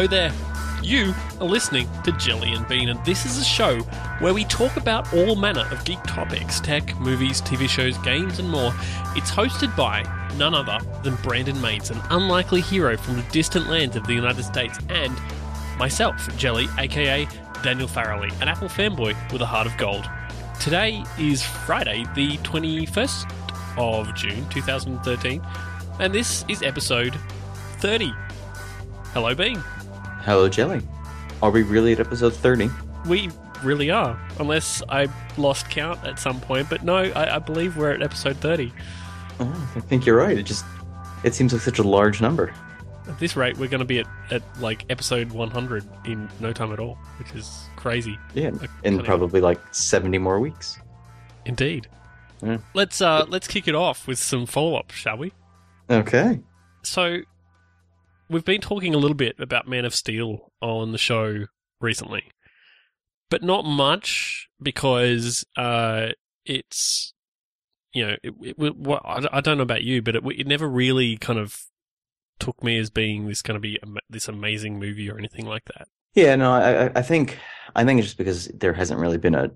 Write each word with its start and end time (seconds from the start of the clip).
Hello 0.00 0.08
there. 0.08 0.32
You 0.82 1.14
are 1.42 1.46
listening 1.46 1.86
to 2.04 2.12
Jelly 2.12 2.54
and 2.54 2.66
Bean, 2.66 2.88
and 2.88 3.04
this 3.04 3.26
is 3.26 3.36
a 3.36 3.44
show 3.44 3.80
where 4.20 4.32
we 4.32 4.46
talk 4.46 4.78
about 4.78 5.12
all 5.12 5.36
manner 5.36 5.68
of 5.70 5.84
geek 5.84 6.02
topics 6.04 6.58
tech, 6.58 6.98
movies, 6.98 7.42
TV 7.42 7.68
shows, 7.68 7.98
games, 7.98 8.38
and 8.38 8.48
more. 8.48 8.72
It's 9.14 9.30
hosted 9.30 9.76
by 9.76 10.04
none 10.38 10.54
other 10.54 10.78
than 11.02 11.16
Brandon 11.16 11.56
Maines, 11.56 11.90
an 11.90 12.00
unlikely 12.08 12.62
hero 12.62 12.96
from 12.96 13.16
the 13.16 13.22
distant 13.24 13.68
lands 13.68 13.94
of 13.94 14.06
the 14.06 14.14
United 14.14 14.42
States, 14.42 14.78
and 14.88 15.14
myself, 15.76 16.34
Jelly, 16.38 16.66
aka 16.78 17.28
Daniel 17.62 17.86
Farrelly, 17.86 18.32
an 18.40 18.48
Apple 18.48 18.68
fanboy 18.68 19.14
with 19.30 19.42
a 19.42 19.46
heart 19.46 19.66
of 19.66 19.76
gold. 19.76 20.08
Today 20.60 21.04
is 21.18 21.42
Friday, 21.42 22.06
the 22.14 22.38
21st 22.38 23.30
of 23.76 24.14
June 24.14 24.48
2013, 24.48 25.42
and 25.98 26.14
this 26.14 26.46
is 26.48 26.62
episode 26.62 27.14
30. 27.80 28.14
Hello, 29.12 29.34
Bean. 29.34 29.62
Hello, 30.22 30.48
Jelly. 30.48 30.82
Are 31.42 31.50
we 31.50 31.62
really 31.62 31.92
at 31.92 32.00
episode 32.00 32.34
30? 32.34 32.68
We 33.06 33.30
really 33.62 33.90
are, 33.90 34.20
unless 34.38 34.82
I 34.88 35.08
lost 35.38 35.70
count 35.70 36.04
at 36.04 36.18
some 36.18 36.40
point. 36.40 36.68
But 36.68 36.82
no, 36.84 36.96
I, 36.96 37.36
I 37.36 37.38
believe 37.38 37.76
we're 37.76 37.90
at 37.90 38.02
episode 38.02 38.36
30. 38.36 38.72
Oh, 39.40 39.72
I 39.74 39.80
think 39.80 40.04
you're 40.04 40.16
right. 40.16 40.36
It 40.36 40.42
just 40.42 40.64
it 41.24 41.34
seems 41.34 41.52
like 41.52 41.62
such 41.62 41.78
a 41.78 41.82
large 41.82 42.20
number. 42.20 42.52
At 43.08 43.18
this 43.18 43.34
rate, 43.34 43.56
we're 43.56 43.68
going 43.68 43.80
to 43.80 43.86
be 43.86 44.00
at, 44.00 44.06
at 44.30 44.42
like 44.60 44.84
episode 44.90 45.32
100 45.32 45.84
in 46.04 46.28
no 46.38 46.52
time 46.52 46.72
at 46.72 46.78
all, 46.78 46.98
which 47.18 47.32
is 47.32 47.64
crazy. 47.76 48.18
Yeah, 48.34 48.50
in 48.84 49.02
probably 49.02 49.40
like 49.40 49.58
70 49.74 50.18
more 50.18 50.38
weeks. 50.38 50.78
Indeed. 51.46 51.88
Yeah. 52.42 52.58
Let's 52.74 53.00
uh 53.00 53.24
let's 53.28 53.48
kick 53.48 53.68
it 53.68 53.74
off 53.74 54.06
with 54.06 54.18
some 54.18 54.46
follow 54.46 54.76
up, 54.76 54.90
shall 54.90 55.16
we? 55.16 55.32
Okay. 55.90 56.40
So 56.82 57.20
we've 58.30 58.44
been 58.44 58.60
talking 58.60 58.94
a 58.94 58.98
little 58.98 59.16
bit 59.16 59.36
about 59.38 59.68
Man 59.68 59.84
of 59.84 59.94
Steel 59.94 60.52
on 60.62 60.92
the 60.92 60.98
show 60.98 61.46
recently, 61.80 62.24
but 63.28 63.42
not 63.42 63.64
much 63.64 64.48
because 64.62 65.44
uh 65.56 66.08
it's 66.46 67.12
you 67.92 68.06
know 68.06 68.16
it, 68.22 68.34
it, 68.40 68.76
well, 68.76 69.00
I 69.04 69.26
I 69.32 69.40
don't 69.40 69.56
know 69.58 69.62
about 69.64 69.82
you, 69.82 70.00
but 70.02 70.16
it, 70.16 70.22
it 70.38 70.46
never 70.46 70.68
really 70.68 71.16
kind 71.16 71.38
of 71.38 71.58
took 72.38 72.62
me 72.64 72.78
as 72.78 72.88
being 72.88 73.26
this 73.28 73.42
going 73.42 73.56
to 73.56 73.60
be 73.60 73.78
this 74.08 74.26
amazing 74.28 74.78
movie 74.78 75.10
or 75.10 75.18
anything 75.18 75.44
like 75.46 75.64
that. 75.66 75.88
Yeah, 76.14 76.34
no, 76.36 76.52
I, 76.52 76.86
I- 76.86 76.92
I 76.96 77.02
think 77.02 77.38
I 77.76 77.84
think 77.84 77.98
it's 77.98 78.08
just 78.08 78.18
because 78.18 78.46
there 78.48 78.72
hasn't 78.72 79.00
really 79.00 79.18
been 79.18 79.34
a 79.34 79.50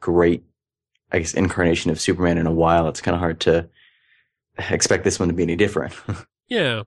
great, 0.00 0.44
I 1.12 1.18
guess, 1.18 1.34
incarnation 1.34 1.90
of 1.90 2.00
Superman 2.00 2.38
in 2.38 2.46
a 2.46 2.52
while. 2.52 2.88
It's 2.88 3.00
kind 3.00 3.14
of 3.14 3.20
hard 3.20 3.40
to 3.40 3.68
expect 4.58 5.04
this 5.04 5.18
one 5.18 5.28
to 5.28 5.34
be 5.34 5.42
any 5.42 5.56
different. 5.56 5.94
Yeah, 6.48 6.82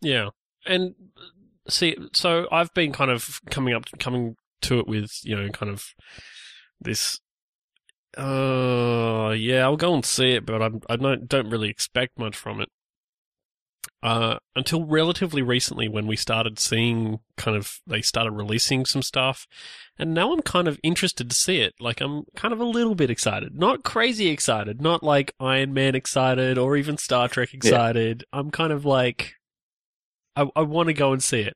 yeah, 0.00 0.30
and 0.66 0.94
see, 1.68 1.96
so 2.12 2.48
I've 2.50 2.72
been 2.74 2.92
kind 2.92 3.10
of 3.10 3.40
coming 3.50 3.74
up, 3.74 3.84
coming 3.98 4.36
to 4.62 4.78
it 4.78 4.86
with 4.86 5.20
you 5.24 5.36
know, 5.36 5.48
kind 5.50 5.70
of 5.70 5.84
this. 6.80 7.20
Uh, 8.16 9.34
yeah, 9.36 9.62
I'll 9.62 9.76
go 9.76 9.94
and 9.94 10.04
see 10.04 10.32
it, 10.32 10.44
but 10.44 10.62
I'm, 10.62 10.80
I 10.88 10.96
don't 10.96 11.28
don't 11.28 11.50
really 11.50 11.70
expect 11.70 12.18
much 12.18 12.36
from 12.36 12.60
it. 12.60 12.68
Uh, 14.02 14.36
until 14.56 14.84
relatively 14.84 15.42
recently, 15.42 15.88
when 15.88 16.08
we 16.08 16.16
started 16.16 16.58
seeing 16.58 17.20
kind 17.36 17.56
of 17.56 17.80
they 17.86 18.02
started 18.02 18.32
releasing 18.32 18.84
some 18.84 19.02
stuff, 19.02 19.46
and 19.96 20.12
now 20.12 20.32
I'm 20.32 20.42
kind 20.42 20.66
of 20.66 20.78
interested 20.82 21.30
to 21.30 21.36
see 21.36 21.60
it. 21.60 21.74
Like 21.78 22.00
I'm 22.00 22.24
kind 22.34 22.52
of 22.52 22.60
a 22.60 22.64
little 22.64 22.96
bit 22.96 23.10
excited, 23.10 23.54
not 23.54 23.84
crazy 23.84 24.28
excited, 24.28 24.80
not 24.82 25.04
like 25.04 25.32
Iron 25.38 25.72
Man 25.72 25.94
excited 25.94 26.58
or 26.58 26.76
even 26.76 26.98
Star 26.98 27.28
Trek 27.28 27.54
excited. 27.54 28.24
I'm 28.32 28.50
kind 28.50 28.72
of 28.72 28.84
like, 28.84 29.34
I, 30.36 30.48
I 30.56 30.62
want 30.62 30.88
to 30.88 30.94
go 30.94 31.12
and 31.12 31.22
see 31.22 31.40
it. 31.40 31.54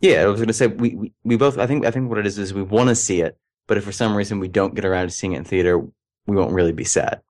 yeah, 0.00 0.22
I 0.22 0.26
was 0.26 0.36
going 0.40 0.48
to 0.48 0.52
say 0.52 0.66
we, 0.66 0.94
we 0.94 1.12
we 1.24 1.36
both. 1.36 1.58
I 1.58 1.66
think 1.66 1.86
I 1.86 1.90
think 1.90 2.08
what 2.08 2.18
it 2.18 2.26
is 2.26 2.38
is 2.38 2.52
we 2.54 2.62
want 2.62 2.88
to 2.88 2.94
see 2.94 3.20
it, 3.20 3.38
but 3.66 3.76
if 3.78 3.84
for 3.84 3.92
some 3.92 4.16
reason 4.16 4.38
we 4.38 4.48
don't 4.48 4.74
get 4.74 4.84
around 4.84 5.06
to 5.08 5.10
seeing 5.12 5.32
it 5.32 5.38
in 5.38 5.44
theater, 5.44 5.78
we 6.26 6.36
won't 6.36 6.52
really 6.52 6.72
be 6.72 6.84
sad. 6.84 7.20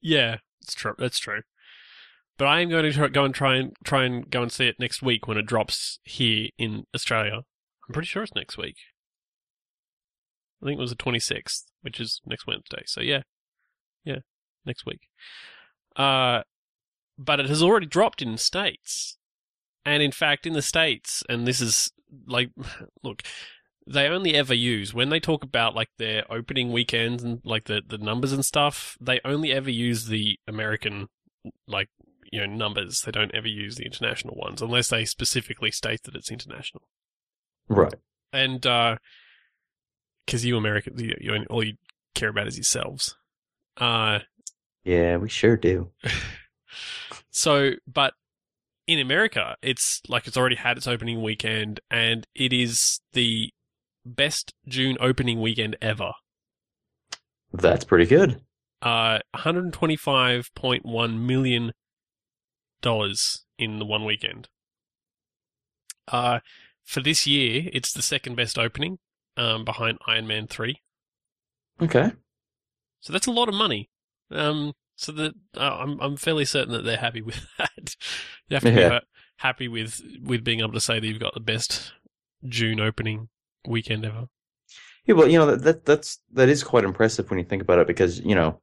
Yeah, 0.00 0.38
it's 0.62 0.74
true. 0.74 0.94
That's 0.98 1.18
true. 1.18 1.42
But 2.38 2.46
I 2.46 2.60
am 2.60 2.70
going 2.70 2.84
to 2.84 2.92
try, 2.92 3.08
go 3.08 3.24
and 3.24 3.34
try 3.34 3.56
and 3.56 3.72
try 3.84 4.04
and 4.04 4.28
go 4.30 4.42
and 4.42 4.50
see 4.50 4.66
it 4.66 4.76
next 4.78 5.02
week 5.02 5.28
when 5.28 5.36
it 5.36 5.46
drops 5.46 5.98
here 6.04 6.48
in 6.56 6.84
Australia. 6.94 7.42
I'm 7.86 7.92
pretty 7.92 8.06
sure 8.06 8.22
it's 8.22 8.34
next 8.34 8.56
week. 8.56 8.76
I 10.62 10.66
think 10.66 10.78
it 10.78 10.82
was 10.82 10.90
the 10.90 10.96
26th, 10.96 11.64
which 11.82 12.00
is 12.00 12.20
next 12.26 12.46
Wednesday. 12.46 12.82
So 12.86 13.00
yeah, 13.00 13.22
yeah, 14.04 14.18
next 14.64 14.84
week. 14.86 15.00
Uh, 15.96 16.42
but 17.18 17.40
it 17.40 17.48
has 17.48 17.62
already 17.62 17.86
dropped 17.86 18.22
in 18.22 18.36
states, 18.38 19.18
and 19.84 20.02
in 20.02 20.12
fact, 20.12 20.46
in 20.46 20.52
the 20.52 20.62
states, 20.62 21.22
and 21.28 21.46
this 21.46 21.60
is 21.60 21.92
like, 22.26 22.50
look, 23.02 23.22
they 23.86 24.06
only 24.06 24.34
ever 24.34 24.54
use 24.54 24.94
when 24.94 25.08
they 25.08 25.20
talk 25.20 25.42
about 25.42 25.74
like 25.74 25.90
their 25.98 26.24
opening 26.30 26.72
weekends 26.72 27.22
and 27.22 27.40
like 27.44 27.64
the 27.64 27.82
the 27.86 27.98
numbers 27.98 28.32
and 28.32 28.44
stuff. 28.44 28.96
They 29.00 29.20
only 29.24 29.52
ever 29.52 29.70
use 29.70 30.06
the 30.06 30.38
American 30.46 31.08
like 31.66 31.88
you 32.30 32.40
know 32.40 32.46
numbers. 32.46 33.02
They 33.02 33.12
don't 33.12 33.34
ever 33.34 33.48
use 33.48 33.76
the 33.76 33.84
international 33.86 34.36
ones 34.36 34.62
unless 34.62 34.88
they 34.88 35.04
specifically 35.04 35.70
state 35.70 36.02
that 36.04 36.14
it's 36.14 36.30
international. 36.30 36.84
Right. 37.68 37.94
And 38.32 38.64
uh 38.66 38.98
because 40.26 40.44
you 40.44 40.56
Americans, 40.56 41.02
you, 41.02 41.16
you 41.20 41.44
all 41.50 41.64
you 41.64 41.74
care 42.14 42.28
about 42.28 42.46
is 42.46 42.56
yourselves. 42.56 43.16
Uh, 43.76 44.20
Yeah, 44.84 45.16
we 45.16 45.28
sure 45.28 45.56
do. 45.56 45.90
so, 47.30 47.72
but 47.86 48.14
in 48.90 48.98
America, 48.98 49.56
it's 49.62 50.00
like 50.08 50.26
it's 50.26 50.36
already 50.36 50.56
had 50.56 50.76
its 50.76 50.86
opening 50.88 51.22
weekend, 51.22 51.80
and 51.90 52.26
it 52.34 52.52
is 52.52 53.00
the 53.12 53.50
best 54.04 54.52
June 54.66 54.96
opening 55.00 55.40
weekend 55.40 55.76
ever. 55.80 56.12
That's 57.52 57.84
pretty 57.84 58.06
good. 58.06 58.40
Uh, 58.82 59.20
125.1 59.36 61.18
million 61.20 61.72
dollars 62.80 63.44
in 63.58 63.78
the 63.78 63.84
one 63.84 64.04
weekend. 64.04 64.48
Uh, 66.08 66.40
for 66.84 67.00
this 67.00 67.26
year, 67.26 67.68
it's 67.72 67.92
the 67.92 68.02
second 68.02 68.34
best 68.36 68.58
opening, 68.58 68.98
um, 69.36 69.64
behind 69.64 69.98
Iron 70.06 70.26
Man 70.26 70.46
three. 70.46 70.80
Okay. 71.80 72.12
So 73.00 73.12
that's 73.12 73.26
a 73.26 73.32
lot 73.32 73.48
of 73.48 73.54
money. 73.54 73.90
Um, 74.30 74.72
so 74.96 75.12
that 75.12 75.32
uh, 75.56 75.78
I'm 75.78 76.00
I'm 76.00 76.16
fairly 76.16 76.44
certain 76.44 76.72
that 76.72 76.84
they're 76.84 76.96
happy 76.96 77.22
with 77.22 77.46
that. 77.58 77.70
You 78.50 78.56
have 78.56 78.62
to 78.64 78.70
be 78.70 78.80
Yeah. 78.80 78.88
ha- 78.88 79.00
happy 79.36 79.68
with 79.68 80.02
with 80.22 80.44
being 80.44 80.60
able 80.60 80.72
to 80.72 80.80
say 80.80 81.00
that 81.00 81.06
you've 81.06 81.20
got 81.20 81.34
the 81.34 81.40
best 81.40 81.92
June 82.46 82.80
opening 82.80 83.28
weekend 83.66 84.04
ever. 84.04 84.26
Yeah, 85.06 85.14
well, 85.14 85.28
you 85.28 85.38
know 85.38 85.46
that, 85.46 85.62
that 85.62 85.84
that's 85.86 86.18
that 86.32 86.48
is 86.48 86.62
quite 86.62 86.84
impressive 86.84 87.30
when 87.30 87.38
you 87.38 87.44
think 87.44 87.62
about 87.62 87.78
it 87.78 87.86
because 87.86 88.20
you 88.20 88.34
know, 88.34 88.60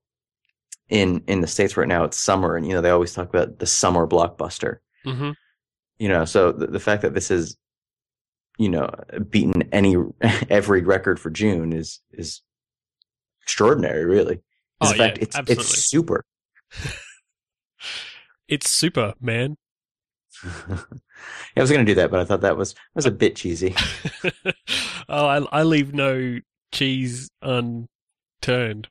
in 0.90 1.24
in 1.28 1.42
the 1.42 1.48
states 1.48 1.76
right 1.78 1.88
now 1.88 2.04
it's 2.04 2.18
summer 2.18 2.56
and 2.56 2.68
you 2.68 2.74
know 2.74 2.82
they 2.82 2.92
always 2.92 3.14
talk 3.14 3.30
about 3.30 3.60
the 3.60 3.66
summer 3.66 4.06
blockbuster. 4.06 4.78
Mm-hmm. 5.06 5.32
You 6.00 6.10
know, 6.10 6.26
so 6.26 6.52
the, 6.52 6.68
the 6.68 6.80
fact 6.80 7.02
that 7.02 7.16
this 7.16 7.32
is, 7.32 7.58
you 8.60 8.70
know, 8.70 8.88
beaten 9.30 9.64
any 9.72 9.96
every 10.50 10.84
record 10.84 11.20
for 11.20 11.30
June 11.32 11.74
is 11.74 12.02
is 12.12 12.42
extraordinary, 13.42 14.06
really. 14.06 14.42
Oh, 14.80 14.92
in 14.92 14.98
fact, 14.98 15.18
yeah, 15.18 15.24
it's 15.24 15.36
absolutely. 15.36 15.62
it's 15.64 15.86
super. 15.86 16.26
It's 18.48 18.70
super, 18.72 19.14
man. 19.20 19.58
yeah, 20.70 20.78
I 21.58 21.62
was 21.62 21.72
going 21.72 21.86
to 21.86 21.92
do 21.92 21.96
that, 21.96 22.12
but 22.12 22.20
I 22.20 22.26
thought 22.26 22.42
that 22.42 22.58
was 22.58 22.76
was 22.94 23.06
a 23.06 23.12
bit 23.12 23.36
cheesy. 23.36 23.76
oh, 25.10 25.26
I, 25.26 25.38
I 25.52 25.64
leave 25.64 25.94
no 25.94 26.40
cheese 26.72 27.30
unturned. 27.42 28.90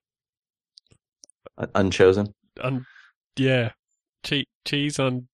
Un- 1.59 1.71
Unchosen. 1.75 2.35
Un, 2.61 2.87
yeah, 3.37 3.73
che- 4.23 4.49
cheese 4.65 4.99
un 4.99 5.29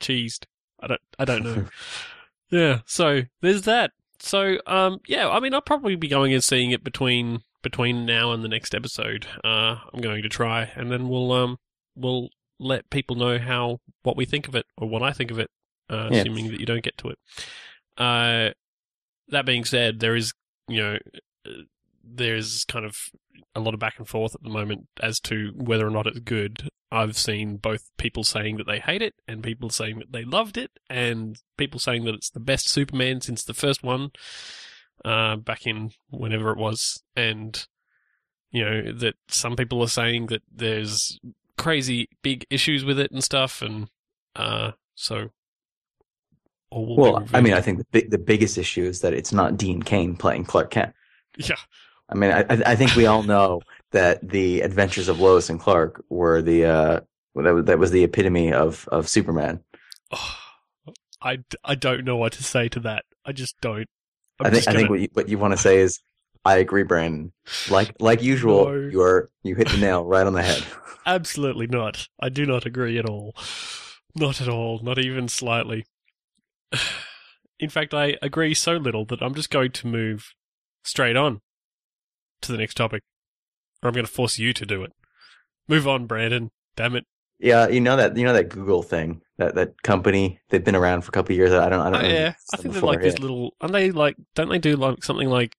cheesed. 0.00 0.44
I 0.80 0.86
don't. 0.88 1.00
I 1.18 1.24
don't 1.24 1.44
know. 1.44 1.64
yeah. 2.50 2.80
So 2.86 3.22
there's 3.40 3.62
that. 3.62 3.92
So 4.18 4.58
um 4.66 5.00
yeah, 5.06 5.28
I 5.28 5.40
mean 5.40 5.54
I'll 5.54 5.60
probably 5.60 5.96
be 5.96 6.08
going 6.08 6.32
and 6.32 6.44
seeing 6.44 6.70
it 6.70 6.84
between 6.84 7.42
between 7.62 8.04
now 8.04 8.32
and 8.32 8.44
the 8.44 8.48
next 8.48 8.74
episode. 8.74 9.26
Uh, 9.44 9.76
I'm 9.92 10.00
going 10.00 10.22
to 10.22 10.28
try, 10.28 10.70
and 10.74 10.90
then 10.90 11.08
we'll 11.08 11.32
um 11.32 11.58
we'll 11.96 12.30
let 12.62 12.90
people 12.90 13.16
know 13.16 13.38
how 13.38 13.80
what 14.02 14.16
we 14.16 14.24
think 14.24 14.48
of 14.48 14.54
it 14.54 14.66
or 14.76 14.88
what 14.88 15.02
I 15.02 15.12
think 15.12 15.30
of 15.30 15.38
it, 15.38 15.50
uh, 15.90 16.08
Yeah. 16.10 16.20
assuming 16.20 16.50
that 16.50 16.60
you 16.60 16.66
don't 16.66 16.82
get 16.84 16.96
to 16.98 17.08
it. 17.08 17.18
Uh, 17.98 18.50
that 19.28 19.44
being 19.46 19.64
said, 19.64 20.00
there 20.00 20.16
is 20.16 20.32
you 20.68 20.82
know 20.82 20.98
there's 22.04 22.64
kind 22.64 22.84
of 22.84 22.96
a 23.54 23.60
lot 23.60 23.74
of 23.74 23.80
back 23.80 23.94
and 23.98 24.08
forth 24.08 24.34
at 24.34 24.42
the 24.42 24.48
moment 24.50 24.88
as 25.00 25.20
to 25.20 25.52
whether 25.54 25.86
or 25.86 25.90
not 25.90 26.06
it's 26.06 26.18
good. 26.20 26.68
I've 26.90 27.16
seen 27.16 27.56
both 27.56 27.90
people 27.96 28.22
saying 28.24 28.56
that 28.58 28.66
they 28.66 28.78
hate 28.80 29.02
it 29.02 29.14
and 29.26 29.42
people 29.42 29.70
saying 29.70 29.98
that 30.00 30.12
they 30.12 30.24
loved 30.24 30.58
it 30.58 30.72
and 30.90 31.36
people 31.56 31.80
saying 31.80 32.04
that 32.04 32.14
it's 32.14 32.30
the 32.30 32.40
best 32.40 32.68
Superman 32.68 33.20
since 33.22 33.44
the 33.44 33.54
first 33.54 33.82
one, 33.82 34.10
uh, 35.04 35.36
back 35.36 35.66
in 35.66 35.92
whenever 36.10 36.50
it 36.50 36.58
was. 36.58 37.02
And, 37.16 37.66
you 38.50 38.62
know, 38.64 38.92
that 38.92 39.14
some 39.28 39.56
people 39.56 39.80
are 39.80 39.88
saying 39.88 40.26
that 40.26 40.42
there's 40.52 41.18
crazy 41.62 42.08
big 42.22 42.46
issues 42.50 42.84
with 42.84 42.98
it 42.98 43.10
and 43.10 43.22
stuff. 43.22 43.62
And, 43.62 43.88
uh, 44.36 44.72
so 44.94 45.30
Well, 46.70 47.26
I 47.32 47.40
mean, 47.40 47.54
I 47.54 47.60
think 47.60 47.78
the 47.78 47.86
big, 47.90 48.10
the 48.10 48.18
biggest 48.18 48.58
issue 48.58 48.84
is 48.84 49.00
that 49.00 49.12
it's 49.12 49.32
not 49.32 49.56
Dean 49.56 49.82
Cain 49.82 50.16
playing 50.16 50.44
Clark 50.44 50.70
Kent. 50.70 50.94
yeah, 51.36 51.56
I 52.08 52.14
mean, 52.14 52.30
I, 52.30 52.44
I 52.48 52.76
think 52.76 52.94
we 52.94 53.06
all 53.06 53.22
know 53.22 53.62
that 53.92 54.26
the 54.26 54.60
Adventures 54.60 55.08
of 55.08 55.20
Lois 55.20 55.48
and 55.48 55.60
Clark 55.60 56.04
were 56.08 56.42
the 56.42 56.64
uh, 56.64 57.00
that 57.34 57.54
was, 57.54 57.64
that 57.66 57.78
was 57.78 57.90
the 57.90 58.04
epitome 58.04 58.52
of 58.52 58.88
of 58.90 59.08
Superman. 59.08 59.60
Oh, 60.10 60.36
I, 61.22 61.38
I 61.64 61.76
don't 61.76 62.04
know 62.04 62.16
what 62.16 62.32
to 62.32 62.42
say 62.42 62.68
to 62.70 62.80
that. 62.80 63.04
I 63.24 63.30
just 63.32 63.54
don't. 63.60 63.86
I'm 64.40 64.46
I 64.46 64.50
think 64.50 64.68
I 64.68 64.72
think 64.72 64.90
what 64.90 65.00
you, 65.00 65.08
what 65.12 65.28
you 65.28 65.38
want 65.38 65.52
to 65.52 65.58
say 65.58 65.78
is, 65.78 66.00
I 66.44 66.56
agree, 66.56 66.82
Brandon. 66.82 67.32
Like 67.70 67.94
like 68.00 68.22
usual, 68.22 68.64
No. 68.66 68.88
you're 68.90 69.30
you 69.42 69.54
hit 69.54 69.68
the 69.68 69.76
nail 69.78 70.04
right 70.04 70.26
on 70.26 70.32
the 70.32 70.42
head. 70.42 70.64
Absolutely 71.06 71.66
not. 71.66 72.08
I 72.20 72.28
do 72.28 72.46
not 72.46 72.66
agree 72.66 72.98
at 72.98 73.08
all. 73.08 73.34
Not 74.14 74.40
at 74.40 74.48
all. 74.48 74.80
Not 74.82 74.98
even 74.98 75.28
slightly. 75.28 75.84
In 77.60 77.68
fact, 77.70 77.94
I 77.94 78.16
agree 78.22 78.54
so 78.54 78.72
little 78.76 79.04
that 79.06 79.22
I'm 79.22 79.34
just 79.34 79.50
going 79.50 79.70
to 79.72 79.86
move 79.86 80.32
straight 80.84 81.16
on 81.16 81.40
to 82.42 82.50
the 82.52 82.58
next 82.58 82.74
topic. 82.76 83.02
Or 83.82 83.88
I'm 83.88 83.94
going 83.94 84.06
to 84.06 84.10
force 84.12 84.38
you 84.38 84.52
to 84.52 84.66
do 84.66 84.82
it. 84.82 84.92
Move 85.68 85.86
on, 85.86 86.06
Brandon. 86.06 86.50
Damn 86.76 86.96
it. 86.96 87.04
Yeah, 87.38 87.68
you 87.68 87.80
know 87.80 87.96
that 87.96 88.16
you 88.16 88.24
know 88.24 88.32
that 88.32 88.48
Google 88.48 88.82
thing 88.84 89.20
that 89.38 89.56
that 89.56 89.82
company 89.82 90.38
they've 90.50 90.62
been 90.62 90.76
around 90.76 91.02
for 91.02 91.08
a 91.08 91.12
couple 91.12 91.32
of 91.32 91.36
years. 91.38 91.52
I 91.52 91.68
don't 91.68 91.80
I 91.80 91.90
don't 91.90 92.04
Oh, 92.04 92.08
yeah, 92.08 92.34
I 92.52 92.56
think 92.56 92.74
they're 92.74 92.82
like 92.82 93.00
these 93.02 93.14
yeah. 93.14 93.20
little. 93.20 93.54
Aren't 93.60 93.72
they 93.72 93.90
like? 93.90 94.16
Don't 94.36 94.48
they 94.48 94.58
do 94.60 94.76
like 94.76 95.02
something 95.02 95.28
like 95.28 95.56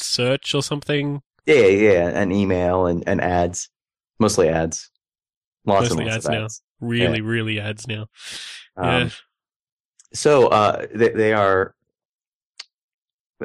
search 0.00 0.54
or 0.54 0.62
something? 0.62 1.22
Yeah, 1.46 1.54
yeah, 1.54 1.92
yeah, 1.92 2.08
and 2.08 2.32
email 2.32 2.86
and, 2.86 3.04
and 3.06 3.20
ads, 3.20 3.70
mostly 4.18 4.48
ads, 4.48 4.90
lots 5.64 5.90
Mostly 5.90 5.98
and 6.04 6.06
lots 6.06 6.16
ads 6.16 6.26
of 6.26 6.32
now. 6.32 6.44
ads. 6.44 6.62
Really, 6.80 7.20
really 7.20 7.60
ads 7.60 7.86
now. 7.86 8.06
Um, 8.76 8.86
yeah. 8.86 9.08
So 10.12 10.48
uh, 10.48 10.86
they 10.94 11.10
they 11.10 11.32
are 11.32 11.74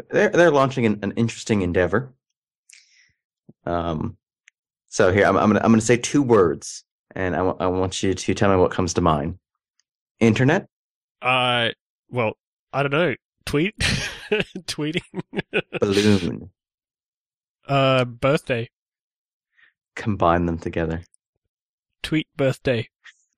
they're 0.10 0.30
they're 0.30 0.52
launching 0.52 0.86
an, 0.86 1.00
an 1.02 1.12
interesting 1.12 1.62
endeavor. 1.62 2.14
Um, 3.66 4.18
so 4.90 5.12
here 5.12 5.26
I'm 5.26 5.38
I'm 5.38 5.50
gonna 5.50 5.62
I'm 5.64 5.72
gonna 5.72 5.82
say 5.82 5.98
two 5.98 6.22
words, 6.22 6.84
and 7.16 7.36
I 7.36 7.40
I 7.40 7.68
want 7.68 8.02
you 8.04 8.14
to 8.14 8.34
tell 8.34 8.50
me 8.50 8.58
what 8.58 8.72
comes 8.72 8.94
to 8.96 9.02
mind. 9.02 9.38
Internet, 10.20 10.68
Uh, 11.22 11.70
well, 12.10 12.34
I 12.74 12.84
don't 12.84 12.92
know. 12.92 13.16
Tweet, 13.46 13.78
tweeting. 14.68 15.02
balloon, 15.80 16.50
uh, 17.68 18.06
birthday. 18.06 18.70
combine 19.96 20.46
them 20.46 20.58
together. 20.58 21.04
Tweet 22.04 22.28
birthday. 22.38 22.88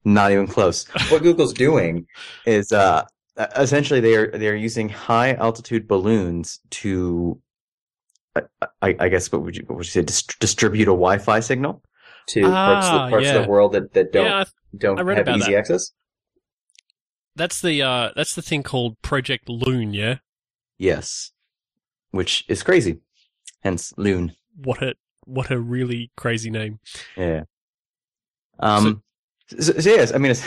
Not 0.06 0.32
even 0.32 0.48
close. 0.48 0.86
What 1.10 1.24
Google's 1.24 1.54
doing 1.54 2.06
is 2.46 2.72
uh 2.72 3.06
essentially 3.56 4.00
they 4.00 4.16
are 4.16 4.30
they 4.32 4.48
are 4.50 4.56
using 4.56 4.90
high 4.90 5.34
altitude 5.34 5.88
balloons 5.88 6.60
to 6.72 7.42
I, 8.36 8.96
I 9.00 9.10
guess 9.10 9.32
what 9.32 9.44
would 9.44 9.56
you 9.56 9.64
what 9.68 9.78
would 9.78 9.86
you 9.86 9.92
say 9.92 10.02
dis- 10.02 10.24
distribute 10.40 10.84
a 10.84 10.92
Wi-Fi 10.92 11.40
signal 11.40 11.82
to 12.30 12.42
parts, 12.42 12.88
of 12.88 12.94
Ah, 12.94 13.06
the, 13.06 13.10
parts 13.12 13.30
of 13.30 13.44
the 13.44 13.50
world 13.50 13.74
that, 13.74 13.94
that 13.94 14.12
don't 14.12 14.26
yeah, 14.26 14.42
I 14.42 14.78
don't 14.78 15.00
I 15.00 15.16
have 15.16 15.28
easy 15.30 15.52
that. 15.54 15.58
access. 15.60 15.92
That's 17.36 17.62
the 17.62 17.82
uh, 17.82 18.12
that's 18.16 18.36
the 18.36 18.42
thing 18.42 18.64
called 18.64 19.02
Project 19.02 19.50
Loon. 19.50 19.94
Yeah. 19.94 20.18
Yes, 20.78 21.32
which 22.12 22.46
is 22.48 22.64
crazy. 22.64 23.00
Hence 23.62 23.94
loon. 23.98 24.34
What 24.56 24.82
a 24.82 24.96
what 25.26 25.52
a 25.52 25.60
really 25.60 26.12
crazy 26.18 26.50
name. 26.50 26.80
Yeah. 27.16 27.44
Um. 28.60 29.04
So, 29.48 29.74
so 29.74 29.90
yes, 29.90 30.14
I 30.14 30.18
mean, 30.18 30.32
it's, 30.32 30.44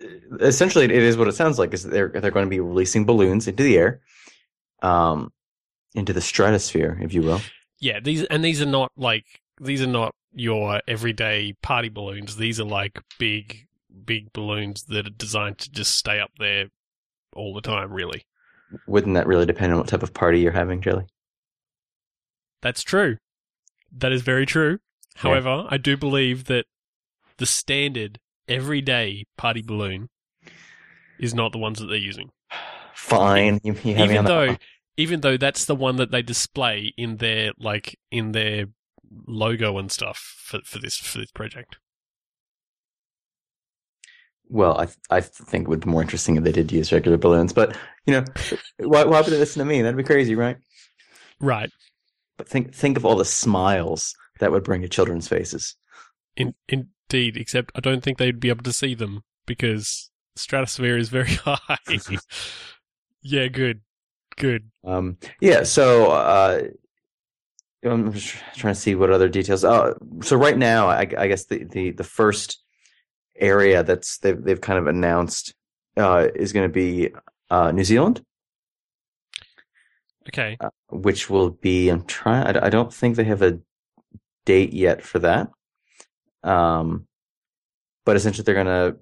essentially, 0.40 0.84
it 0.84 0.90
is 0.90 1.16
what 1.16 1.28
it 1.28 1.34
sounds 1.34 1.58
like. 1.58 1.74
Is 1.74 1.82
they're 1.82 2.08
they're 2.08 2.30
going 2.30 2.46
to 2.46 2.50
be 2.50 2.60
releasing 2.60 3.04
balloons 3.04 3.46
into 3.46 3.62
the 3.62 3.76
air, 3.76 4.00
um, 4.82 5.32
into 5.94 6.12
the 6.12 6.20
stratosphere, 6.20 6.98
if 7.02 7.12
you 7.12 7.22
will. 7.22 7.40
Yeah, 7.78 8.00
these 8.00 8.24
and 8.24 8.44
these 8.44 8.62
are 8.62 8.66
not 8.66 8.92
like 8.96 9.24
these 9.60 9.82
are 9.82 9.86
not 9.86 10.14
your 10.32 10.80
everyday 10.86 11.54
party 11.62 11.88
balloons. 11.88 12.36
These 12.36 12.60
are 12.60 12.64
like 12.64 13.00
big 13.18 13.66
big 14.00 14.32
balloons 14.32 14.84
that 14.84 15.06
are 15.06 15.10
designed 15.10 15.58
to 15.58 15.70
just 15.70 15.94
stay 15.94 16.18
up 16.20 16.30
there 16.38 16.66
all 17.34 17.54
the 17.54 17.60
time. 17.60 17.92
Really, 17.92 18.24
Wouldn't 18.86 19.14
that 19.14 19.26
really 19.26 19.46
depend 19.46 19.72
on 19.72 19.78
what 19.78 19.88
type 19.88 20.02
of 20.02 20.14
party 20.14 20.40
you're 20.40 20.52
having, 20.52 20.80
Jelly? 20.80 21.06
that's 22.62 22.82
true. 22.82 23.16
That 23.96 24.12
is 24.12 24.22
very 24.22 24.46
true. 24.46 24.78
However, 25.16 25.66
I 25.68 25.76
do 25.78 25.96
believe 25.96 26.44
that 26.44 26.66
the 27.38 27.46
standard 27.46 28.18
everyday 28.48 29.24
party 29.36 29.62
balloon 29.62 30.08
is 31.18 31.34
not 31.34 31.52
the 31.52 31.58
ones 31.58 31.78
that 31.78 31.86
they're 31.86 31.96
using. 31.96 32.30
Fine. 32.94 33.60
You, 33.62 33.74
you 33.82 33.96
even 33.96 34.24
that 34.24 34.26
though 34.26 34.56
even 34.96 35.20
though 35.22 35.36
that's 35.36 35.64
the 35.64 35.74
one 35.74 35.96
that 35.96 36.10
they 36.10 36.22
display 36.22 36.92
in 36.96 37.16
their 37.16 37.52
like 37.58 37.98
in 38.10 38.32
their 38.32 38.66
logo 39.26 39.78
and 39.78 39.90
stuff 39.90 40.18
for 40.38 40.60
for 40.64 40.78
this 40.78 40.96
for 40.96 41.18
this 41.18 41.30
project. 41.32 41.78
Well, 44.50 44.78
I 44.80 44.88
I 45.16 45.20
think 45.20 45.64
it 45.64 45.68
would 45.68 45.84
be 45.84 45.90
more 45.90 46.02
interesting 46.02 46.36
if 46.36 46.42
they 46.42 46.52
did 46.52 46.72
use 46.72 46.92
regular 46.92 47.16
balloons, 47.16 47.52
but 47.52 47.76
you 48.06 48.14
know, 48.14 48.24
why 48.78 49.04
why 49.04 49.20
would 49.20 49.30
they 49.30 49.38
listen 49.38 49.60
to 49.60 49.64
me? 49.64 49.80
That'd 49.80 49.96
be 49.96 50.02
crazy, 50.02 50.34
right? 50.34 50.56
Right. 51.40 51.70
But 52.36 52.48
think 52.48 52.74
think 52.74 52.96
of 52.96 53.06
all 53.06 53.16
the 53.16 53.24
smiles 53.24 54.14
that 54.40 54.50
would 54.50 54.64
bring 54.64 54.82
to 54.82 54.88
children's 54.88 55.28
faces. 55.28 55.76
In, 56.36 56.54
indeed, 56.68 57.36
except 57.36 57.70
I 57.74 57.80
don't 57.80 58.02
think 58.02 58.18
they'd 58.18 58.40
be 58.40 58.48
able 58.48 58.64
to 58.64 58.72
see 58.72 58.94
them 58.94 59.22
because 59.46 60.10
stratosphere 60.36 60.96
is 60.96 61.08
very 61.08 61.34
high. 61.44 61.78
yeah, 63.22 63.46
good. 63.46 63.82
Good. 64.36 64.70
Um, 64.84 65.18
yeah. 65.40 65.62
So 65.62 66.10
uh, 66.10 66.62
I'm 67.84 68.12
trying 68.12 68.74
to 68.74 68.80
see 68.80 68.94
what 68.94 69.10
other 69.10 69.28
details. 69.28 69.64
Uh, 69.64 69.94
so 70.22 70.36
right 70.36 70.56
now, 70.56 70.88
I, 70.88 71.00
I 71.16 71.28
guess 71.28 71.44
the, 71.44 71.64
the 71.64 71.90
the 71.92 72.04
first 72.04 72.59
area 73.40 73.82
that's 73.82 74.18
they've 74.18 74.42
they've 74.42 74.60
kind 74.60 74.78
of 74.78 74.86
announced 74.86 75.54
uh, 75.96 76.28
is 76.34 76.52
going 76.52 76.68
to 76.68 76.72
be 76.72 77.10
uh, 77.50 77.72
New 77.72 77.84
Zealand. 77.84 78.24
Okay. 80.28 80.56
uh, 80.60 80.70
which 80.90 81.30
will 81.30 81.50
be 81.50 81.88
I'm 81.88 82.04
trying 82.04 82.56
I, 82.56 82.66
I 82.66 82.70
don't 82.70 82.92
think 82.92 83.16
they 83.16 83.24
have 83.24 83.42
a 83.42 83.58
date 84.44 84.72
yet 84.72 85.02
for 85.02 85.18
that 85.20 85.50
um 86.44 87.06
but 88.04 88.16
essentially 88.16 88.44
they're 88.44 88.54
gonna 88.54 88.96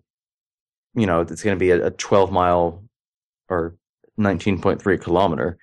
you 0.95 1.07
know 1.07 1.21
it's 1.21 1.43
gonna 1.43 1.57
be 1.57 1.71
a, 1.71 1.87
a 1.87 1.91
12 1.91 2.33
mile 2.33 2.85
or 3.49 3.77
19.3 4.19 5.01
kilometer 5.01 5.59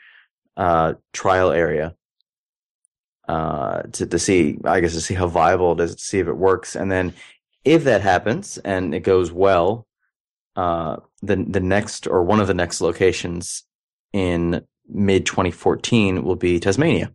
uh 0.58 0.94
trial 1.14 1.52
area 1.52 1.96
uh 3.28 3.82
to, 3.94 4.06
to 4.06 4.20
see 4.20 4.60
I 4.66 4.82
guess 4.82 4.94
to 4.94 5.02
see 5.02 5.16
how 5.16 5.28
viable 5.28 5.72
it 5.72 5.80
is 5.80 5.96
to 5.96 6.02
see 6.02 6.20
if 6.20 6.28
it 6.28 6.38
works 6.38 6.76
and 6.76 6.92
then 6.92 7.14
if 7.66 7.84
that 7.84 8.02
happens 8.02 8.58
and 8.60 8.94
it 8.96 9.02
goes 9.02 9.32
well 9.32 9.88
uh 10.56 10.98
the 11.22 11.36
the 11.36 11.60
next 11.60 12.08
or 12.08 12.24
one 12.24 12.40
of 12.40 12.48
the 12.48 12.54
next 12.54 12.80
locations 12.80 13.64
in 14.14 14.64
mid 14.88 15.26
2014 15.26 16.24
will 16.24 16.36
be 16.38 16.60
Tasmania. 16.60 17.12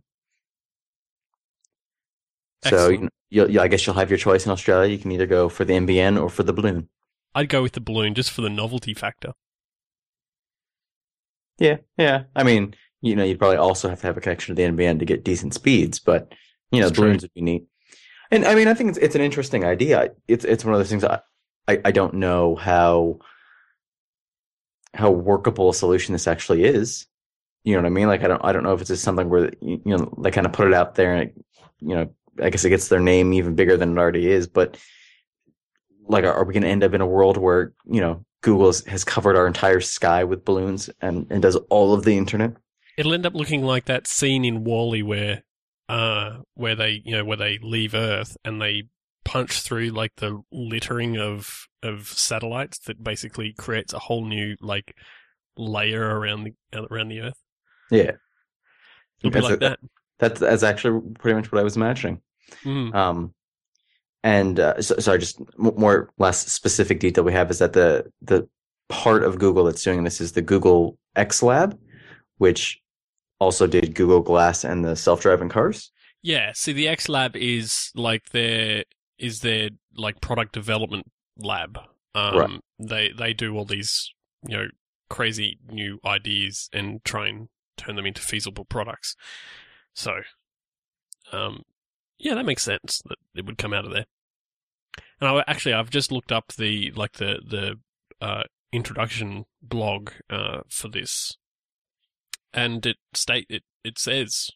So 2.63 2.75
Excellent. 2.89 3.01
you, 3.01 3.09
you'll, 3.29 3.49
you, 3.51 3.59
I 3.61 3.67
guess 3.67 3.87
you'll 3.87 3.95
have 3.95 4.11
your 4.11 4.19
choice 4.19 4.45
in 4.45 4.51
Australia. 4.51 4.91
You 4.91 4.99
can 4.99 5.11
either 5.11 5.25
go 5.25 5.49
for 5.49 5.65
the 5.65 5.73
NBN 5.73 6.21
or 6.21 6.29
for 6.29 6.43
the 6.43 6.53
balloon. 6.53 6.89
I'd 7.33 7.49
go 7.49 7.63
with 7.63 7.71
the 7.71 7.81
balloon 7.81 8.13
just 8.13 8.29
for 8.31 8.41
the 8.41 8.49
novelty 8.49 8.93
factor. 8.93 9.33
Yeah, 11.57 11.77
yeah. 11.97 12.23
I 12.35 12.43
mean, 12.43 12.75
you 13.01 13.15
know, 13.15 13.23
you'd 13.23 13.39
probably 13.39 13.57
also 13.57 13.89
have 13.89 14.01
to 14.01 14.07
have 14.07 14.17
a 14.17 14.21
connection 14.21 14.55
to 14.55 14.61
the 14.61 14.67
NBN 14.67 14.99
to 14.99 15.05
get 15.05 15.23
decent 15.23 15.53
speeds, 15.53 15.97
but 15.99 16.33
you 16.71 16.79
know, 16.81 16.87
That's 16.87 16.97
true. 16.97 17.07
balloons 17.07 17.21
would 17.23 17.33
be 17.33 17.41
neat. 17.41 17.63
And 18.31 18.45
I 18.45 18.55
mean, 18.55 18.67
I 18.67 18.73
think 18.73 18.89
it's 18.89 18.97
it's 18.97 19.15
an 19.15 19.21
interesting 19.21 19.63
idea. 19.65 20.11
It's 20.27 20.45
it's 20.45 20.63
one 20.63 20.73
of 20.73 20.79
those 20.79 20.89
things 20.89 21.03
I 21.03 21.19
I, 21.67 21.81
I 21.85 21.91
don't 21.91 22.15
know 22.15 22.55
how 22.55 23.19
how 24.93 25.11
workable 25.11 25.69
a 25.69 25.73
solution 25.73 26.13
this 26.13 26.27
actually 26.27 26.63
is. 26.63 27.07
You 27.63 27.73
know 27.73 27.79
what 27.79 27.87
I 27.87 27.91
mean? 27.91 28.07
Like 28.07 28.23
I 28.23 28.27
don't 28.27 28.43
I 28.43 28.51
don't 28.51 28.63
know 28.63 28.73
if 28.73 28.81
it's 28.81 28.89
just 28.89 29.03
something 29.03 29.29
where 29.29 29.51
you 29.61 29.81
know 29.85 30.13
they 30.21 30.31
kind 30.31 30.47
of 30.47 30.53
put 30.53 30.67
it 30.67 30.73
out 30.73 30.95
there 30.95 31.13
and 31.13 31.29
it, 31.29 31.45
you 31.79 31.95
know 31.95 32.09
I 32.41 32.49
guess 32.49 32.63
it 32.63 32.69
gets 32.69 32.87
their 32.87 32.99
name 32.99 33.33
even 33.33 33.55
bigger 33.55 33.77
than 33.77 33.91
it 33.91 33.99
already 33.99 34.29
is. 34.29 34.47
But 34.47 34.77
like, 36.07 36.23
are, 36.23 36.33
are 36.33 36.43
we 36.43 36.53
going 36.53 36.63
to 36.63 36.69
end 36.69 36.83
up 36.83 36.93
in 36.93 37.01
a 37.01 37.05
world 37.05 37.37
where 37.37 37.73
you 37.85 38.01
know 38.01 38.25
Google 38.41 38.67
has, 38.67 38.85
has 38.85 39.03
covered 39.03 39.35
our 39.35 39.47
entire 39.47 39.81
sky 39.81 40.23
with 40.23 40.45
balloons 40.45 40.89
and 41.01 41.27
and 41.29 41.41
does 41.41 41.55
all 41.69 41.93
of 41.93 42.03
the 42.03 42.17
internet? 42.17 42.53
It'll 42.97 43.13
end 43.13 43.25
up 43.25 43.33
looking 43.33 43.63
like 43.63 43.85
that 43.85 44.05
scene 44.05 44.43
in 44.43 44.63
WALL-E 44.63 45.01
where, 45.01 45.43
uh, 45.91 46.37
where 46.53 46.75
they, 46.75 47.01
you 47.03 47.11
know, 47.15 47.25
where 47.25 47.37
they 47.37 47.59
leave 47.61 47.93
Earth 47.93 48.37
and 48.45 48.61
they 48.61 48.83
punch 49.25 49.61
through 49.61 49.89
like 49.89 50.13
the 50.17 50.41
littering 50.51 51.17
of 51.17 51.67
of 51.83 52.07
satellites 52.07 52.79
that 52.79 53.03
basically 53.03 53.53
creates 53.53 53.93
a 53.93 53.99
whole 53.99 54.25
new 54.25 54.55
like 54.61 54.95
layer 55.57 56.17
around 56.19 56.43
the 56.45 56.53
around 56.89 57.09
the 57.09 57.21
Earth. 57.21 57.39
Yeah, 57.89 58.11
It'll 59.19 59.29
be 59.29 59.29
That's 59.31 59.43
like 59.43 59.53
a- 59.53 59.57
that. 59.57 59.79
That's 60.19 60.39
that's 60.39 60.63
actually 60.63 61.01
pretty 61.19 61.35
much 61.35 61.51
what 61.51 61.59
I 61.59 61.63
was 61.63 61.75
imagining. 61.75 62.21
Mm. 62.63 62.93
Um, 62.93 63.33
and 64.23 64.59
uh, 64.59 64.81
so, 64.81 64.95
sorry, 64.99 65.17
just 65.17 65.41
more 65.57 66.11
less 66.17 66.45
specific 66.51 66.99
detail 66.99 67.23
we 67.23 67.33
have 67.33 67.49
is 67.49 67.59
that 67.59 67.73
the 67.73 68.11
the 68.21 68.47
part 68.87 69.23
of 69.23 69.39
Google 69.39 69.63
that's 69.63 69.83
doing 69.83 70.03
this 70.03 70.21
is 70.21 70.33
the 70.33 70.41
Google 70.43 70.97
X 71.15 71.41
Lab, 71.41 71.77
which 72.37 72.79
also 73.41 73.65
did 73.65 73.95
Google 73.95 74.21
Glass 74.21 74.63
and 74.63 74.85
the 74.85 74.95
self-driving 74.95 75.49
cars. 75.49 75.91
Yeah, 76.21 76.51
see, 76.53 76.73
the 76.73 76.87
X 76.87 77.09
Lab 77.09 77.35
is 77.35 77.91
like 77.95 78.29
their 78.29 78.83
is 79.17 79.39
their 79.39 79.71
like 79.97 80.21
product 80.21 80.53
development 80.53 81.11
lab. 81.37 81.79
Um, 82.13 82.37
Right. 82.37 82.59
They 82.79 83.09
they 83.17 83.33
do 83.33 83.57
all 83.57 83.65
these 83.65 84.13
you 84.47 84.55
know 84.55 84.67
crazy 85.09 85.57
new 85.69 85.99
ideas 86.05 86.69
and 86.71 87.03
try 87.03 87.27
and 87.27 87.49
turn 87.77 87.95
them 87.95 88.05
into 88.05 88.21
feasible 88.21 88.63
products. 88.63 89.15
So, 89.93 90.21
um, 91.31 91.63
yeah, 92.19 92.35
that 92.35 92.45
makes 92.45 92.63
sense 92.63 93.01
that 93.05 93.17
it 93.35 93.45
would 93.45 93.57
come 93.57 93.73
out 93.73 93.85
of 93.85 93.91
there. 93.91 94.05
And 95.19 95.29
I, 95.29 95.43
actually, 95.47 95.73
I've 95.73 95.89
just 95.89 96.11
looked 96.11 96.31
up 96.31 96.53
the 96.57 96.91
like 96.91 97.13
the 97.13 97.39
the 97.45 97.79
uh, 98.23 98.43
introduction 98.71 99.45
blog 99.61 100.11
uh, 100.29 100.59
for 100.69 100.87
this, 100.87 101.37
and 102.53 102.85
it 102.85 102.97
state 103.13 103.45
it 103.49 103.63
it 103.83 103.97
says 103.97 104.51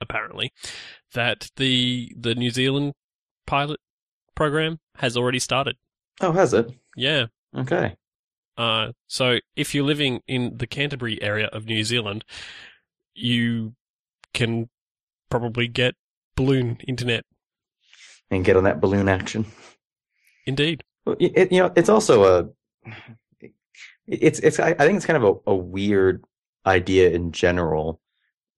apparently 0.00 0.52
that 1.14 1.50
the 1.56 2.12
the 2.18 2.34
New 2.34 2.50
Zealand 2.50 2.94
pilot 3.46 3.80
program 4.34 4.78
has 4.96 5.16
already 5.16 5.38
started. 5.38 5.76
Oh, 6.20 6.32
has 6.32 6.52
it? 6.54 6.70
Yeah. 6.96 7.26
Okay. 7.56 7.96
Uh, 8.56 8.92
so 9.06 9.38
if 9.56 9.74
you're 9.74 9.84
living 9.84 10.20
in 10.26 10.56
the 10.56 10.66
Canterbury 10.66 11.20
area 11.22 11.46
of 11.52 11.66
New 11.66 11.84
Zealand, 11.84 12.24
you 13.14 13.74
can 14.34 14.68
probably 15.30 15.68
get 15.68 15.94
balloon 16.36 16.78
internet. 16.86 17.24
And 18.30 18.44
get 18.44 18.56
on 18.56 18.64
that 18.64 18.80
balloon 18.80 19.08
action. 19.08 19.46
Indeed. 20.46 20.84
Well, 21.04 21.16
it, 21.18 21.52
you 21.52 21.60
know, 21.60 21.72
it's 21.76 21.88
also 21.88 22.24
a. 22.24 22.92
It's 24.06 24.38
it's. 24.40 24.58
I, 24.58 24.70
I 24.70 24.86
think 24.86 24.96
it's 24.96 25.06
kind 25.06 25.22
of 25.22 25.40
a, 25.46 25.50
a 25.50 25.54
weird 25.54 26.24
idea 26.66 27.10
in 27.10 27.32
general, 27.32 28.00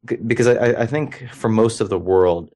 because 0.04 0.46
I, 0.46 0.82
I- 0.82 0.87
think 0.87 1.28
for 1.32 1.49
most 1.49 1.80
of 1.80 1.88
the 1.88 1.99
world, 1.99 2.50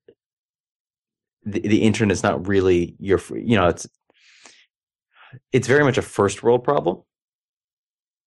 the, 1.44 1.60
the 1.60 1.82
internet 1.82 2.12
is 2.12 2.22
not 2.22 2.46
really 2.46 2.94
your. 2.98 3.20
You 3.30 3.56
know, 3.56 3.68
it's 3.68 3.86
it's 5.52 5.68
very 5.68 5.84
much 5.84 5.98
a 5.98 6.02
first 6.02 6.42
world 6.42 6.64
problem. 6.64 7.02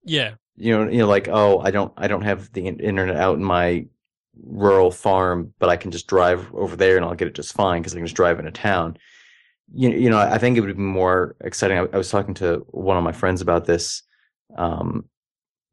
Yeah. 0.03 0.35
You 0.55 0.77
know, 0.77 0.89
you 0.91 0.97
know, 0.99 1.07
like 1.07 1.27
oh, 1.27 1.59
I 1.59 1.71
don't 1.71 1.93
I 1.97 2.07
don't 2.07 2.23
have 2.23 2.51
the 2.53 2.67
internet 2.67 3.15
out 3.15 3.37
in 3.37 3.43
my 3.43 3.85
rural 4.43 4.91
farm, 4.91 5.53
but 5.59 5.69
I 5.69 5.77
can 5.77 5.91
just 5.91 6.07
drive 6.07 6.53
over 6.53 6.75
there 6.75 6.97
and 6.97 7.05
I'll 7.05 7.15
get 7.15 7.27
it 7.27 7.35
just 7.35 7.53
fine 7.53 7.81
because 7.81 7.93
I 7.93 7.97
can 7.97 8.05
just 8.05 8.15
drive 8.15 8.39
into 8.39 8.51
town 8.51 8.97
you, 9.73 9.89
you 9.89 10.09
know, 10.09 10.19
I 10.19 10.37
think 10.37 10.57
it 10.57 10.61
would 10.61 10.75
be 10.75 10.81
more 10.81 11.35
exciting. 11.41 11.77
I, 11.77 11.81
I 11.93 11.97
was 11.97 12.09
talking 12.09 12.33
to 12.35 12.65
one 12.69 12.97
of 12.97 13.03
my 13.03 13.11
friends 13.11 13.41
about 13.41 13.65
this, 13.65 14.03
um, 14.57 15.05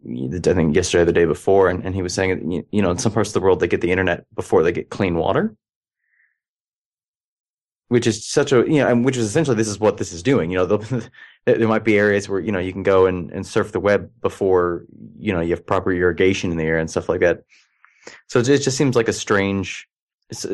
I 0.07 0.39
think 0.39 0.77
yesterday 0.77 1.03
or 1.03 1.05
the 1.07 1.13
day 1.13 1.25
before, 1.25 1.69
and, 1.69 1.85
and 1.85 1.95
he 1.95 2.03
was 2.03 2.15
saying, 2.15 2.65
you, 2.71 2.83
know, 2.83 2.91
in 2.91 2.99
some 2.99 3.13
parts 3.13 3.31
of 3.31 3.35
the 3.35 3.41
world, 3.41 3.61
they 3.61 3.67
get 3.67 3.81
the 3.81 3.91
internet 3.91 4.27
before 4.35 4.63
they 4.63 4.73
get 4.73 4.91
clean 4.91 5.17
water, 5.17 5.57
which 7.89 8.07
is 8.07 8.27
such 8.27 8.53
a, 8.53 8.59
you 8.59 8.79
know, 8.79 8.89
and 8.89 9.05
which 9.05 9.17
is 9.17 9.27
essentially 9.27 9.57
this 9.57 9.69
is 9.69 9.81
what 9.81 9.97
this 9.97 10.13
is 10.13 10.23
doing. 10.23 10.51
You 10.51 10.59
know, 10.59 10.67
there'll- 11.47 11.69
might 11.69 11.85
be 11.85 11.99
areas 11.99 12.29
where, 12.29 12.41
you 12.41 12.53
know, 12.53 12.59
you 12.59 12.73
can 12.73 12.83
go 12.83 13.07
and, 13.07 13.31
and 13.33 13.47
surf 13.47 13.73
the 13.73 13.81
web 13.81 14.11
before, 14.21 14.85
you 15.19 15.33
know, 15.33 15.41
you 15.41 15.51
have 15.51 15.67
proper 15.67 15.93
irrigation 15.93 16.53
in 16.53 16.59
the 16.59 16.65
area 16.65 16.81
and 16.81 16.91
stuff 16.91 17.09
like 17.09 17.21
that. 17.21 17.43
So 18.29 18.39
it 18.39 18.45
just, 18.45 18.61
it 18.61 18.65
just 18.65 18.77
seems 18.77 18.95
like 18.95 19.09
a 19.09 19.13
strange, 19.13 19.89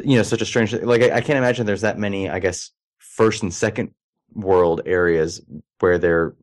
you 0.04 0.16
know, 0.16 0.22
such 0.22 0.40
a 0.40 0.46
strange, 0.46 0.72
like, 0.72 1.02
I, 1.02 1.16
I 1.16 1.20
can't 1.20 1.36
imagine 1.36 1.66
there's 1.66 1.82
that 1.82 1.98
many, 1.98 2.30
I 2.30 2.38
guess, 2.38 2.70
first 2.98 3.42
and 3.42 3.52
second 3.52 3.92
world 4.32 4.82
areas 4.86 5.42
where 5.80 5.98
they're 5.98 6.34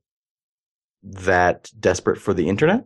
that 1.04 1.72
desperate 1.80 2.20
for 2.20 2.34
the 2.34 2.48
internet. 2.48 2.86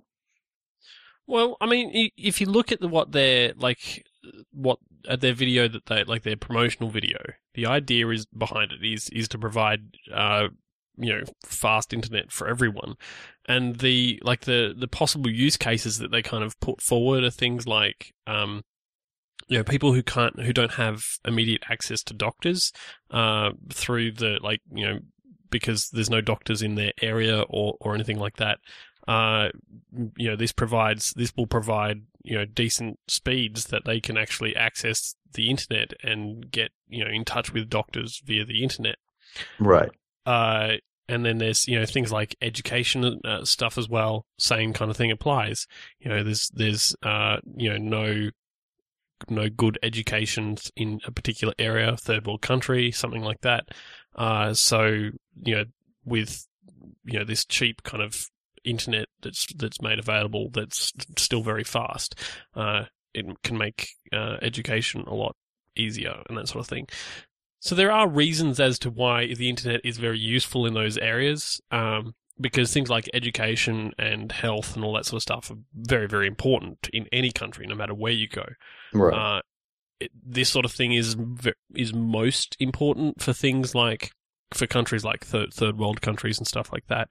Well, 1.27 1.57
I 1.59 1.65
mean, 1.65 2.11
if 2.17 2.39
you 2.39 2.47
look 2.47 2.71
at 2.71 2.79
the, 2.79 2.87
what 2.87 3.11
their 3.11 3.53
like 3.55 4.05
what 4.51 4.79
at 5.07 5.21
their 5.21 5.33
video 5.33 5.67
that 5.67 5.85
they 5.87 6.03
like 6.03 6.23
their 6.23 6.35
promotional 6.37 6.89
video, 6.89 7.17
the 7.53 7.65
idea 7.65 8.07
is 8.09 8.25
behind 8.25 8.71
it 8.71 8.85
is 8.85 9.09
is 9.09 9.27
to 9.29 9.37
provide 9.37 9.97
uh 10.13 10.49
you 10.97 11.11
know 11.13 11.23
fast 11.43 11.93
internet 11.93 12.31
for 12.31 12.47
everyone, 12.47 12.95
and 13.47 13.79
the 13.79 14.19
like 14.23 14.41
the 14.41 14.73
the 14.77 14.87
possible 14.87 15.29
use 15.29 15.57
cases 15.57 15.97
that 15.99 16.11
they 16.11 16.21
kind 16.21 16.43
of 16.43 16.59
put 16.59 16.81
forward 16.81 17.23
are 17.23 17.31
things 17.31 17.67
like 17.67 18.13
um 18.27 18.63
you 19.47 19.57
know 19.57 19.63
people 19.63 19.93
who 19.93 20.03
can't 20.03 20.39
who 20.41 20.53
don't 20.53 20.73
have 20.73 21.03
immediate 21.25 21.63
access 21.69 22.01
to 22.03 22.13
doctors 22.13 22.71
uh 23.11 23.51
through 23.71 24.11
the 24.11 24.39
like 24.41 24.61
you 24.71 24.85
know 24.85 24.99
because 25.51 25.89
there's 25.89 26.09
no 26.09 26.21
doctors 26.21 26.61
in 26.61 26.75
their 26.75 26.91
area 27.01 27.41
or 27.49 27.77
or 27.79 27.93
anything 27.93 28.17
like 28.17 28.37
that 28.37 28.59
uh, 29.07 29.49
you 30.17 30.29
know, 30.29 30.35
this 30.35 30.51
provides 30.51 31.13
this 31.15 31.33
will 31.35 31.47
provide 31.47 32.01
you 32.23 32.37
know 32.37 32.45
decent 32.45 32.99
speeds 33.07 33.65
that 33.65 33.85
they 33.85 33.99
can 33.99 34.17
actually 34.17 34.55
access 34.55 35.15
the 35.33 35.49
internet 35.49 35.93
and 36.03 36.49
get 36.49 36.71
you 36.87 37.03
know 37.03 37.11
in 37.11 37.23
touch 37.23 37.53
with 37.53 37.69
doctors 37.69 38.21
via 38.25 38.45
the 38.45 38.63
internet. 38.63 38.95
Right. 39.59 39.91
Uh, 40.25 40.73
and 41.07 41.23
then 41.23 41.37
there's 41.37 41.67
you 41.67 41.79
know 41.79 41.85
things 41.85 42.11
like 42.11 42.35
education 42.41 43.21
uh, 43.23 43.45
stuff 43.45 43.77
as 43.77 43.87
well. 43.87 44.25
Same 44.39 44.73
kind 44.73 44.89
of 44.89 44.97
thing 44.97 45.11
applies. 45.11 45.67
You 45.99 46.09
know, 46.09 46.23
there's 46.23 46.49
there's 46.53 46.95
uh, 47.03 47.37
you 47.55 47.69
know 47.69 47.77
no 47.77 48.31
no 49.29 49.49
good 49.49 49.79
education 49.83 50.57
in 50.75 50.99
a 51.05 51.11
particular 51.11 51.53
area, 51.59 51.95
third 51.95 52.25
world 52.25 52.41
country, 52.41 52.91
something 52.91 53.21
like 53.21 53.41
that. 53.41 53.69
Uh, 54.15 54.53
so 54.53 55.11
you 55.43 55.55
know 55.55 55.65
with 56.05 56.47
you 57.03 57.19
know 57.19 57.25
this 57.25 57.45
cheap 57.45 57.83
kind 57.83 58.01
of 58.01 58.29
internet 58.65 59.05
that's 59.21 59.45
that's 59.55 59.81
made 59.81 59.99
available 59.99 60.49
that's 60.53 60.91
still 61.17 61.43
very 61.43 61.63
fast. 61.63 62.15
Uh, 62.55 62.83
it 63.13 63.25
can 63.43 63.57
make 63.57 63.87
uh, 64.11 64.37
education 64.41 65.03
a 65.07 65.13
lot 65.13 65.35
easier 65.75 66.21
and 66.27 66.37
that 66.37 66.47
sort 66.47 66.63
of 66.63 66.67
thing. 66.67 66.87
So 67.59 67.73
there 67.75 67.91
are 67.91 68.07
reasons 68.07 68.59
as 68.59 68.77
to 68.79 68.89
why 68.89 69.33
the 69.33 69.49
internet 69.49 69.81
is 69.83 69.97
very 69.97 70.19
useful 70.19 70.65
in 70.65 70.73
those 70.73 70.97
areas. 70.97 71.59
Um, 71.71 72.13
because 72.39 72.73
things 72.73 72.89
like 72.89 73.09
education 73.13 73.93
and 73.97 74.31
health 74.31 74.75
and 74.75 74.83
all 74.83 74.93
that 74.93 75.05
sort 75.05 75.19
of 75.19 75.21
stuff 75.21 75.51
are 75.51 75.57
very, 75.73 76.07
very 76.07 76.27
important 76.27 76.89
in 76.91 77.07
any 77.11 77.31
country, 77.31 77.65
no 77.65 77.75
matter 77.75 77.93
where 77.93 78.11
you 78.11 78.27
go. 78.27 78.45
Right. 78.93 79.37
Uh, 79.37 79.41
it, 79.99 80.11
this 80.25 80.49
sort 80.49 80.65
of 80.65 80.71
thing 80.73 80.91
is 80.93 81.15
is 81.75 81.93
most 81.93 82.57
important 82.59 83.21
for 83.21 83.31
things 83.31 83.73
like 83.73 84.11
for 84.53 84.67
countries 84.67 85.05
like 85.05 85.23
third 85.23 85.53
third 85.53 85.77
world 85.77 86.01
countries 86.01 86.37
and 86.37 86.45
stuff 86.45 86.71
like 86.73 86.85
that, 86.87 87.09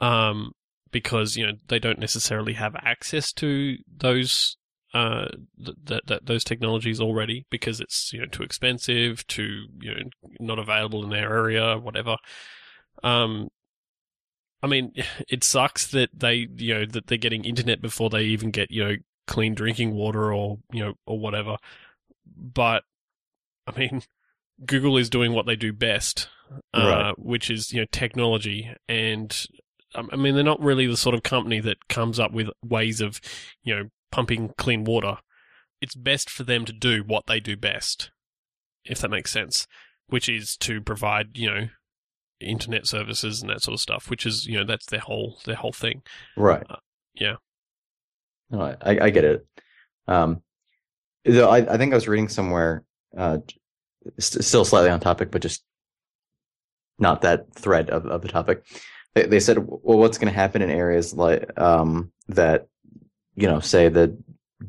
um, 0.00 0.52
because 0.90 1.36
you 1.36 1.46
know 1.46 1.52
they 1.68 1.78
don't 1.78 1.98
necessarily 1.98 2.54
have 2.54 2.74
access 2.76 3.32
to 3.34 3.76
those 3.94 4.56
uh 4.94 5.26
th- 5.64 5.76
th- 5.86 6.02
th- 6.06 6.20
those 6.24 6.44
technologies 6.44 7.00
already 7.00 7.44
because 7.50 7.80
it's 7.80 8.12
you 8.12 8.20
know 8.20 8.26
too 8.26 8.42
expensive, 8.42 9.26
too 9.26 9.66
you 9.80 9.94
know 9.94 10.00
not 10.40 10.58
available 10.58 11.04
in 11.04 11.10
their 11.10 11.32
area, 11.32 11.76
whatever. 11.78 12.16
Um, 13.02 13.48
I 14.62 14.66
mean, 14.66 14.92
it 15.28 15.44
sucks 15.44 15.86
that 15.88 16.10
they 16.14 16.48
you 16.56 16.74
know 16.74 16.86
that 16.86 17.06
they're 17.06 17.18
getting 17.18 17.44
internet 17.44 17.80
before 17.80 18.10
they 18.10 18.22
even 18.24 18.50
get 18.50 18.70
you 18.70 18.84
know 18.84 18.96
clean 19.26 19.54
drinking 19.54 19.92
water 19.92 20.32
or 20.32 20.58
you 20.72 20.84
know 20.84 20.94
or 21.06 21.18
whatever 21.18 21.56
but 22.36 22.84
I 23.66 23.78
mean, 23.78 24.02
Google 24.66 24.96
is 24.96 25.10
doing 25.10 25.32
what 25.32 25.46
they 25.46 25.56
do 25.56 25.72
best, 25.72 26.28
uh, 26.74 26.86
Right. 26.86 27.14
which 27.18 27.50
is 27.50 27.72
you 27.72 27.80
know 27.80 27.86
technology, 27.90 28.70
and 28.88 29.46
I 30.12 30.16
mean 30.16 30.34
they're 30.34 30.44
not 30.44 30.62
really 30.62 30.86
the 30.86 30.96
sort 30.96 31.14
of 31.14 31.22
company 31.22 31.60
that 31.60 31.88
comes 31.88 32.18
up 32.18 32.32
with 32.32 32.48
ways 32.64 33.00
of 33.00 33.20
you 33.62 33.74
know 33.74 33.84
pumping 34.10 34.54
clean 34.56 34.84
water. 34.84 35.18
It's 35.80 35.94
best 35.94 36.28
for 36.28 36.42
them 36.42 36.64
to 36.64 36.72
do 36.72 37.04
what 37.06 37.26
they 37.26 37.40
do 37.40 37.56
best, 37.56 38.10
if 38.84 39.00
that 39.00 39.10
makes 39.10 39.30
sense, 39.30 39.66
which 40.08 40.28
is 40.28 40.56
to 40.58 40.80
provide 40.80 41.36
you 41.36 41.50
know 41.50 41.68
internet 42.40 42.86
services 42.86 43.40
and 43.40 43.50
that 43.50 43.62
sort 43.62 43.74
of 43.74 43.80
stuff, 43.80 44.10
which 44.10 44.26
is 44.26 44.46
you 44.46 44.58
know 44.58 44.64
that's 44.64 44.86
their 44.86 45.00
whole 45.00 45.38
their 45.44 45.56
whole 45.56 45.72
thing. 45.72 46.02
Right. 46.36 46.64
Uh, 46.68 46.76
yeah. 47.14 47.36
No, 48.50 48.62
I, 48.62 48.76
I 48.80 48.98
I 49.04 49.10
get 49.10 49.24
it. 49.24 49.46
Um, 50.06 50.42
though 51.24 51.50
I, 51.50 51.58
I 51.74 51.76
think 51.76 51.92
I 51.92 51.96
was 51.96 52.08
reading 52.08 52.28
somewhere, 52.28 52.84
uh, 53.16 53.38
st- 54.18 54.44
still 54.44 54.64
slightly 54.64 54.90
on 54.90 55.00
topic, 55.00 55.30
but 55.30 55.42
just 55.42 55.62
not 56.98 57.22
that 57.22 57.52
thread 57.54 57.90
of, 57.90 58.06
of 58.06 58.22
the 58.22 58.28
topic. 58.28 58.64
They, 59.14 59.26
they 59.26 59.40
said, 59.40 59.58
well, 59.58 59.98
what's 59.98 60.18
going 60.18 60.32
to 60.32 60.38
happen 60.38 60.62
in 60.62 60.70
areas 60.70 61.14
like 61.14 61.58
um, 61.58 62.12
that, 62.28 62.68
you 63.34 63.46
know, 63.48 63.60
say 63.60 63.88
the 63.88 64.16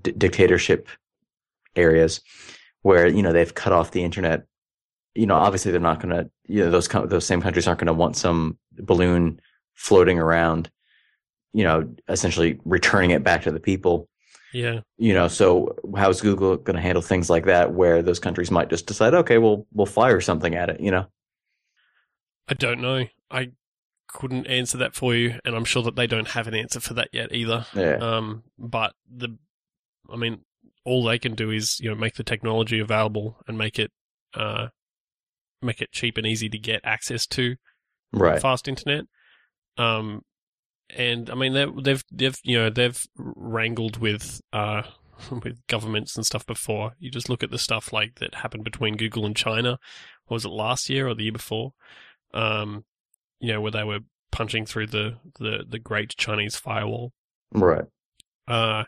d- 0.02 0.12
dictatorship 0.12 0.88
areas 1.76 2.22
where 2.82 3.08
you 3.08 3.22
know 3.22 3.34
they've 3.34 3.54
cut 3.54 3.74
off 3.74 3.92
the 3.92 4.04
internet. 4.04 4.46
You 5.16 5.26
know, 5.26 5.36
obviously 5.36 5.72
they're 5.72 5.82
not 5.82 6.02
going 6.02 6.16
to. 6.16 6.30
You 6.48 6.66
know, 6.66 6.72
those 6.72 6.88
co- 6.88 7.06
those 7.06 7.26
same 7.26 7.42
countries 7.42 7.68
aren't 7.68 7.80
going 7.80 7.88
to 7.88 7.94
want 7.94 8.16
some 8.16 8.58
balloon 8.78 9.40
floating 9.76 10.20
around. 10.20 10.70
You 11.54 11.64
know, 11.64 11.94
essentially 12.08 12.60
returning 12.64 13.12
it 13.12 13.24
back 13.24 13.42
to 13.44 13.52
the 13.52 13.60
people 13.60 14.08
Yeah. 14.54 14.82
you 14.98 15.14
know 15.16 15.28
so 15.28 15.76
how's 15.98 16.22
google 16.22 16.58
going 16.58 16.76
to 16.76 16.82
handle 16.82 17.02
things 17.02 17.28
like 17.30 17.46
that 17.46 17.74
where 17.74 18.02
those 18.04 18.20
countries 18.20 18.52
might 18.52 18.70
just 18.70 18.86
decide 18.86 19.14
okay 19.16 19.40
well 19.40 19.66
we'll 19.74 19.86
fire 19.88 20.22
something 20.22 20.54
at 20.56 20.70
it 20.70 20.80
you 20.80 20.92
know 20.92 21.08
I 22.48 22.54
don't 22.54 22.82
know. 22.82 23.06
I 23.30 23.52
couldn't 24.10 24.48
answer 24.48 24.78
that 24.78 24.96
for 24.96 25.16
you, 25.16 25.40
and 25.46 25.56
I'm 25.56 25.66
sure 25.66 25.84
that 25.84 25.96
they 25.96 26.08
don't 26.08 26.30
have 26.30 26.48
an 26.48 26.56
answer 26.56 26.80
for 26.80 26.94
that 26.96 27.10
yet 27.14 27.34
either. 27.34 27.66
Yeah. 27.76 27.98
Um, 27.98 28.44
but 28.58 28.94
the, 29.10 29.38
I 30.12 30.16
mean, 30.16 30.42
all 30.84 31.04
they 31.04 31.20
can 31.20 31.36
do 31.36 31.52
is 31.52 31.80
you 31.80 31.90
know 31.90 31.96
make 31.96 32.16
the 32.16 32.24
technology 32.24 32.80
available 32.80 33.38
and 33.48 33.58
make 33.58 33.80
it, 33.80 33.92
uh, 34.34 34.68
make 35.62 35.82
it 35.82 35.92
cheap 35.92 36.18
and 36.18 36.28
easy 36.28 36.50
to 36.50 36.58
get 36.58 36.82
access 36.84 37.26
to 37.28 37.56
right. 38.12 38.42
fast 38.42 38.68
internet. 38.68 39.06
Um, 39.78 40.24
and 40.96 41.30
I 41.30 41.36
mean 41.36 41.54
they 41.54 41.66
they've 41.82 42.04
they've 42.12 42.38
you 42.44 42.58
know 42.58 42.70
they've 42.70 43.02
wrangled 43.16 43.98
with 43.98 44.42
uh 44.52 44.84
with 45.44 45.66
governments 45.68 46.16
and 46.16 46.26
stuff 46.26 46.46
before. 46.46 46.94
You 47.00 47.12
just 47.12 47.30
look 47.30 47.44
at 47.44 47.52
the 47.52 47.58
stuff 47.58 47.94
like 47.94 48.16
that 48.20 48.36
happened 48.36 48.64
between 48.64 48.98
Google 48.98 49.26
and 49.26 49.36
China. 49.36 49.78
What 50.26 50.36
was 50.36 50.46
it 50.46 50.50
last 50.50 50.90
year 50.90 51.08
or 51.08 51.16
the 51.16 51.24
year 51.24 51.32
before? 51.32 51.74
Um, 52.34 52.86
you 53.40 53.54
know 53.54 53.62
where 53.62 53.72
they 53.72 53.84
were 53.84 54.00
punching 54.32 54.66
through 54.66 54.88
the 54.88 55.18
the 55.40 55.66
the 55.68 55.80
Great 55.80 56.16
Chinese 56.18 56.56
Firewall. 56.56 57.12
Right. 57.52 57.86
Uh, 58.48 58.84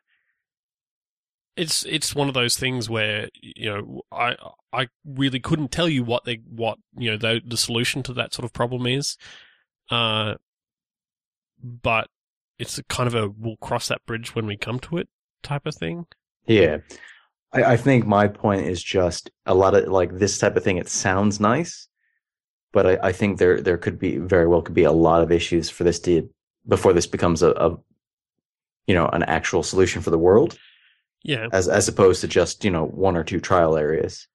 it's 1.56 1.86
it's 1.86 2.16
one 2.16 2.28
of 2.28 2.34
those 2.34 2.58
things 2.58 2.90
where 2.90 3.30
you 3.42 3.70
know 3.70 4.02
I 4.12 4.36
I 4.72 4.88
really 5.06 5.40
couldn't 5.40 5.72
tell 5.72 5.90
you 5.90 6.04
what 6.04 6.26
they 6.26 6.42
what 6.48 6.78
you 6.96 7.12
know 7.12 7.18
the 7.18 7.42
the 7.46 7.58
solution 7.58 8.04
to 8.04 8.14
that 8.14 8.34
sort 8.34 8.46
of 8.46 8.54
problem 8.54 8.88
is, 8.88 9.18
uh, 9.90 10.36
but 11.62 12.08
it's 12.58 12.78
a 12.78 12.84
kind 12.84 13.08
of 13.08 13.16
a 13.16 13.30
we'll 13.30 13.58
cross 13.58 13.88
that 13.88 14.06
bridge 14.06 14.36
when 14.36 14.46
we 14.46 14.58
come 14.58 14.80
to 14.80 14.98
it 14.98 15.10
type 15.44 15.66
of 15.66 15.76
thing. 15.76 16.06
Yeah. 16.46 16.78
I, 17.54 17.64
I 17.74 17.78
think 17.78 18.06
my 18.06 18.28
point 18.28 18.66
is 18.66 18.82
just 18.82 19.30
a 19.46 19.54
lot 19.54 19.76
of 19.76 19.88
like 19.88 20.18
this 20.18 20.38
type 20.38 20.56
of 20.56 20.64
thing. 20.64 20.78
It 20.78 20.90
sounds 20.90 21.40
nice, 21.40 21.88
but 22.74 22.86
I, 22.88 23.10
I 23.10 23.12
think 23.12 23.38
there 23.38 23.62
there 23.62 23.78
could 23.78 24.00
be 24.00 24.18
very 24.18 24.48
well 24.48 24.62
could 24.62 24.76
be 24.76 24.84
a 24.84 24.92
lot 24.92 25.22
of 25.22 25.32
issues 25.32 25.70
for 25.70 25.84
this 25.84 26.00
to 26.02 26.30
before 26.68 26.94
this 26.94 27.08
becomes 27.08 27.42
a, 27.42 27.52
a 27.52 27.78
you 28.88 28.96
know 28.96 29.08
an 29.08 29.24
actual 29.24 29.64
solution 29.64 30.02
for 30.02 30.10
the 30.10 30.18
world 30.18 30.58
Yeah, 31.24 31.48
as 31.52 31.68
as 31.68 31.88
opposed 31.88 32.22
to 32.22 32.28
just 32.28 32.64
you 32.66 32.72
know 32.72 32.86
one 32.86 33.16
or 33.18 33.24
two 33.24 33.40
trial 33.40 33.78
areas. 33.78 34.28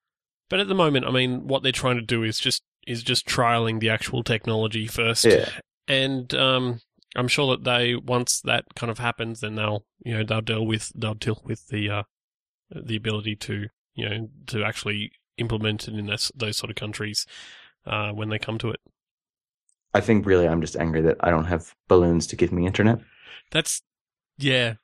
but 0.49 0.61
at 0.61 0.69
the 0.69 0.75
moment, 0.75 1.07
I 1.07 1.11
mean, 1.11 1.47
what 1.49 1.62
they're 1.62 1.73
trying 1.73 1.97
to 1.97 2.02
do 2.02 2.23
is 2.23 2.38
just 2.38 2.62
is 2.87 3.02
just 3.02 3.26
trialing 3.26 3.81
the 3.81 3.90
actual 3.90 4.23
technology 4.23 4.87
first. 4.87 5.25
Yeah. 5.25 5.49
and 5.88 6.33
um, 6.35 6.81
I'm 7.16 7.28
sure 7.28 7.50
that 7.57 7.64
they 7.64 7.97
once 7.97 8.40
that 8.43 8.64
kind 8.76 8.90
of 8.90 8.99
happens, 8.99 9.40
then 9.40 9.55
they'll 9.57 9.85
you 10.05 10.16
know 10.16 10.25
they'll 10.25 10.40
deal 10.40 10.66
with 10.66 10.93
they'll 10.95 11.14
deal 11.14 11.43
with 11.45 11.66
the 11.69 11.90
uh, 11.90 12.02
the 12.71 12.97
ability 12.97 13.37
to 13.37 13.69
you 13.95 14.09
know 14.09 14.28
to 14.49 14.62
actually 14.64 15.12
implement 15.38 15.88
it 15.88 15.95
in 15.95 16.07
this, 16.07 16.33
those 16.35 16.57
sort 16.57 16.71
of 16.71 16.76
countries 16.76 17.26
uh, 17.87 18.12
when 18.12 18.28
they 18.28 18.38
come 18.38 18.59
to 18.59 18.71
it. 18.71 18.81
I 19.95 20.00
think 20.00 20.26
really 20.26 20.47
I'm 20.47 20.61
just 20.61 20.76
angry 20.76 21.00
that 21.02 21.16
I 21.21 21.31
don't 21.31 21.47
have 21.47 21.75
balloons 21.88 22.26
to 22.28 22.37
give 22.37 22.52
me 22.52 22.66
internet. 22.66 22.99
That's 23.50 23.83
yeah, 24.38 24.75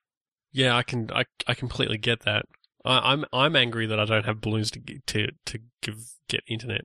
yeah. 0.52 0.76
I 0.76 0.82
can 0.82 1.10
I 1.12 1.24
I 1.46 1.54
completely 1.54 1.98
get 1.98 2.20
that. 2.20 2.46
I, 2.84 3.12
I'm 3.12 3.24
I'm 3.32 3.54
angry 3.56 3.86
that 3.86 4.00
I 4.00 4.04
don't 4.06 4.24
have 4.24 4.40
balloons 4.40 4.70
to 4.70 4.80
to 5.08 5.28
to 5.46 5.58
give 5.82 5.96
get 6.28 6.40
internet, 6.48 6.82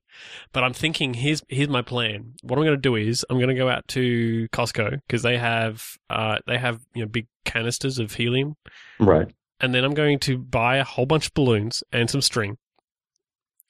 but 0.52 0.64
I'm 0.64 0.74
thinking 0.74 1.14
here's 1.14 1.42
here's 1.48 1.70
my 1.70 1.82
plan. 1.82 2.34
What 2.44 2.58
I'm 2.60 2.66
going 2.66 2.76
to 2.78 2.82
do 2.82 2.96
is 2.96 3.26
I'm 3.30 3.38
going 3.38 3.48
to 3.50 3.56
go 3.56 3.70
out 3.70 3.88
to 3.90 4.48
Costco 4.52 5.00
because 5.08 5.22
they 5.22 5.38
have 5.38 5.86
uh 6.10 6.40
they 6.48 6.58
have 6.58 6.82
you 6.94 7.04
know 7.04 7.08
big 7.08 7.28
canisters 7.46 7.98
of 7.98 8.14
helium, 8.16 8.56
Right. 9.00 9.30
and 9.62 9.74
then 9.74 9.86
I'm 9.86 9.94
going 9.94 10.20
to 10.20 10.38
buy 10.38 10.78
a 10.78 10.84
whole 10.84 11.06
bunch 11.06 11.28
of 11.28 11.34
balloons 11.34 11.82
and 11.94 12.10
some 12.10 12.20
string, 12.22 12.58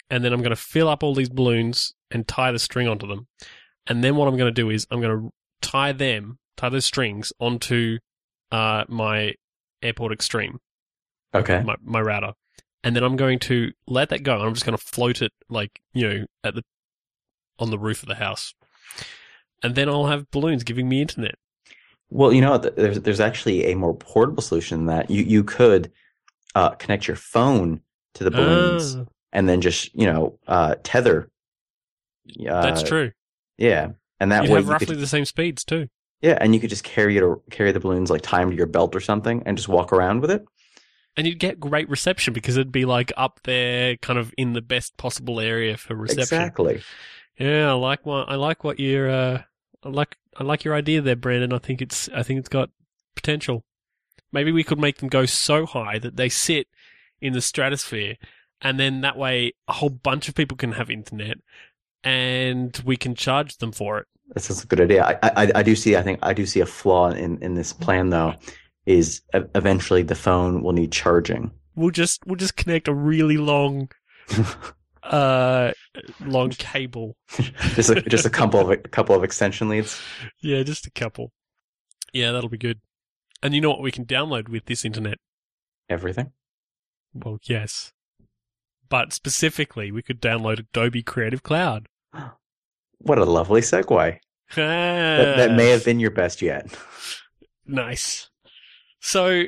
and 0.10 0.24
then 0.24 0.34
I'm 0.34 0.42
going 0.42 0.52
to 0.52 0.56
fill 0.56 0.90
up 0.90 1.04
all 1.04 1.14
these 1.16 1.30
balloons 1.30 1.94
and 2.12 2.28
tie 2.28 2.52
the 2.52 2.60
string 2.60 2.88
onto 2.88 3.08
them, 3.08 3.28
and 3.86 4.04
then 4.04 4.16
what 4.16 4.28
I'm 4.28 4.38
going 4.38 4.54
to 4.54 4.62
do 4.62 4.70
is 4.70 4.88
I'm 4.92 5.02
going 5.02 5.20
to 5.20 5.30
tie 5.62 5.92
them 5.92 6.40
tie 6.56 6.70
those 6.70 6.86
strings 6.86 7.34
onto 7.40 8.00
uh 8.52 8.84
my 8.88 9.34
AirPort 9.84 10.12
Extreme 10.12 10.60
Okay. 11.34 11.62
my, 11.64 11.76
my 11.84 12.02
router. 12.02 12.34
And 12.84 12.96
then 12.96 13.04
I'm 13.04 13.16
going 13.16 13.40
to 13.40 13.72
let 13.86 14.10
that 14.10 14.24
go. 14.24 14.40
I'm 14.40 14.54
just 14.54 14.66
going 14.66 14.78
to 14.78 14.84
float 14.84 15.22
it 15.22 15.32
like, 15.50 15.82
you 15.94 16.08
know, 16.08 16.26
at 16.44 16.56
the, 16.56 16.64
on 17.60 17.70
the 17.70 17.78
roof 17.78 18.02
of 18.02 18.08
the 18.08 18.16
house. 18.16 18.54
And 19.62 19.76
then 19.76 19.90
I'll 19.90 20.06
have 20.08 20.30
balloons 20.32 20.64
giving 20.64 20.88
me 20.88 21.02
internet. 21.02 21.36
Well, 22.10 22.32
you 22.32 22.40
know, 22.40 22.58
there's 22.58 23.02
there's 23.02 23.20
actually 23.20 23.66
a 23.66 23.76
more 23.76 23.94
portable 23.94 24.42
solution 24.42 24.86
than 24.86 24.98
that 24.98 25.12
you 25.12 25.24
you 25.24 25.44
could 25.44 25.92
uh, 26.56 26.70
connect 26.70 27.08
your 27.08 27.18
phone 27.18 27.82
to 28.14 28.24
the 28.24 28.32
balloons 28.32 28.96
Ah, 28.96 29.06
and 29.32 29.48
then 29.48 29.62
just 29.62 29.94
you 29.96 30.06
know 30.06 30.40
uh, 30.48 30.76
tether. 30.84 31.30
Uh, 32.30 32.62
that's 32.62 32.84
true. 32.84 33.12
Yeah, 33.58 33.90
and 34.20 34.32
that 34.32 34.44
you 34.46 34.52
way 34.52 34.58
have 34.58 34.66
you 34.66 34.72
roughly 34.72 34.88
could, 34.88 35.00
the 35.00 35.08
same 35.08 35.26
speeds 35.26 35.64
too. 35.64 35.88
yeah, 36.22 36.38
and 36.40 36.54
you 36.54 36.60
could 36.60 36.70
just 36.70 36.84
carry 36.84 37.18
it 37.18 37.24
or 37.24 37.42
carry 37.52 37.72
the 37.72 37.80
balloons 37.80 38.10
like 38.10 38.22
timed 38.22 38.52
to 38.52 38.58
your 38.58 38.68
belt 38.68 38.96
or 38.96 39.00
something 39.00 39.44
and 39.46 39.58
just 39.58 39.70
walk 39.70 39.92
around 39.94 40.22
with 40.22 40.32
it. 40.32 40.46
And 41.16 41.26
you'd 41.26 41.40
get 41.40 41.60
great 41.60 41.90
reception 41.90 42.34
because 42.34 42.58
it'd 42.58 42.72
be 42.72 42.86
like 42.86 43.12
up 43.18 43.40
there, 43.44 43.98
kind 43.98 44.20
of 44.20 44.34
in 44.38 44.54
the 44.54 44.62
best 44.62 44.98
possible 44.98 45.40
area 45.40 45.76
for 45.76 45.96
reception. 45.96 46.22
Exactly. 46.22 46.82
Yeah, 47.40 47.70
I 47.70 47.74
like 47.74 48.06
what 48.06 48.30
I 48.30 48.36
like 48.36 48.64
what 48.64 48.80
you're. 48.80 49.10
Uh, 49.10 49.42
I 49.84 49.90
like 49.90 50.18
I 50.36 50.44
like 50.44 50.64
your 50.64 50.76
idea 50.76 51.02
there, 51.02 51.16
Brandon. 51.16 51.54
I 51.54 51.60
think 51.60 51.82
it's 51.82 52.10
I 52.14 52.24
think 52.24 52.40
it's 52.40 52.50
got 52.50 52.70
potential. 53.16 53.64
Maybe 54.32 54.52
we 54.52 54.64
could 54.64 54.80
make 54.80 54.98
them 54.98 55.10
go 55.10 55.26
so 55.26 55.66
high 55.66 55.98
that 56.00 56.18
they 56.18 56.30
sit 56.30 56.68
in 57.22 57.34
the 57.34 57.42
stratosphere, 57.42 58.16
and 58.62 58.80
then 58.80 59.02
that 59.02 59.18
way 59.18 59.54
a 59.68 59.74
whole 59.74 59.90
bunch 59.90 60.28
of 60.28 60.36
people 60.36 60.58
can 60.58 60.74
have 60.74 60.90
internet, 60.90 61.38
and 62.04 62.82
we 62.86 62.98
can 62.98 63.16
charge 63.16 63.58
them 63.58 63.72
for 63.72 64.00
it. 64.00 64.08
That 64.34 64.42
sounds 64.42 64.64
a 64.64 64.68
good 64.68 64.82
idea. 64.82 65.04
I, 65.06 65.44
I 65.44 65.52
I 65.56 65.64
do 65.64 65.76
see. 65.76 65.96
I 65.96 66.02
think 66.02 66.20
I 66.22 66.34
do 66.34 66.46
see 66.46 66.60
a 66.60 66.66
flaw 66.66 67.10
in 67.10 67.42
in 67.42 67.56
this 67.56 67.74
plan 67.74 68.10
though. 68.10 68.36
Is 68.86 69.22
eventually 69.34 70.02
the 70.02 70.16
phone 70.16 70.64
will 70.64 70.72
need 70.72 70.92
charging. 70.92 71.52
We'll 71.76 71.92
just 71.92 72.26
we'll 72.26 72.38
just 72.38 72.56
connect 72.56 72.88
a 72.88 72.94
really 72.94 73.38
long, 73.38 73.92
uh, 75.04 75.72
long 76.22 76.50
cable. 76.52 77.18
just 77.76 77.90
a, 77.90 78.02
just 78.02 78.26
a 78.26 78.30
couple 78.30 78.60
of 78.60 78.70
a 78.70 78.78
couple 78.78 79.16
of 79.16 79.24
extension 79.24 79.68
leads. 79.70 80.02
Yeah, 80.42 80.64
just 80.64 80.86
a 80.86 80.92
couple. 80.92 81.32
Yeah, 82.14 82.32
that'll 82.32 82.50
be 82.50 82.58
good. 82.58 82.80
And 83.44 83.54
you 83.54 83.62
know 83.62 83.70
what 83.70 83.82
we 83.82 83.92
can 83.92 84.06
download 84.06 84.50
with 84.50 84.66
this 84.66 84.84
internet? 84.84 85.20
Everything. 85.90 86.32
Well, 87.14 87.40
yes. 87.44 87.94
But 88.90 89.14
specifically, 89.14 89.92
we 89.92 90.02
could 90.02 90.22
download 90.22 90.60
Adobe 90.60 91.04
Creative 91.04 91.44
Cloud. 91.44 91.88
What 93.00 93.20
a 93.20 93.26
lovely 93.26 93.62
segue. 93.62 94.18
That, 94.56 95.38
that 95.38 95.52
may 95.52 95.70
have 95.70 95.86
been 95.86 96.00
your 96.00 96.10
best 96.10 96.42
yet. 96.42 96.76
nice. 97.68 98.32
So 99.00 99.44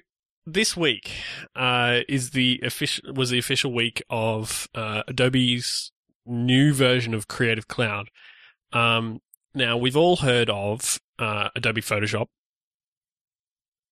this 0.46 0.78
week 0.78 1.12
uh, 1.56 2.02
is 2.08 2.32
the 2.32 2.60
official 2.64 3.14
was 3.14 3.30
the 3.30 3.40
official 3.40 3.74
week 3.74 4.04
of 4.10 4.68
uh, 4.76 5.04
Adobe's 5.08 5.92
new 6.26 6.74
version 6.74 7.14
of 7.14 7.28
Creative 7.28 7.68
Cloud. 7.68 8.10
Um, 8.72 9.20
now 9.54 9.78
we've 9.78 9.98
all 9.98 10.18
heard 10.18 10.50
of 10.50 11.00
uh, 11.18 11.50
Adobe 11.56 11.82
Photoshop, 11.82 12.28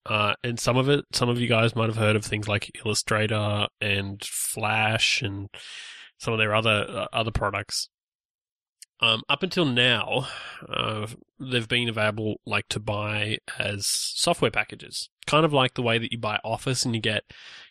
uh, 0.09 0.35
and 0.45 0.59
some 0.59 0.77
of 0.77 0.89
it, 0.89 1.05
some 1.13 1.29
of 1.29 1.41
you 1.41 1.49
guys 1.49 1.75
might 1.75 1.89
have 1.89 1.97
heard 1.97 2.17
of 2.17 2.25
things 2.25 2.49
like 2.49 2.71
Illustrator 2.85 3.67
and 3.81 4.23
Flash 4.25 5.23
and 5.23 5.49
some 6.19 6.33
of 6.33 6.39
their 6.39 6.55
other 6.55 6.87
uh, 6.89 7.07
other 7.13 7.31
products. 7.31 7.89
Um, 9.01 9.23
up 9.29 9.43
until 9.43 9.67
now, 9.67 10.27
uh, 10.67 11.07
they've 11.39 11.69
been 11.69 11.89
available 11.89 12.41
like 12.47 12.67
to 12.69 12.81
buy 12.81 13.39
as 13.59 13.87
software 13.87 14.51
packages, 14.51 15.11
kind 15.27 15.45
of 15.45 15.53
like 15.53 15.75
the 15.75 15.83
way 15.83 15.99
that 15.99 16.13
you 16.13 16.19
buy 16.19 16.39
Office 16.43 16.85
and 16.85 16.95
you 16.95 17.01
get, 17.01 17.25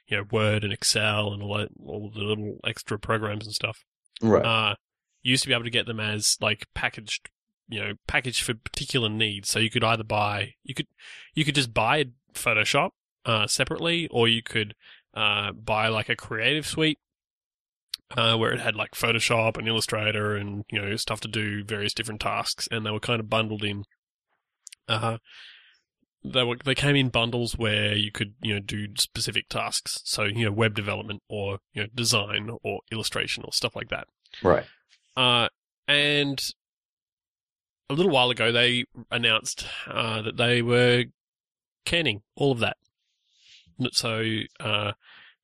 you 0.08 0.18
know, 0.18 0.24
Word 0.32 0.64
and 0.64 0.72
Excel 0.72 1.34
and 1.34 1.42
all, 1.42 1.58
that, 1.58 1.70
all 1.84 2.12
the 2.14 2.20
little 2.20 2.60
extra 2.64 3.00
programs 3.00 3.48
and 3.48 3.56
stuff. 3.56 3.84
Right. 4.22 4.46
Uh, 4.46 4.76
you 5.24 5.32
used 5.32 5.42
to 5.44 5.50
be 5.50 5.56
able 5.56 5.64
to 5.64 5.72
get 5.72 5.88
them 5.88 6.00
as 6.00 6.38
like 6.42 6.68
packaged, 6.76 7.32
you 7.68 7.80
know, 7.80 7.94
packaged 8.06 8.44
for 8.44 8.54
particular 8.54 9.10
needs. 9.10 9.50
So 9.50 9.58
you 9.58 9.72
could 9.72 9.84
either 9.84 10.04
buy, 10.04 10.54
you 10.64 10.76
could, 10.76 10.88
you 11.34 11.44
could 11.44 11.56
just 11.56 11.74
buy 11.74 12.06
Photoshop 12.36 12.92
uh, 13.26 13.48
separately, 13.48 14.08
or 14.12 14.28
you 14.28 14.44
could 14.44 14.76
uh, 15.14 15.52
buy 15.52 15.88
like 15.88 16.10
a 16.10 16.16
Creative 16.16 16.66
Suite 16.66 17.00
uh, 18.12 18.38
where 18.38 18.52
it 18.52 18.60
had 18.60 18.76
like 18.76 18.92
Photoshop 18.92 19.58
and 19.58 19.68
Illustrator 19.68 20.36
and 20.36 20.64
you 20.72 20.82
know 20.82 20.96
stuff 20.96 21.20
to 21.22 21.28
do 21.28 21.64
various 21.64 21.94
different 21.94 22.22
tasks, 22.22 22.68
and 22.72 22.86
they 22.86 22.92
were 22.92 23.00
kind 23.00 23.20
of 23.20 23.30
bundled 23.30 23.64
in. 23.64 23.84
Uh, 24.88 25.18
they 26.24 26.44
were 26.44 26.58
they 26.64 26.76
came 26.76 26.96
in 26.96 27.10
bundles 27.10 27.58
where 27.58 27.96
you 27.96 28.12
could 28.12 28.36
you 28.42 28.54
know 28.54 28.60
do 28.60 28.88
specific 28.98 29.50
tasks, 29.50 30.00
so 30.04 30.24
you 30.24 30.46
know 30.46 30.52
web 30.52 30.76
development 30.76 31.22
or 31.30 31.60
you 31.74 31.84
know 31.84 31.90
design 31.94 32.52
or 32.64 32.82
illustration 32.92 33.44
or 33.44 33.52
stuff 33.52 33.76
like 33.76 33.90
that. 33.90 34.08
right. 34.44 34.66
Uh, 35.18 35.48
and 35.88 36.42
a 37.90 37.94
little 37.94 38.12
while 38.12 38.30
ago, 38.30 38.52
they 38.52 38.86
announced 39.12 39.68
uh, 39.88 40.22
that 40.22 40.38
they 40.38 40.62
were 40.62 41.06
canning 41.86 42.22
all 42.36 42.52
of 42.52 42.60
that. 42.60 42.78
So 43.92 44.20
uh, 44.60 44.94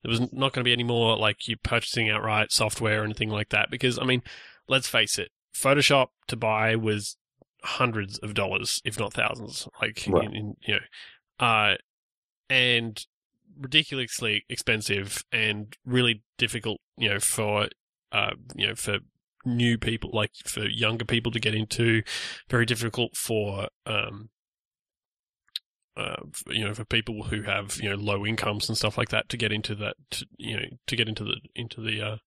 there 0.04 0.10
was 0.10 0.20
not 0.20 0.54
going 0.54 0.64
to 0.64 0.64
be 0.64 0.74
any 0.74 0.84
more 0.84 1.18
like 1.18 1.48
you 1.48 1.58
purchasing 1.58 2.10
outright 2.10 2.52
software 2.52 3.02
or 3.02 3.04
anything 3.04 3.30
like 3.30 3.50
that. 3.50 3.70
Because 3.70 4.00
I 4.00 4.06
mean, 4.06 4.24
let's 4.68 4.88
face 4.88 5.20
it, 5.20 5.32
Photoshop 5.56 6.08
to 6.28 6.36
buy 6.36 6.76
was 6.76 7.18
hundreds 7.64 8.18
of 8.20 8.34
dollars, 8.34 8.82
if 8.86 9.00
not 9.00 9.14
thousands. 9.14 9.68
Like 9.82 10.06
Right. 10.08 10.26
in, 10.26 10.36
in 10.36 10.56
you 10.62 10.76
know, 10.76 11.46
uh, 11.46 11.76
and 12.50 13.06
ridiculously 13.60 14.46
expensive 14.50 15.24
and 15.32 15.76
really 15.86 16.24
difficult. 16.38 16.80
You 16.98 17.10
know, 17.10 17.20
for 17.20 17.68
uh, 18.12 18.32
you 18.56 18.68
know, 18.68 18.76
for 18.76 19.00
new 19.46 19.78
people, 19.78 20.12
like 20.14 20.32
for 20.46 20.66
younger 20.66 21.06
people 21.06 21.32
to 21.32 21.40
get 21.40 21.56
into. 21.56 22.04
Very 22.50 22.66
difficult 22.66 23.16
for 23.16 23.68
um, 23.86 24.30
uh, 25.98 26.24
you 26.48 26.66
know, 26.66 26.74
for 26.74 26.86
people 26.86 27.24
who 27.24 27.42
have 27.42 27.78
you 27.82 27.90
know 27.90 27.96
low 27.96 28.26
incomes 28.26 28.70
and 28.70 28.78
stuff 28.78 28.98
like 28.98 29.10
that 29.10 29.30
to 29.30 29.38
get 29.38 29.52
into 29.52 29.76
that, 29.76 29.96
to, 30.12 30.26
you 30.38 30.58
know, 30.58 30.66
to 30.88 30.96
get 30.96 31.10
into 31.10 31.24
the 31.24 31.38
into 31.56 31.82
the 31.82 32.02
uh, 32.02 32.18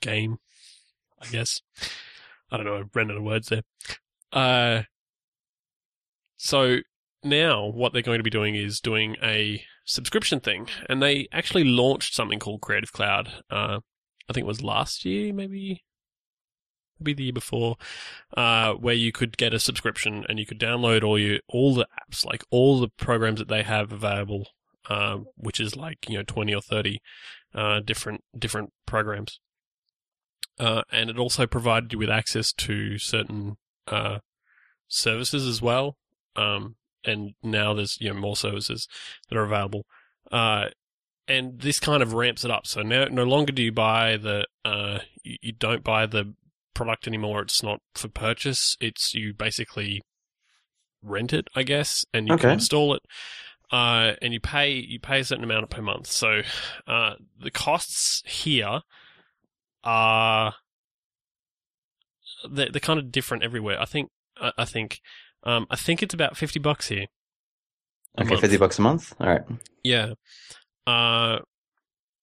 game. 0.00 0.38
I 1.20 1.26
guess 1.28 1.60
I 2.50 2.56
don't 2.56 2.66
know. 2.66 2.76
I 2.76 2.82
ran 2.94 3.10
out 3.10 3.16
of 3.16 3.22
words 3.22 3.48
there. 3.48 3.62
Uh, 4.32 4.82
so 6.36 6.78
now 7.22 7.66
what 7.66 7.92
they're 7.92 8.02
going 8.02 8.18
to 8.18 8.24
be 8.24 8.30
doing 8.30 8.54
is 8.54 8.80
doing 8.80 9.16
a 9.22 9.64
subscription 9.84 10.40
thing, 10.40 10.68
and 10.88 11.02
they 11.02 11.28
actually 11.32 11.64
launched 11.64 12.14
something 12.14 12.38
called 12.38 12.60
Creative 12.60 12.92
Cloud. 12.92 13.28
Uh, 13.50 13.80
I 14.28 14.32
think 14.32 14.44
it 14.44 14.48
was 14.48 14.62
last 14.62 15.04
year, 15.04 15.32
maybe, 15.32 15.84
maybe 16.98 17.14
the 17.14 17.24
year 17.24 17.32
before, 17.32 17.76
uh, 18.36 18.72
where 18.74 18.94
you 18.94 19.12
could 19.12 19.36
get 19.36 19.54
a 19.54 19.60
subscription 19.60 20.24
and 20.28 20.38
you 20.38 20.46
could 20.46 20.60
download 20.60 21.02
all 21.02 21.18
your 21.18 21.40
all 21.48 21.74
the 21.74 21.86
apps, 22.00 22.24
like 22.24 22.44
all 22.50 22.80
the 22.80 22.88
programs 22.88 23.38
that 23.38 23.48
they 23.48 23.62
have 23.62 23.92
available, 23.92 24.48
um, 24.88 25.26
which 25.36 25.60
is 25.60 25.76
like 25.76 26.08
you 26.08 26.16
know 26.16 26.24
twenty 26.24 26.54
or 26.54 26.60
thirty 26.60 27.00
uh, 27.54 27.80
different 27.80 28.22
different 28.38 28.72
programs. 28.86 29.40
Uh, 30.58 30.82
and 30.90 31.10
it 31.10 31.18
also 31.18 31.46
provided 31.46 31.92
you 31.92 31.98
with 31.98 32.10
access 32.10 32.52
to 32.52 32.98
certain 32.98 33.56
uh, 33.88 34.18
services 34.88 35.46
as 35.46 35.60
well. 35.60 35.96
Um, 36.34 36.76
and 37.04 37.34
now 37.42 37.74
there's 37.74 37.98
you 38.00 38.08
know 38.08 38.18
more 38.18 38.36
services 38.36 38.88
that 39.28 39.36
are 39.36 39.44
available. 39.44 39.86
Uh, 40.30 40.66
and 41.28 41.60
this 41.60 41.80
kind 41.80 42.02
of 42.02 42.12
ramps 42.12 42.44
it 42.44 42.50
up. 42.50 42.66
So 42.66 42.82
now 42.82 43.06
no 43.06 43.24
longer 43.24 43.52
do 43.52 43.62
you 43.62 43.72
buy 43.72 44.16
the 44.16 44.46
uh, 44.64 45.00
you, 45.22 45.36
you 45.42 45.52
don't 45.52 45.82
buy 45.82 46.06
the 46.06 46.34
product 46.76 47.08
anymore. 47.08 47.42
It's 47.42 47.62
not 47.62 47.80
for 47.94 48.08
purchase. 48.08 48.76
It's 48.80 49.14
you 49.14 49.34
basically 49.34 50.02
rent 51.02 51.32
it, 51.32 51.48
I 51.56 51.62
guess, 51.62 52.04
and 52.12 52.28
you 52.28 52.36
can 52.36 52.50
install 52.50 52.94
it. 52.94 53.02
Uh, 53.72 54.12
and 54.22 54.32
you 54.32 54.38
pay 54.38 54.72
you 54.72 55.00
pay 55.00 55.20
a 55.20 55.24
certain 55.24 55.42
amount 55.42 55.68
per 55.70 55.82
month. 55.82 56.06
So 56.06 56.42
uh, 56.86 57.14
the 57.40 57.50
costs 57.50 58.22
here 58.24 58.82
are 59.82 60.54
they're, 62.48 62.70
they're 62.70 62.80
kind 62.80 63.00
of 63.00 63.10
different 63.10 63.42
everywhere. 63.42 63.80
I 63.80 63.86
think 63.86 64.10
I, 64.40 64.52
I 64.58 64.64
think 64.64 65.00
um, 65.42 65.66
I 65.70 65.76
think 65.76 66.02
it's 66.02 66.14
about 66.14 66.36
fifty 66.36 66.60
bucks 66.60 66.88
here. 66.88 67.06
Okay, 68.18 68.28
month. 68.30 68.40
fifty 68.40 68.56
bucks 68.56 68.78
a 68.78 68.82
month. 68.82 69.14
All 69.18 69.26
right. 69.26 69.42
Yeah. 69.82 70.12
Uh, 70.86 71.38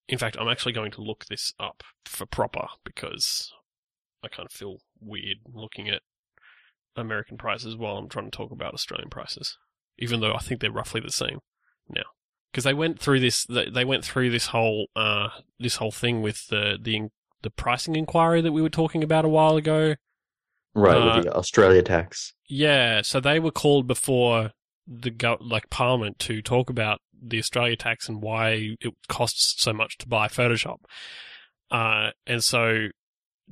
in 0.07 0.17
fact, 0.17 0.37
I'm 0.39 0.47
actually 0.47 0.73
going 0.73 0.91
to 0.91 1.01
look 1.01 1.25
this 1.25 1.53
up 1.59 1.83
for 2.05 2.25
proper 2.25 2.67
because 2.85 3.51
I 4.23 4.27
kind 4.27 4.45
of 4.45 4.51
feel 4.51 4.77
weird 4.99 5.37
looking 5.53 5.89
at 5.89 6.01
American 6.95 7.37
prices 7.37 7.75
while 7.75 7.97
I'm 7.97 8.09
trying 8.09 8.29
to 8.29 8.37
talk 8.37 8.51
about 8.51 8.73
Australian 8.73 9.09
prices, 9.09 9.57
even 9.97 10.19
though 10.19 10.33
I 10.33 10.39
think 10.39 10.61
they're 10.61 10.71
roughly 10.71 11.01
the 11.01 11.11
same 11.11 11.39
now. 11.89 12.03
Because 12.51 12.63
they 12.63 12.73
went 12.73 12.99
through 12.99 13.19
this, 13.19 13.45
they 13.49 13.83
went 13.83 14.05
through 14.05 14.29
this 14.29 14.47
whole, 14.47 14.87
uh, 14.95 15.29
this 15.59 15.77
whole 15.77 15.91
thing 15.91 16.21
with 16.21 16.47
the 16.47 16.77
the 16.79 17.09
the 17.41 17.49
pricing 17.49 17.95
inquiry 17.95 18.41
that 18.41 18.51
we 18.51 18.61
were 18.61 18.69
talking 18.69 19.03
about 19.03 19.25
a 19.25 19.29
while 19.29 19.57
ago. 19.57 19.95
Right 20.75 20.95
Uh, 20.95 21.15
with 21.15 21.25
the 21.25 21.33
Australia 21.35 21.81
tax. 21.81 22.33
Yeah, 22.47 23.01
so 23.01 23.19
they 23.19 23.39
were 23.39 23.51
called 23.51 23.87
before 23.87 24.51
the 24.87 25.09
go- 25.09 25.37
like 25.41 25.69
Parliament 25.69 26.19
to 26.19 26.41
talk 26.41 26.69
about 26.69 26.99
the 27.21 27.39
Australia 27.39 27.75
tax 27.75 28.07
and 28.07 28.21
why 28.21 28.75
it 28.79 28.93
costs 29.07 29.55
so 29.57 29.73
much 29.73 29.97
to 29.99 30.07
buy 30.07 30.27
Photoshop. 30.27 30.77
Uh, 31.71 32.11
and 32.27 32.43
so 32.43 32.89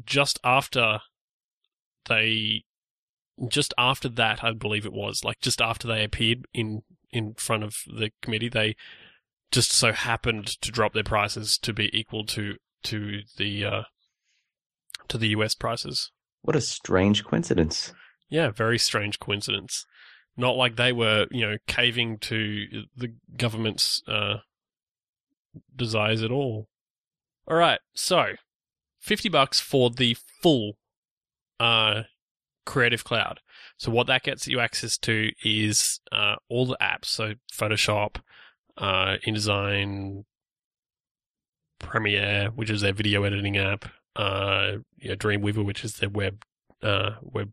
just 0.06 0.40
after 0.44 1.00
they, 2.08 2.64
just 3.48 3.74
after 3.78 4.10
that, 4.10 4.44
I 4.44 4.54
believe 4.54 4.86
it 4.86 4.94
was 4.94 5.24
like 5.24 5.40
just 5.42 5.62
after 5.62 5.88
they 5.88 6.04
appeared 6.04 6.46
in 6.54 6.84
in 7.12 7.34
front 7.34 7.64
of 7.64 7.76
the 7.88 8.12
committee, 8.22 8.50
they 8.50 8.76
just 9.52 9.72
so 9.72 9.92
happened 9.92 10.48
to 10.62 10.72
drop 10.72 10.94
their 10.94 11.04
prices 11.04 11.58
to 11.58 11.74
be 11.74 11.90
equal 11.98 12.26
to 12.26 12.56
to 12.84 13.22
the 13.38 13.66
uh, 13.66 13.84
to 15.08 15.18
the 15.18 15.30
US 15.30 15.56
prices. 15.56 16.12
What 16.42 16.56
a 16.56 16.62
strange 16.62 17.24
coincidence. 17.24 17.94
Yeah, 18.30 18.50
very 18.50 18.80
strange 18.80 19.20
coincidence. 19.20 19.86
Not 20.38 20.56
like 20.56 20.78
they 20.78 20.94
were, 20.94 21.28
you 21.30 21.42
know, 21.42 21.58
caving 21.68 22.18
to 22.20 22.86
the 22.96 23.14
government's 23.36 24.02
uh, 24.08 24.38
desires 25.76 26.24
at 26.24 26.32
all. 26.32 26.70
All 27.48 27.58
right, 27.58 27.80
so 27.94 28.34
fifty 29.02 29.30
bucks 29.30 29.60
for 29.60 29.90
the 29.90 30.16
full 30.42 30.78
uh, 31.60 32.04
Creative 32.66 33.04
Cloud. 33.04 33.40
So 33.78 33.92
what 33.92 34.08
that 34.08 34.24
gets 34.24 34.48
you 34.48 34.60
access 34.60 34.98
to 35.00 35.32
is 35.44 36.00
uh, 36.12 36.36
all 36.48 36.66
the 36.66 36.78
apps, 36.82 37.06
so 37.06 37.34
Photoshop, 37.52 38.18
uh, 38.78 39.18
InDesign, 39.26 40.24
Premiere, 41.80 42.52
which 42.56 42.70
is 42.70 42.82
their 42.82 42.94
video 42.94 43.24
editing 43.24 43.58
app, 43.58 43.86
uh, 44.16 44.74
yeah, 44.98 45.16
Dreamweaver, 45.16 45.66
which 45.66 45.84
is 45.84 45.96
their 45.96 46.10
web 46.10 46.44
uh, 46.84 47.12
web 47.22 47.52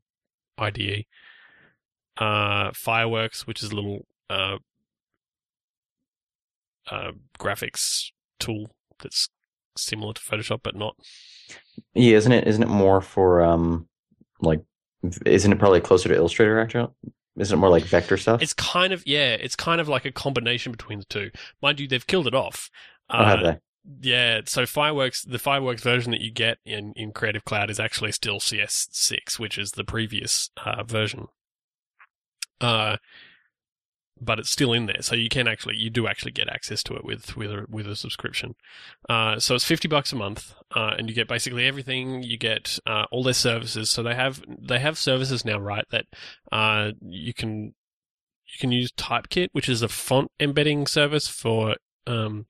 IDE. 0.58 1.06
Uh, 2.18 2.72
Fireworks, 2.74 3.46
which 3.46 3.62
is 3.62 3.70
a 3.70 3.74
little 3.74 4.04
uh, 4.28 4.58
uh, 6.90 7.12
graphics 7.38 8.10
tool 8.38 8.74
that's 8.98 9.28
similar 9.78 10.14
to 10.14 10.20
Photoshop 10.20 10.60
but 10.62 10.74
not. 10.76 10.96
Yeah, 11.94 12.16
isn't 12.16 12.32
it? 12.32 12.46
Isn't 12.46 12.62
it 12.62 12.68
more 12.68 13.00
for 13.00 13.42
um, 13.42 13.88
like, 14.40 14.62
isn't 15.24 15.52
it 15.52 15.58
probably 15.58 15.80
closer 15.80 16.08
to 16.08 16.14
Illustrator? 16.14 16.58
Actually, 16.60 16.88
isn't 17.38 17.56
it 17.56 17.60
more 17.60 17.70
like 17.70 17.84
vector 17.84 18.16
stuff? 18.16 18.42
It's 18.42 18.54
kind 18.54 18.92
of 18.92 19.06
yeah, 19.06 19.34
it's 19.34 19.56
kind 19.56 19.80
of 19.80 19.88
like 19.88 20.04
a 20.04 20.12
combination 20.12 20.72
between 20.72 20.98
the 21.00 21.04
two. 21.06 21.30
Mind 21.62 21.80
you, 21.80 21.88
they've 21.88 22.06
killed 22.06 22.26
it 22.26 22.34
off. 22.34 22.70
oh, 23.10 23.24
have 23.24 23.40
Uh, 23.40 23.42
they? 23.42 23.58
Yeah, 24.10 24.40
so 24.44 24.66
Fireworks, 24.66 25.22
the 25.22 25.38
Fireworks 25.38 25.82
version 25.82 26.10
that 26.12 26.20
you 26.20 26.30
get 26.30 26.58
in, 26.66 26.92
in 26.94 27.10
Creative 27.12 27.42
Cloud 27.44 27.70
is 27.70 27.80
actually 27.80 28.12
still 28.12 28.38
CS6, 28.38 29.38
which 29.38 29.56
is 29.56 29.72
the 29.72 29.84
previous 29.84 30.50
uh, 30.62 30.82
version. 30.84 31.28
Uh, 32.60 32.96
but 34.20 34.38
it's 34.38 34.50
still 34.50 34.72
in 34.72 34.86
there, 34.86 35.02
so 35.02 35.14
you 35.14 35.28
can 35.28 35.48
actually, 35.48 35.76
you 35.76 35.90
do 35.90 36.06
actually 36.06 36.32
get 36.32 36.48
access 36.48 36.82
to 36.84 36.94
it 36.94 37.04
with 37.04 37.36
with 37.36 37.50
a, 37.50 37.66
with 37.68 37.86
a 37.86 37.96
subscription. 37.96 38.54
Uh, 39.08 39.38
so 39.38 39.54
it's 39.54 39.64
fifty 39.64 39.88
bucks 39.88 40.12
a 40.12 40.16
month, 40.16 40.54
uh, 40.74 40.94
and 40.98 41.08
you 41.08 41.14
get 41.14 41.28
basically 41.28 41.66
everything. 41.66 42.22
You 42.22 42.36
get 42.36 42.78
uh, 42.86 43.04
all 43.10 43.22
their 43.22 43.34
services. 43.34 43.90
So 43.90 44.02
they 44.02 44.14
have 44.14 44.42
they 44.48 44.78
have 44.78 44.98
services 44.98 45.44
now, 45.44 45.58
right? 45.58 45.84
That 45.90 46.06
uh, 46.50 46.92
you 47.00 47.34
can 47.34 47.74
you 48.46 48.58
can 48.58 48.72
use 48.72 48.92
Typekit, 48.92 49.48
which 49.52 49.68
is 49.68 49.82
a 49.82 49.88
font 49.88 50.30
embedding 50.40 50.86
service 50.86 51.28
for 51.28 51.76
um, 52.06 52.46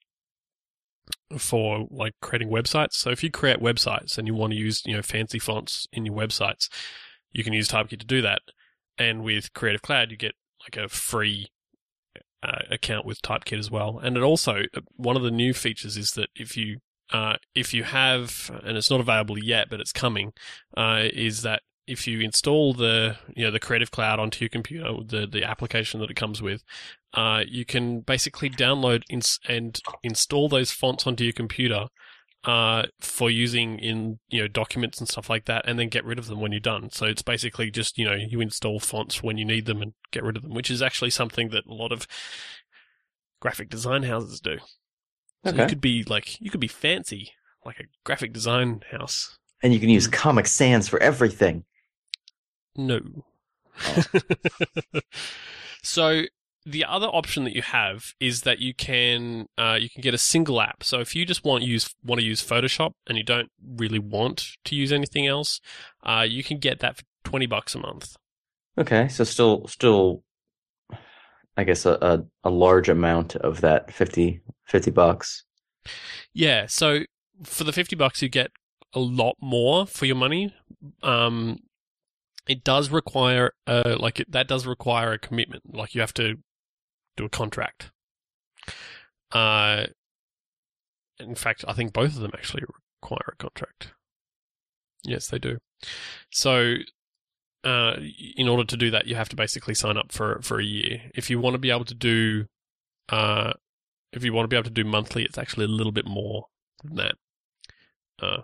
for 1.37 1.87
like 1.91 2.15
creating 2.23 2.49
websites. 2.49 2.95
So 2.95 3.11
if 3.11 3.23
you 3.23 3.31
create 3.31 3.61
websites 3.61 4.17
and 4.17 4.27
you 4.27 4.35
want 4.35 4.53
to 4.53 4.59
use, 4.59 4.83
you 4.87 4.95
know, 4.95 5.03
fancy 5.03 5.39
fonts 5.39 5.87
in 5.93 6.07
your 6.07 6.15
websites, 6.15 6.69
you 7.33 7.45
can 7.45 7.53
use 7.53 7.69
Typekit 7.69 8.01
to 8.01 8.07
do 8.07 8.23
that. 8.23 8.41
And 8.97 9.23
with 9.23 9.53
Creative 9.53 9.83
Cloud, 9.83 10.11
you 10.11 10.17
get 10.17 10.35
like 10.63 10.77
a 10.77 10.89
free 10.89 11.49
uh, 12.43 12.63
account 12.71 13.05
with 13.05 13.23
Typekit 13.23 13.59
as 13.59 13.71
well. 13.71 13.99
And 14.03 14.17
it 14.17 14.23
also 14.23 14.63
one 14.97 15.17
of 15.17 15.23
the 15.23 15.31
new 15.31 15.53
features 15.53 15.97
is 15.97 16.11
that 16.13 16.29
if 16.35 16.57
you 16.57 16.79
uh, 17.13 17.37
if 17.55 17.73
you 17.73 17.85
have, 17.85 18.51
and 18.65 18.77
it's 18.77 18.91
not 18.91 19.01
available 19.01 19.39
yet, 19.39 19.69
but 19.71 19.81
it's 19.81 19.93
coming, 19.93 20.33
uh, 20.77 21.05
is 21.13 21.41
that 21.43 21.63
if 21.87 22.07
you 22.07 22.21
install 22.21 22.75
the 22.75 23.17
you 23.35 23.45
know 23.45 23.51
the 23.51 23.59
Creative 23.59 23.91
Cloud 23.91 24.21
onto 24.21 24.45
your 24.45 24.51
computer, 24.51 24.93
the 25.05 25.27
the 25.27 25.43
application 25.43 26.01
that 26.01 26.11
it 26.11 26.17
comes 26.17 26.43
with, 26.43 26.63
uh, 27.15 27.43
you 27.49 27.65
can 27.65 28.01
basically 28.01 28.51
download 28.51 29.03
ins- 29.09 29.41
and 29.49 29.81
install 30.03 30.49
those 30.49 30.71
fonts 30.71 31.07
onto 31.07 31.25
your 31.25 31.33
computer 31.33 31.87
uh, 32.45 32.85
for 33.01 33.31
using 33.31 33.79
in 33.79 34.19
you 34.29 34.41
know 34.41 34.49
documents 34.49 34.99
and 34.99 35.09
stuff 35.09 35.29
like 35.29 35.47
that, 35.47 35.65
and 35.67 35.79
then 35.79 35.89
get 35.89 36.05
rid 36.05 36.19
of 36.19 36.27
them 36.27 36.41
when 36.41 36.53
you're 36.53 36.61
done. 36.61 36.91
So 36.91 37.07
it's 37.07 37.23
basically 37.23 37.71
just 37.71 37.99
you 37.99 38.05
know 38.05 38.15
you 38.15 38.41
install 38.41 38.81
fonts 38.81 39.23
when 39.23 39.39
you 39.39 39.45
need 39.45 39.67
them 39.67 39.83
and 39.83 39.95
get 40.11 40.23
rid 40.23 40.37
of 40.37 40.43
them, 40.43 40.55
which 40.55 40.71
is 40.71 40.83
actually 40.83 41.11
something 41.11 41.51
that 41.51 41.67
a 41.67 41.75
lot 41.75 41.93
of 41.93 42.07
graphic 43.41 43.69
design 43.69 44.05
houses 44.05 44.41
do. 44.41 44.59
So 45.45 45.55
you 45.55 45.67
could 45.67 45.81
be 45.81 46.05
like 46.05 46.41
you 46.41 46.51
could 46.51 46.61
be 46.61 46.69
fancy 46.69 47.33
like 47.65 47.81
a 47.81 47.85
graphic 48.05 48.33
design 48.33 48.83
house. 48.91 49.39
And 49.63 49.75
you 49.75 49.81
can 49.81 49.89
use 49.89 50.07
Comic 50.07 50.47
Sans 50.47 50.89
for 50.89 51.01
everything. 51.01 51.65
No. 52.77 53.01
so 55.83 56.23
the 56.69 56.85
other 56.85 57.07
option 57.07 57.45
that 57.45 57.55
you 57.55 57.63
have 57.63 58.15
is 58.21 58.43
that 58.43 58.59
you 58.59 58.75
can 58.75 59.47
uh, 59.57 59.79
you 59.81 59.89
can 59.89 60.03
get 60.03 60.13
a 60.13 60.19
single 60.19 60.61
app. 60.61 60.85
So 60.85 61.01
if 61.01 61.17
you 61.17 61.25
just 61.25 61.45
want 61.45 61.65
use 61.65 61.95
want 62.05 62.21
to 62.21 62.27
use 62.27 62.47
Photoshop 62.47 62.93
and 63.07 63.17
you 63.17 63.25
don't 63.25 63.51
really 63.67 63.99
want 63.99 64.57
to 64.65 64.75
use 64.75 64.93
anything 64.93 65.27
else, 65.27 65.61
uh, 66.03 66.27
you 66.29 66.45
can 66.45 66.59
get 66.59 66.81
that 66.81 66.99
for 66.99 67.05
twenty 67.25 67.47
bucks 67.47 67.75
a 67.75 67.79
month. 67.79 68.17
Okay, 68.77 69.09
so 69.09 69.25
still, 69.25 69.67
still, 69.67 70.23
I 71.57 71.65
guess 71.65 71.85
a, 71.85 71.99
a, 72.01 72.25
a 72.45 72.51
large 72.51 72.89
amount 72.89 73.35
of 73.35 73.61
that 73.63 73.93
50, 73.93 74.41
50 74.67 74.91
bucks. 74.93 75.43
Yeah. 76.33 76.67
So 76.67 77.01
for 77.43 77.65
the 77.65 77.73
fifty 77.73 77.97
bucks, 77.97 78.23
you 78.23 78.29
get 78.29 78.51
a 78.93 79.01
lot 79.01 79.37
more 79.41 79.87
for 79.87 80.07
your 80.07 80.17
money. 80.17 80.55
Um, 81.03 81.59
it 82.47 82.65
does 82.65 82.89
require 82.91 83.53
uh 83.67 83.97
like 83.99 84.21
it, 84.21 84.33
that 84.33 84.49
does 84.49 84.67
require 84.67 85.13
a 85.13 85.19
commitment. 85.19 85.75
Like 85.75 85.95
you 85.95 86.01
have 86.01 86.15
to 86.15 86.37
do 87.19 87.27
a 87.27 87.29
contract. 87.29 87.91
Uh, 89.33 89.87
in 91.19 91.35
fact, 91.35 91.65
I 91.69 91.75
think 91.75 91.93
both 91.93 92.15
of 92.15 92.21
them 92.21 92.31
actually 92.35 92.65
require 93.03 93.35
a 93.35 93.37
contract. 93.37 93.93
Yes, 95.05 95.29
they 95.29 95.39
do. 95.39 95.59
So, 96.31 96.77
uh, 97.65 97.97
in 98.37 98.49
order 98.49 98.65
to 98.65 98.77
do 98.77 98.91
that, 98.91 99.07
you 99.07 99.17
have 99.17 99.29
to 99.29 99.37
basically 99.37 99.75
sign 99.75 99.97
up 99.97 100.13
for 100.13 100.41
for 100.43 100.59
a 100.61 100.65
year. 100.65 101.03
If 101.15 101.29
you 101.29 101.39
want 101.39 101.55
to 101.55 101.59
be 101.59 101.71
able 101.71 101.85
to 101.87 101.95
do, 101.95 102.47
uh, 103.09 103.53
if 104.13 104.25
you 104.25 104.33
want 104.33 104.45
to 104.45 104.49
be 104.49 104.57
able 104.57 104.65
to 104.65 104.71
do 104.71 104.85
monthly, 104.85 105.25
it's 105.25 105.39
actually 105.39 105.65
a 105.65 105.69
little 105.69 105.93
bit 105.93 106.07
more 106.07 106.47
than 106.83 106.97
that. 106.97 107.15
Uh, 108.21 108.43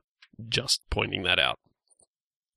just 0.49 0.83
pointing 0.91 1.23
that 1.25 1.39
out. 1.39 1.59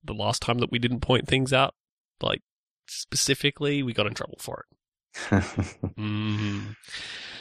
The 0.04 0.14
last 0.14 0.42
time 0.42 0.58
that 0.58 0.70
we 0.70 0.78
didn't 0.78 1.00
point 1.00 1.26
things 1.26 1.52
out, 1.52 1.74
like 2.20 2.40
specifically, 2.86 3.82
we 3.82 3.92
got 3.92 4.06
in 4.06 4.14
trouble 4.14 4.38
for 4.40 4.64
it. 4.68 4.77
Mm. 5.98 6.76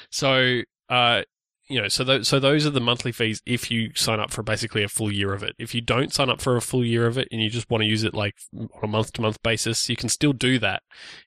So, 0.09 0.61
uh, 0.89 1.23
you 1.69 1.81
know, 1.81 1.89
so 1.89 2.03
those, 2.03 2.27
so 2.27 2.39
those 2.39 2.65
are 2.65 2.71
the 2.71 2.79
monthly 2.79 3.11
fees 3.11 3.41
if 3.45 3.69
you 3.69 3.91
sign 3.93 4.19
up 4.19 4.31
for 4.31 4.41
basically 4.41 4.83
a 4.83 4.87
full 4.87 5.11
year 5.11 5.33
of 5.33 5.43
it. 5.43 5.53
If 5.59 5.75
you 5.75 5.81
don't 5.81 6.13
sign 6.13 6.29
up 6.29 6.39
for 6.41 6.55
a 6.55 6.61
full 6.61 6.83
year 6.83 7.05
of 7.05 7.17
it 7.17 7.27
and 7.31 7.41
you 7.41 7.49
just 7.49 7.69
want 7.69 7.83
to 7.83 7.89
use 7.89 8.03
it 8.03 8.13
like 8.13 8.35
on 8.55 8.69
a 8.81 8.87
month 8.87 9.13
to 9.13 9.21
month 9.21 9.43
basis, 9.43 9.89
you 9.89 9.97
can 9.97 10.07
still 10.07 10.31
do 10.33 10.59
that. 10.59 10.81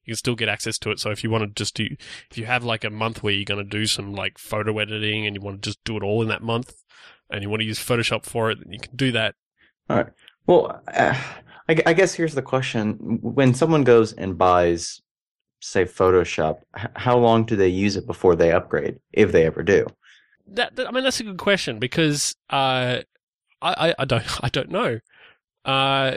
You 0.04 0.12
can 0.12 0.16
still 0.16 0.34
get 0.34 0.48
access 0.48 0.78
to 0.78 0.90
it. 0.90 0.98
So 0.98 1.10
if 1.10 1.22
you 1.22 1.30
want 1.30 1.44
to 1.44 1.62
just 1.62 1.74
do, 1.74 1.88
if 2.30 2.38
you 2.38 2.46
have 2.46 2.64
like 2.64 2.84
a 2.84 2.90
month 2.90 3.22
where 3.22 3.34
you're 3.34 3.44
going 3.44 3.62
to 3.62 3.78
do 3.78 3.86
some 3.86 4.14
like 4.14 4.38
photo 4.38 4.78
editing 4.78 5.26
and 5.26 5.36
you 5.36 5.42
want 5.42 5.62
to 5.62 5.68
just 5.68 5.84
do 5.84 5.96
it 5.98 6.02
all 6.02 6.22
in 6.22 6.28
that 6.28 6.42
month 6.42 6.74
and 7.30 7.42
you 7.42 7.50
want 7.50 7.60
to 7.60 7.66
use 7.66 7.78
Photoshop 7.78 8.24
for 8.24 8.50
it, 8.50 8.58
then 8.62 8.72
you 8.72 8.80
can 8.80 8.96
do 8.96 9.12
that. 9.12 9.34
All 9.88 9.98
right. 9.98 10.08
Well, 10.46 10.82
uh, 10.88 11.14
I, 11.68 11.82
I 11.86 11.92
guess 11.92 12.14
here's 12.14 12.34
the 12.34 12.42
question: 12.42 13.18
When 13.22 13.54
someone 13.54 13.84
goes 13.84 14.12
and 14.12 14.38
buys, 14.38 15.00
say, 15.60 15.84
Photoshop, 15.84 16.60
how 16.96 17.16
long 17.16 17.44
do 17.44 17.56
they 17.56 17.68
use 17.68 17.96
it 17.96 18.06
before 18.06 18.36
they 18.36 18.52
upgrade, 18.52 18.98
if 19.12 19.32
they 19.32 19.46
ever 19.46 19.62
do? 19.62 19.86
That, 20.46 20.76
that 20.76 20.88
I 20.88 20.90
mean, 20.90 21.04
that's 21.04 21.20
a 21.20 21.24
good 21.24 21.38
question 21.38 21.78
because 21.78 22.34
uh, 22.50 23.00
I, 23.62 23.90
I 23.90 23.94
I 24.00 24.04
don't 24.04 24.24
I 24.44 24.48
don't 24.48 24.70
know. 24.70 25.00
Uh, 25.64 26.16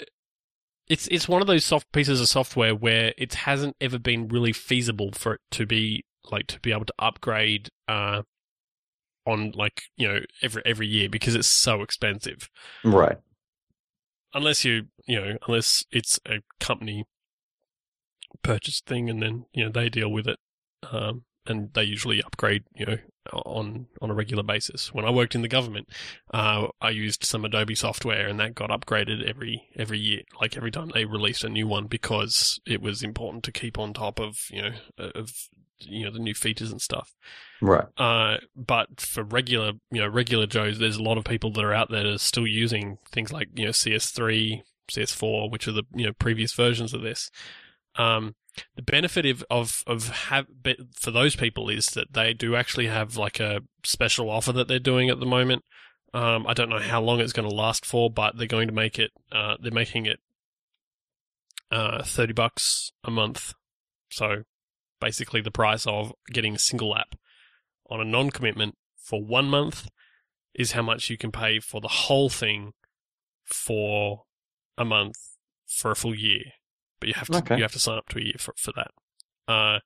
it's 0.87 1.07
it's 1.07 1.27
one 1.27 1.41
of 1.41 1.47
those 1.47 1.63
soft 1.63 1.91
pieces 1.91 2.19
of 2.19 2.27
software 2.27 2.75
where 2.75 3.13
it 3.17 3.33
hasn't 3.33 3.75
ever 3.79 3.99
been 3.99 4.27
really 4.27 4.53
feasible 4.53 5.11
for 5.13 5.35
it 5.35 5.41
to 5.51 5.65
be 5.65 6.03
like 6.31 6.47
to 6.47 6.59
be 6.59 6.71
able 6.71 6.85
to 6.85 6.93
upgrade 6.99 7.69
uh 7.87 8.21
on 9.25 9.51
like 9.55 9.83
you 9.97 10.07
know 10.07 10.19
every 10.41 10.61
every 10.65 10.87
year 10.87 11.09
because 11.09 11.35
it's 11.35 11.47
so 11.47 11.81
expensive. 11.81 12.49
Right. 12.83 13.17
Unless 14.33 14.65
you 14.65 14.87
you 15.05 15.19
know 15.19 15.37
unless 15.47 15.85
it's 15.91 16.19
a 16.27 16.41
company 16.59 17.05
purchased 18.43 18.85
thing 18.85 19.09
and 19.09 19.21
then 19.21 19.45
you 19.53 19.63
know 19.63 19.71
they 19.71 19.89
deal 19.89 20.11
with 20.11 20.27
it. 20.27 20.39
Um, 20.91 21.23
and 21.45 21.73
they 21.73 21.83
usually 21.83 22.23
upgrade, 22.23 22.63
you 22.73 22.85
know, 22.85 22.97
on 23.31 23.87
on 24.01 24.09
a 24.09 24.13
regular 24.13 24.43
basis. 24.43 24.93
When 24.93 25.05
I 25.05 25.09
worked 25.09 25.35
in 25.35 25.41
the 25.41 25.47
government, 25.47 25.89
uh, 26.33 26.67
I 26.81 26.89
used 26.91 27.23
some 27.23 27.45
Adobe 27.45 27.75
software, 27.75 28.27
and 28.27 28.39
that 28.39 28.55
got 28.55 28.69
upgraded 28.69 29.27
every 29.27 29.67
every 29.75 29.99
year, 29.99 30.21
like 30.39 30.55
every 30.55 30.71
time 30.71 30.91
they 30.93 31.05
released 31.05 31.43
a 31.43 31.49
new 31.49 31.67
one, 31.67 31.87
because 31.87 32.59
it 32.65 32.81
was 32.81 33.03
important 33.03 33.43
to 33.43 33.51
keep 33.51 33.77
on 33.77 33.93
top 33.93 34.19
of 34.19 34.45
you 34.51 34.61
know 34.61 34.71
of 34.97 35.33
you 35.79 36.05
know 36.05 36.11
the 36.11 36.19
new 36.19 36.33
features 36.33 36.71
and 36.71 36.81
stuff. 36.81 37.13
Right. 37.61 37.85
Uh, 37.97 38.37
but 38.55 38.99
for 38.99 39.23
regular, 39.23 39.73
you 39.91 40.01
know, 40.01 40.07
regular 40.07 40.45
Joes, 40.45 40.79
there's 40.79 40.97
a 40.97 41.03
lot 41.03 41.17
of 41.17 41.23
people 41.23 41.51
that 41.53 41.63
are 41.63 41.73
out 41.73 41.89
there 41.89 42.03
that 42.03 42.13
are 42.13 42.17
still 42.17 42.47
using 42.47 42.97
things 43.11 43.31
like 43.31 43.49
you 43.55 43.65
know 43.65 43.71
CS3, 43.71 44.61
CS4, 44.91 45.51
which 45.51 45.67
are 45.67 45.73
the 45.73 45.83
you 45.93 46.05
know 46.05 46.13
previous 46.13 46.53
versions 46.53 46.93
of 46.93 47.01
this. 47.01 47.29
Um, 47.95 48.35
the 48.75 48.81
benefit 48.81 49.25
of 49.25 49.43
of, 49.49 49.83
of 49.87 50.09
have 50.09 50.47
for 50.99 51.11
those 51.11 51.35
people 51.35 51.69
is 51.69 51.87
that 51.87 52.13
they 52.13 52.33
do 52.33 52.55
actually 52.55 52.87
have 52.87 53.17
like 53.17 53.39
a 53.39 53.61
special 53.83 54.29
offer 54.29 54.51
that 54.53 54.67
they're 54.67 54.79
doing 54.79 55.09
at 55.09 55.19
the 55.19 55.25
moment. 55.25 55.63
Um, 56.13 56.45
I 56.47 56.53
don't 56.53 56.69
know 56.69 56.79
how 56.79 57.01
long 57.01 57.19
it's 57.19 57.33
going 57.33 57.49
to 57.49 57.55
last 57.55 57.85
for, 57.85 58.09
but 58.09 58.37
they're 58.37 58.47
going 58.47 58.67
to 58.67 58.73
make 58.73 58.99
it. 58.99 59.11
Uh, 59.31 59.55
they're 59.59 59.71
making 59.71 60.05
it 60.05 60.19
uh, 61.71 62.03
thirty 62.03 62.33
bucks 62.33 62.91
a 63.03 63.09
month. 63.09 63.53
So 64.11 64.43
basically, 65.01 65.41
the 65.41 65.51
price 65.51 65.87
of 65.87 66.13
getting 66.31 66.55
a 66.55 66.59
single 66.59 66.95
app 66.95 67.15
on 67.89 67.99
a 67.99 68.05
non-commitment 68.05 68.75
for 68.95 69.23
one 69.23 69.49
month 69.49 69.89
is 70.53 70.73
how 70.73 70.83
much 70.83 71.09
you 71.09 71.17
can 71.17 71.31
pay 71.31 71.59
for 71.59 71.81
the 71.81 71.87
whole 71.87 72.29
thing 72.29 72.73
for 73.43 74.23
a 74.77 74.85
month 74.85 75.17
for 75.67 75.91
a 75.91 75.95
full 75.95 76.15
year 76.15 76.43
but 77.03 77.09
you 77.09 77.15
have 77.15 77.27
to 77.27 77.39
Okay. 77.39 77.57
you 77.57 77.63
have 77.63 77.73
to 77.73 77.79
sign 77.79 77.97
up 77.97 78.07
to 78.07 78.17
a 78.17 78.21
year 78.21 78.35
for 78.39 78.53
for 78.55 78.71
that. 78.77 78.91
Uh, 79.45 79.79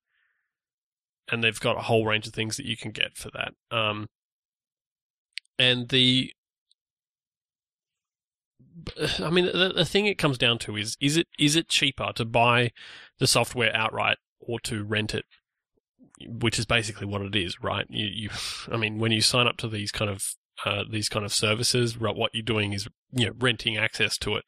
and 1.32 1.44
they've 1.44 1.60
got 1.60 1.76
a 1.76 1.82
whole 1.82 2.06
range 2.06 2.28
of 2.28 2.34
things 2.34 2.58
that 2.58 2.68
you 2.68 2.78
can 2.78 2.92
get 2.92 3.18
for 3.18 3.32
that. 3.32 3.54
Um, 3.76 4.08
and 5.58 5.90
the, 5.90 6.32
I 9.20 9.32
mean, 9.32 9.46
the, 9.46 9.74
the 9.76 9.84
thing 9.84 10.06
it 10.06 10.20
comes 10.20 10.38
down 10.38 10.60
to 10.60 10.78
is 10.78 10.96
is 11.00 11.18
it 11.18 11.28
is 11.40 11.56
it 11.56 11.70
cheaper 11.70 12.12
to 12.14 12.24
buy 12.24 12.70
the 13.18 13.26
software 13.26 13.76
outright 13.76 14.18
or 14.40 14.60
to 14.62 14.84
rent 14.84 15.16
it? 15.16 15.26
Which 16.24 16.60
is 16.60 16.68
basically 16.68 17.08
what 17.08 17.24
it 17.24 17.36
is, 17.36 17.64
right? 17.64 17.88
You, 17.90 18.06
you, 18.06 18.30
I 18.72 18.78
mean, 18.78 19.00
when 19.00 19.12
you 19.12 19.22
sign 19.22 19.48
up 19.48 19.58
to 19.58 19.68
these 19.68 19.92
kind 19.92 20.12
of 20.12 20.36
uh, 20.66 20.84
these 20.90 21.10
kind 21.10 21.24
of 21.26 21.34
services, 21.34 21.98
what 22.00 22.32
you're 22.34 22.42
doing 22.44 22.74
is 22.74 22.88
you 23.12 23.28
know 23.28 23.34
renting 23.40 23.78
access 23.78 24.18
to 24.20 24.36
it, 24.36 24.46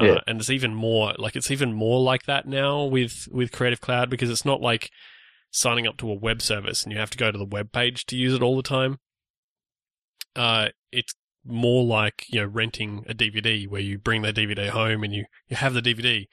uh, 0.00 0.04
Yeah. 0.04 0.18
and 0.26 0.40
it's 0.40 0.50
even 0.50 0.74
more 0.74 1.14
like 1.18 1.34
it's 1.36 1.50
even 1.50 1.72
more 1.72 2.00
like 2.00 2.24
that 2.24 2.46
now 2.46 2.84
with 2.84 3.28
with 3.30 3.52
Creative 3.52 3.80
Cloud 3.80 4.10
because 4.10 4.30
it's 4.30 4.44
not 4.44 4.60
like 4.60 4.90
signing 5.50 5.86
up 5.86 5.96
to 5.96 6.10
a 6.10 6.14
web 6.14 6.40
service 6.40 6.84
and 6.84 6.92
you 6.92 6.98
have 6.98 7.10
to 7.10 7.18
go 7.18 7.32
to 7.32 7.38
the 7.38 7.44
web 7.44 7.72
page 7.72 8.06
to 8.06 8.16
use 8.16 8.32
it 8.32 8.42
all 8.42 8.56
the 8.56 8.62
time. 8.62 8.98
Uh, 10.36 10.68
it's 10.92 11.14
more 11.44 11.82
like 11.84 12.24
you 12.28 12.40
know 12.40 12.46
renting 12.46 13.04
a 13.08 13.14
DVD 13.14 13.66
where 13.66 13.80
you 13.80 13.98
bring 13.98 14.22
the 14.22 14.32
DVD 14.32 14.68
home 14.68 15.02
and 15.02 15.12
you 15.12 15.24
you 15.48 15.56
have 15.56 15.74
the 15.74 15.82
DVD, 15.82 16.26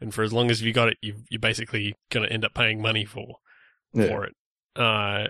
and 0.00 0.12
for 0.12 0.22
as 0.24 0.32
long 0.32 0.50
as 0.50 0.60
you 0.62 0.72
got 0.72 0.88
it, 0.88 0.98
you 1.00 1.22
you're 1.30 1.38
basically 1.38 1.94
going 2.10 2.26
to 2.26 2.32
end 2.32 2.44
up 2.44 2.54
paying 2.54 2.82
money 2.82 3.04
for 3.04 3.36
Yeah. 3.92 4.08
for 4.08 4.24
it. 4.24 4.34
Uh, 4.74 5.28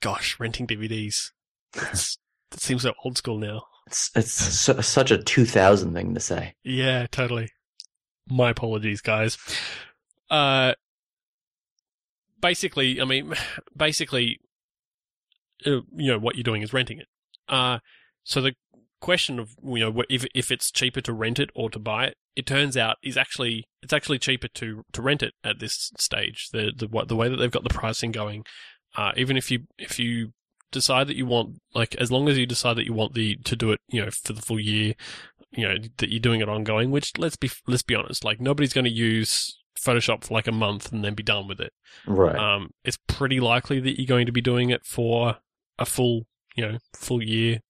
gosh, 0.00 0.38
renting 0.38 0.66
DVDs. 0.66 1.30
It 1.74 2.60
seems 2.60 2.82
so 2.82 2.94
old 3.04 3.18
school 3.18 3.38
now. 3.38 3.62
It's 3.86 4.10
it's 4.14 4.32
su- 4.32 4.82
such 4.82 5.10
a 5.10 5.22
2000 5.22 5.94
thing 5.94 6.14
to 6.14 6.20
say. 6.20 6.54
Yeah, 6.64 7.06
totally. 7.10 7.50
My 8.30 8.50
apologies, 8.50 9.00
guys. 9.00 9.38
Uh, 10.30 10.74
basically, 12.40 13.00
I 13.00 13.04
mean, 13.04 13.34
basically, 13.76 14.40
uh, 15.66 15.80
you 15.96 16.12
know, 16.12 16.18
what 16.18 16.36
you're 16.36 16.42
doing 16.42 16.62
is 16.62 16.72
renting 16.72 16.98
it. 16.98 17.06
Uh, 17.48 17.78
so 18.24 18.40
the 18.40 18.54
question 19.00 19.38
of, 19.38 19.56
you 19.64 19.78
know, 19.78 20.02
if, 20.10 20.26
if 20.34 20.50
it's 20.50 20.70
cheaper 20.70 21.00
to 21.00 21.12
rent 21.12 21.38
it 21.38 21.50
or 21.54 21.70
to 21.70 21.78
buy 21.78 22.06
it, 22.06 22.16
it 22.36 22.46
turns 22.46 22.76
out 22.76 22.96
is 23.02 23.16
actually, 23.16 23.64
it's 23.82 23.92
actually 23.92 24.18
cheaper 24.18 24.48
to, 24.48 24.84
to 24.92 25.02
rent 25.02 25.22
it 25.22 25.34
at 25.42 25.60
this 25.60 25.92
stage. 25.96 26.48
The, 26.52 26.72
the, 26.76 26.86
what, 26.86 27.08
the 27.08 27.16
way 27.16 27.28
that 27.28 27.36
they've 27.36 27.50
got 27.50 27.64
the 27.64 27.70
pricing 27.70 28.12
going, 28.12 28.44
uh, 28.96 29.12
even 29.16 29.36
if 29.36 29.50
you, 29.50 29.60
if 29.78 29.98
you 29.98 30.32
decide 30.70 31.06
that 31.06 31.16
you 31.16 31.26
want, 31.26 31.60
like, 31.74 31.94
as 31.96 32.10
long 32.10 32.28
as 32.28 32.38
you 32.38 32.46
decide 32.46 32.76
that 32.76 32.86
you 32.86 32.92
want 32.92 33.14
the, 33.14 33.36
to 33.36 33.56
do 33.56 33.72
it, 33.72 33.80
you 33.88 34.04
know, 34.04 34.10
for 34.10 34.32
the 34.32 34.42
full 34.42 34.60
year, 34.60 34.94
you 35.52 35.66
know 35.66 35.76
that 35.96 36.10
you're 36.10 36.20
doing 36.20 36.40
it 36.40 36.48
ongoing. 36.48 36.90
Which 36.90 37.16
let's 37.18 37.36
be 37.36 37.50
let's 37.66 37.82
be 37.82 37.94
honest, 37.94 38.24
like 38.24 38.40
nobody's 38.40 38.72
going 38.72 38.84
to 38.84 38.90
use 38.90 39.58
Photoshop 39.78 40.24
for 40.24 40.34
like 40.34 40.46
a 40.46 40.52
month 40.52 40.92
and 40.92 41.04
then 41.04 41.14
be 41.14 41.22
done 41.22 41.48
with 41.48 41.60
it. 41.60 41.72
Right. 42.06 42.36
Um, 42.36 42.70
it's 42.84 42.98
pretty 43.06 43.40
likely 43.40 43.80
that 43.80 43.98
you're 43.98 44.06
going 44.06 44.26
to 44.26 44.32
be 44.32 44.40
doing 44.40 44.70
it 44.70 44.84
for 44.84 45.38
a 45.78 45.86
full 45.86 46.26
you 46.54 46.66
know 46.66 46.78
full 46.94 47.22
year, 47.22 47.60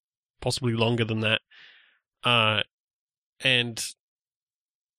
possibly 0.40 0.72
longer 0.72 1.04
than 1.04 1.20
that. 1.20 1.40
Uh, 2.24 2.62
and 3.40 3.84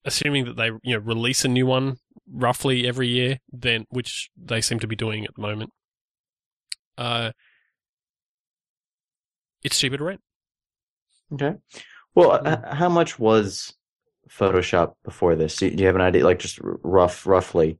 assuming 0.05 0.45
that 0.45 0.55
they 0.55 0.67
you 0.83 0.95
know 0.95 0.99
release 0.99 1.43
a 1.43 1.49
new 1.49 1.65
one 1.65 1.97
roughly 2.31 2.87
every 2.87 3.07
year, 3.07 3.39
then 3.51 3.85
which 3.89 4.29
they 4.37 4.61
seem 4.61 4.79
to 4.79 4.87
be 4.87 4.95
doing 4.95 5.25
at 5.25 5.35
the 5.35 5.41
moment. 5.41 5.71
Uh, 6.97 7.31
it's 9.63 9.79
cheaper 9.79 9.97
to 9.97 10.03
rent. 10.03 10.21
okay. 11.33 11.55
Well, 12.15 12.35
h- 12.35 12.41
mm-hmm. 12.43 12.75
how 12.75 12.89
much 12.89 13.19
was 13.19 13.73
Photoshop 14.29 14.93
before 15.03 15.35
this? 15.35 15.55
Do 15.57 15.67
you 15.67 15.85
have 15.85 15.95
an 15.95 16.01
idea? 16.01 16.23
Like 16.25 16.39
just 16.39 16.59
r- 16.63 16.79
rough, 16.83 17.25
roughly. 17.25 17.77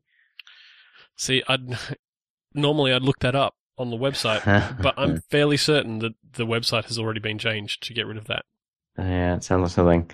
See, 1.15 1.43
I'd 1.47 1.77
normally 2.53 2.93
I'd 2.93 3.01
look 3.03 3.19
that 3.19 3.35
up 3.35 3.55
on 3.77 3.89
the 3.89 3.97
website, 3.97 4.43
but 4.81 4.93
I'm 4.97 5.21
fairly 5.29 5.57
certain 5.57 5.99
that 5.99 6.13
the 6.33 6.45
website 6.45 6.85
has 6.85 6.99
already 6.99 7.19
been 7.19 7.37
changed 7.37 7.83
to 7.87 7.93
get 7.93 8.05
rid 8.07 8.17
of 8.17 8.25
that. 8.27 8.45
yeah, 8.97 9.35
it 9.35 9.43
sounds 9.43 9.61
like 9.63 9.71
something. 9.71 10.11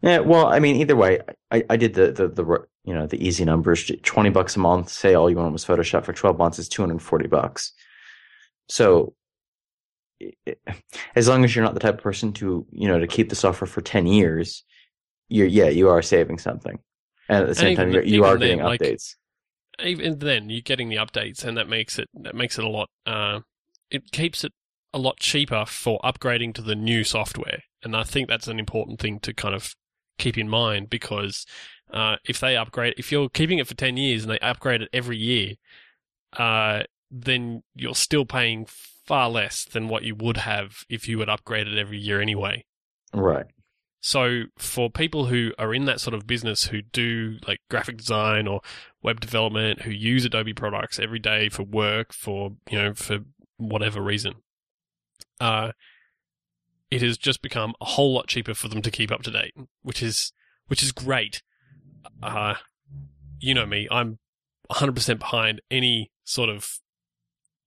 Yeah, 0.00 0.20
well, 0.20 0.46
I 0.46 0.60
mean, 0.60 0.76
either 0.76 0.94
way, 0.94 1.20
I, 1.50 1.64
I 1.70 1.76
did 1.76 1.94
the, 1.94 2.12
the 2.12 2.28
the 2.28 2.44
you 2.84 2.94
know 2.94 3.06
the 3.06 3.22
easy 3.26 3.44
numbers. 3.44 3.90
Twenty 4.04 4.30
bucks 4.30 4.54
a 4.56 4.60
month. 4.60 4.88
Say 4.90 5.14
all 5.14 5.28
you 5.28 5.36
want 5.36 5.52
was 5.52 5.64
Photoshop 5.64 6.04
for 6.04 6.12
twelve 6.12 6.38
months 6.38 6.58
is 6.58 6.68
two 6.68 6.82
hundred 6.82 7.02
forty 7.02 7.26
bucks. 7.26 7.72
So, 8.68 9.14
it- 10.20 10.60
as 11.14 11.28
long 11.28 11.44
as 11.44 11.54
you're 11.54 11.64
not 11.64 11.74
the 11.74 11.80
type 11.80 11.94
of 11.94 12.02
person 12.02 12.32
to 12.34 12.66
you 12.70 12.88
know 12.88 12.98
to 12.98 13.06
keep 13.06 13.28
the 13.28 13.36
software 13.36 13.68
for 13.68 13.80
ten 13.80 14.06
years, 14.06 14.64
you're 15.28 15.46
yeah 15.46 15.68
you 15.68 15.88
are 15.88 16.02
saving 16.02 16.38
something, 16.38 16.78
and 17.28 17.42
at 17.42 17.48
the 17.48 17.54
same 17.54 17.72
even 17.72 17.84
time 17.86 17.94
you're, 17.94 18.04
you 18.04 18.24
are 18.24 18.36
getting 18.36 18.62
like- 18.62 18.80
updates. 18.80 19.14
Even 19.80 20.18
then, 20.18 20.50
you're 20.50 20.60
getting 20.60 20.88
the 20.88 20.96
updates, 20.96 21.44
and 21.44 21.56
that 21.56 21.68
makes 21.68 22.00
it 22.00 22.08
that 22.22 22.34
makes 22.34 22.58
it 22.58 22.64
a 22.64 22.68
lot. 22.68 22.88
Uh, 23.06 23.40
it 23.90 24.10
keeps 24.10 24.42
it 24.42 24.52
a 24.92 24.98
lot 24.98 25.20
cheaper 25.20 25.64
for 25.66 26.00
upgrading 26.02 26.52
to 26.54 26.62
the 26.62 26.74
new 26.74 27.04
software, 27.04 27.62
and 27.84 27.94
I 27.94 28.02
think 28.02 28.28
that's 28.28 28.48
an 28.48 28.58
important 28.58 28.98
thing 28.98 29.20
to 29.20 29.32
kind 29.32 29.54
of 29.54 29.74
keep 30.18 30.36
in 30.36 30.48
mind 30.48 30.90
because 30.90 31.46
uh, 31.92 32.16
if 32.24 32.40
they 32.40 32.56
upgrade, 32.56 32.94
if 32.98 33.12
you're 33.12 33.28
keeping 33.28 33.58
it 33.58 33.68
for 33.68 33.74
ten 33.74 33.96
years 33.96 34.24
and 34.24 34.32
they 34.32 34.38
upgrade 34.40 34.82
it 34.82 34.88
every 34.92 35.16
year, 35.16 35.54
uh, 36.32 36.82
then 37.10 37.62
you're 37.76 37.94
still 37.94 38.24
paying 38.24 38.66
far 39.08 39.30
less 39.30 39.64
than 39.64 39.88
what 39.88 40.02
you 40.02 40.14
would 40.14 40.36
have 40.36 40.84
if 40.90 41.08
you 41.08 41.18
had 41.20 41.28
upgraded 41.28 41.78
every 41.78 41.98
year 41.98 42.20
anyway. 42.20 42.62
Right. 43.14 43.46
So 44.00 44.42
for 44.58 44.90
people 44.90 45.26
who 45.26 45.52
are 45.58 45.74
in 45.74 45.86
that 45.86 45.98
sort 45.98 46.12
of 46.12 46.26
business 46.26 46.66
who 46.66 46.82
do 46.82 47.38
like 47.46 47.60
graphic 47.70 47.96
design 47.96 48.46
or 48.46 48.60
web 49.02 49.20
development, 49.20 49.82
who 49.82 49.90
use 49.90 50.26
Adobe 50.26 50.52
products 50.52 50.98
every 50.98 51.18
day 51.18 51.48
for 51.48 51.62
work, 51.62 52.12
for 52.12 52.52
you 52.70 52.78
know, 52.78 52.92
for 52.92 53.20
whatever 53.56 54.02
reason, 54.02 54.34
uh, 55.40 55.72
it 56.90 57.00
has 57.00 57.16
just 57.16 57.40
become 57.40 57.72
a 57.80 57.86
whole 57.86 58.12
lot 58.12 58.28
cheaper 58.28 58.52
for 58.52 58.68
them 58.68 58.82
to 58.82 58.90
keep 58.90 59.10
up 59.10 59.22
to 59.22 59.30
date, 59.30 59.54
which 59.80 60.02
is 60.02 60.32
which 60.66 60.82
is 60.82 60.92
great. 60.92 61.42
Uh, 62.22 62.54
you 63.40 63.54
know 63.54 63.64
me, 63.64 63.88
I'm 63.90 64.18
100% 64.70 65.18
behind 65.18 65.62
any 65.70 66.12
sort 66.24 66.50
of 66.50 66.78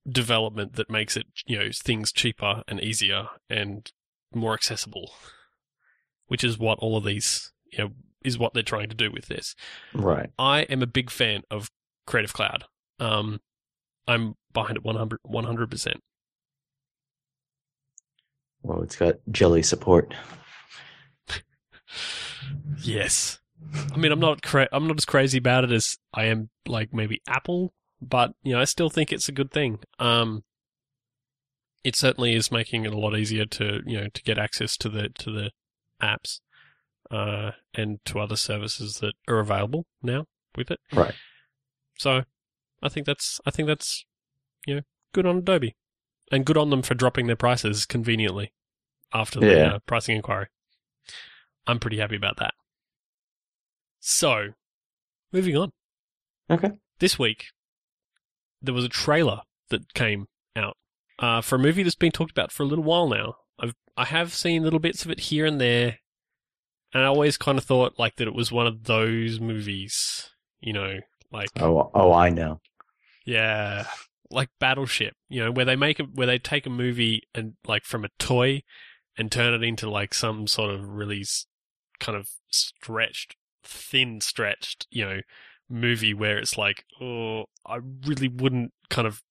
development 0.10 0.74
that 0.74 0.90
makes 0.90 1.16
it, 1.16 1.28
you 1.46 1.58
know, 1.58 1.70
things 1.74 2.12
cheaper 2.12 2.64
and 2.68 2.82
easier 2.82 3.28
and 3.50 3.92
more 4.34 4.54
accessible 4.54 5.12
which 6.32 6.46
is 6.46 6.58
what 6.58 6.80
all 6.80 6.96
of 6.96 7.04
these, 7.04 7.52
you 7.74 7.80
know, 7.80 7.92
is 8.24 8.40
what 8.40 8.54
they're 8.54 8.64
trying 8.64 8.88
to 8.88 8.96
do 8.96 9.12
with 9.12 9.26
this. 9.26 9.54
Right. 9.94 10.30
I 10.40 10.62
am 10.62 10.82
a 10.82 10.88
big 10.88 11.10
fan 11.10 11.42
of 11.52 11.70
Creative 12.08 12.32
Cloud. 12.32 12.64
Um, 13.02 13.42
I'm 14.08 14.36
behind 14.54 14.78
it 14.78 14.86
100 14.86 15.20
100%. 15.28 15.96
Well, 18.64 18.82
it's 18.82 18.96
got 18.96 19.16
jelly 19.30 19.62
support. 19.62 20.14
Yes. 22.82 23.40
I 23.94 23.98
mean, 23.98 24.12
I'm 24.12 24.20
not 24.20 24.42
cra- 24.42 24.70
I'm 24.72 24.88
not 24.88 24.98
as 24.98 25.06
crazy 25.06 25.38
about 25.38 25.66
it 25.66 25.72
as 25.72 25.98
I 26.14 26.26
am 26.26 26.50
like 26.66 26.94
maybe 26.94 27.22
Apple, 27.28 27.74
but 28.02 28.34
you 28.44 28.54
know, 28.54 28.62
I 28.62 28.66
still 28.66 28.90
think 28.90 29.12
it's 29.12 29.30
a 29.30 29.34
good 29.34 29.52
thing. 29.52 29.80
Um, 30.00 30.44
it 31.84 31.96
certainly 31.96 32.36
is 32.36 32.52
making 32.52 32.86
it 32.86 32.94
a 32.94 32.98
lot 33.00 33.18
easier 33.18 33.46
to 33.46 33.82
you 33.86 34.02
know 34.02 34.08
to 34.14 34.24
get 34.24 34.38
access 34.38 34.78
to 34.78 34.90
the 34.90 35.10
to 35.20 35.32
the 35.32 35.52
apps, 36.02 36.40
uh, 37.10 37.52
and 37.74 38.00
to 38.06 38.20
other 38.20 38.36
services 38.36 39.00
that 39.00 39.14
are 39.28 39.40
available 39.40 39.86
now 40.02 40.26
with 40.56 40.72
it. 40.72 40.80
Right. 40.94 41.14
So, 41.98 42.24
I 42.82 42.90
think 42.90 43.06
that's 43.06 43.40
I 43.46 43.52
think 43.52 43.68
that's 43.68 44.06
you 44.66 44.76
know 44.76 44.82
good 45.14 45.26
on 45.26 45.38
Adobe, 45.40 45.76
and 46.32 46.46
good 46.46 46.58
on 46.58 46.70
them 46.70 46.82
for 46.82 46.94
dropping 46.96 47.28
their 47.28 47.36
prices 47.36 47.86
conveniently 47.86 48.52
after 49.14 49.40
the 49.40 49.48
Yeah. 49.48 49.74
uh, 49.74 49.80
pricing 49.86 50.16
inquiry. 50.16 50.48
I'm 51.68 51.80
pretty 51.80 51.98
happy 52.00 52.16
about 52.16 52.38
that. 52.38 52.54
So, 54.00 54.50
moving 55.32 55.56
on. 55.56 55.72
Okay. 56.50 56.72
This 57.00 57.20
week, 57.20 57.46
there 58.62 58.74
was 58.74 58.86
a 58.86 58.89
trailer 58.89 59.41
that 59.69 59.93
came 59.93 60.28
out 60.56 60.76
uh, 61.19 61.41
for 61.41 61.56
a 61.56 61.60
movie 61.60 61.84
that's 61.84 61.95
been 61.95 62.12
talked 62.12 62.32
about 62.32 62.52
for 62.52 62.63
a 62.63 62.65
little 62.65 62.84
while 62.84 63.08
now. 63.08 63.36
I've 63.60 63.74
I 63.97 64.06
have 64.06 64.34
seen 64.34 64.63
little 64.63 64.80
bits 64.80 65.04
of 65.06 65.12
it 65.12 65.19
here 65.21 65.45
and 65.45 65.60
there, 65.60 66.00
and 66.93 67.04
I 67.04 67.08
always 67.08 67.38
kind 67.38 67.58
of 67.58 67.63
thought 67.63 68.00
like 68.00 68.15
that 68.17 68.28
it 68.28 68.34
was 68.36 68.52
one 68.52 68.67
of 68.67 68.84
those 68.86 69.39
movies, 69.39 70.30
you 70.60 70.74
know, 70.74 71.00
like 71.32 71.50
Oh, 71.60 71.91
oh, 71.93 72.12
I 72.13 72.30
know. 72.30 72.60
yeah, 73.26 73.86
like 74.30 74.50
Battleship, 74.60 75.13
you 75.30 75.43
know, 75.43 75.52
where 75.52 75.65
they 75.65 75.76
make 75.76 76.00
a, 76.00 76.04
where 76.04 76.28
they 76.28 76.39
take 76.39 76.65
a 76.65 76.69
movie 76.71 77.24
and 77.36 77.54
like 77.67 77.84
from 77.84 78.06
a 78.06 78.10
toy 78.19 78.62
and 79.17 79.32
turn 79.32 79.54
it 79.54 79.63
into 79.63 79.89
like 79.89 80.13
some 80.13 80.47
sort 80.47 80.71
of 80.74 80.88
really 80.88 81.24
kind 82.00 82.17
of 82.17 82.30
stretched, 82.50 83.36
thin 83.63 84.21
stretched, 84.21 84.88
you 84.89 85.06
know, 85.06 85.19
movie 85.72 86.14
where 86.14 86.38
it's 86.38 86.58
like, 86.58 86.86
oh, 87.02 87.46
I 87.66 87.80
really 88.06 88.28
wouldn't 88.28 88.74
kind 88.90 89.08
of 89.08 89.22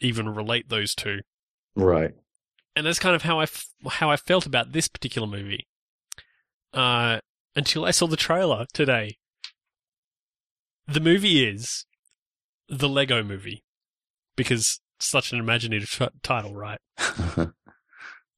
even 0.00 0.28
relate 0.28 0.68
those 0.68 0.94
two. 0.94 1.20
Right. 1.74 2.12
And 2.76 2.86
that's 2.86 2.98
kind 2.98 3.16
of 3.16 3.22
how 3.22 3.40
I 3.40 3.44
f- 3.44 3.66
how 3.90 4.10
I 4.10 4.16
felt 4.16 4.46
about 4.46 4.72
this 4.72 4.88
particular 4.88 5.26
movie. 5.26 5.66
Uh, 6.72 7.18
until 7.56 7.84
I 7.84 7.90
saw 7.90 8.06
the 8.06 8.16
trailer 8.16 8.66
today. 8.72 9.18
The 10.86 11.00
movie 11.00 11.44
is 11.44 11.84
the 12.68 12.88
Lego 12.88 13.22
Movie 13.22 13.64
because 14.36 14.80
such 15.00 15.32
an 15.32 15.38
imaginative 15.38 15.90
t- 15.90 16.18
title, 16.22 16.54
right? 16.54 16.80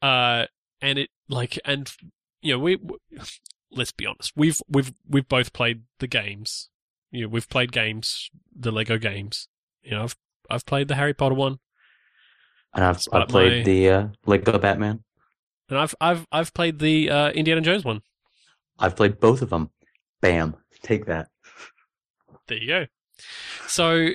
Uh, 0.02 0.46
and 0.80 0.98
it 0.98 1.10
like 1.28 1.58
and 1.64 1.92
you 2.40 2.54
know 2.54 2.58
we, 2.58 2.76
we 2.76 2.96
let's 3.70 3.92
be 3.92 4.06
honest 4.06 4.32
we've 4.34 4.58
we've 4.66 4.92
we've 5.06 5.28
both 5.28 5.52
played 5.52 5.82
the 5.98 6.06
games. 6.06 6.69
You 7.10 7.22
know 7.22 7.28
we've 7.28 7.48
played 7.48 7.72
games, 7.72 8.30
the 8.56 8.70
Lego 8.70 8.98
games. 8.98 9.48
You 9.82 9.92
know 9.92 10.02
I've 10.04 10.16
I've 10.48 10.66
played 10.66 10.88
the 10.88 10.94
Harry 10.96 11.14
Potter 11.14 11.34
one, 11.34 11.58
and 12.74 12.84
I've, 12.84 13.00
I've 13.12 13.28
played 13.28 13.58
my- 13.58 13.62
the 13.64 13.90
uh, 13.90 14.08
Lego 14.26 14.58
Batman. 14.58 15.04
and 15.68 15.78
I've 15.78 15.94
I've 16.00 16.26
I've 16.32 16.54
played 16.54 16.78
the 16.78 17.10
uh, 17.10 17.30
Indiana 17.30 17.60
Jones 17.60 17.84
one. 17.84 18.02
I've 18.78 18.96
played 18.96 19.20
both 19.20 19.42
of 19.42 19.50
them. 19.50 19.70
Bam. 20.20 20.56
Take 20.82 21.06
that. 21.06 21.28
There 22.48 22.58
you 22.58 22.66
go. 22.66 22.86
So, 23.66 24.08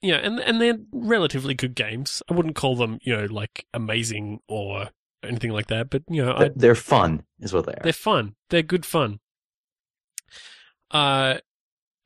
yeah, 0.00 0.16
and 0.16 0.40
and 0.40 0.60
they're 0.60 0.78
relatively 0.92 1.54
good 1.54 1.74
games. 1.74 2.22
I 2.30 2.34
wouldn't 2.34 2.56
call 2.56 2.76
them, 2.76 2.98
you 3.02 3.14
know, 3.16 3.24
like 3.26 3.66
amazing 3.74 4.40
or 4.48 4.90
anything 5.22 5.50
like 5.52 5.66
that, 5.66 5.90
but 5.90 6.02
you 6.08 6.24
know, 6.24 6.38
They're- 6.38 6.52
They're 6.56 6.74
fun, 6.74 7.24
is 7.40 7.52
what 7.52 7.66
they 7.66 7.72
are. 7.72 7.80
they're 7.82 7.92
fun. 7.92 8.34
They're 8.50 8.62
good 8.62 8.86
fun. 8.86 9.20
Uh, 10.90 11.38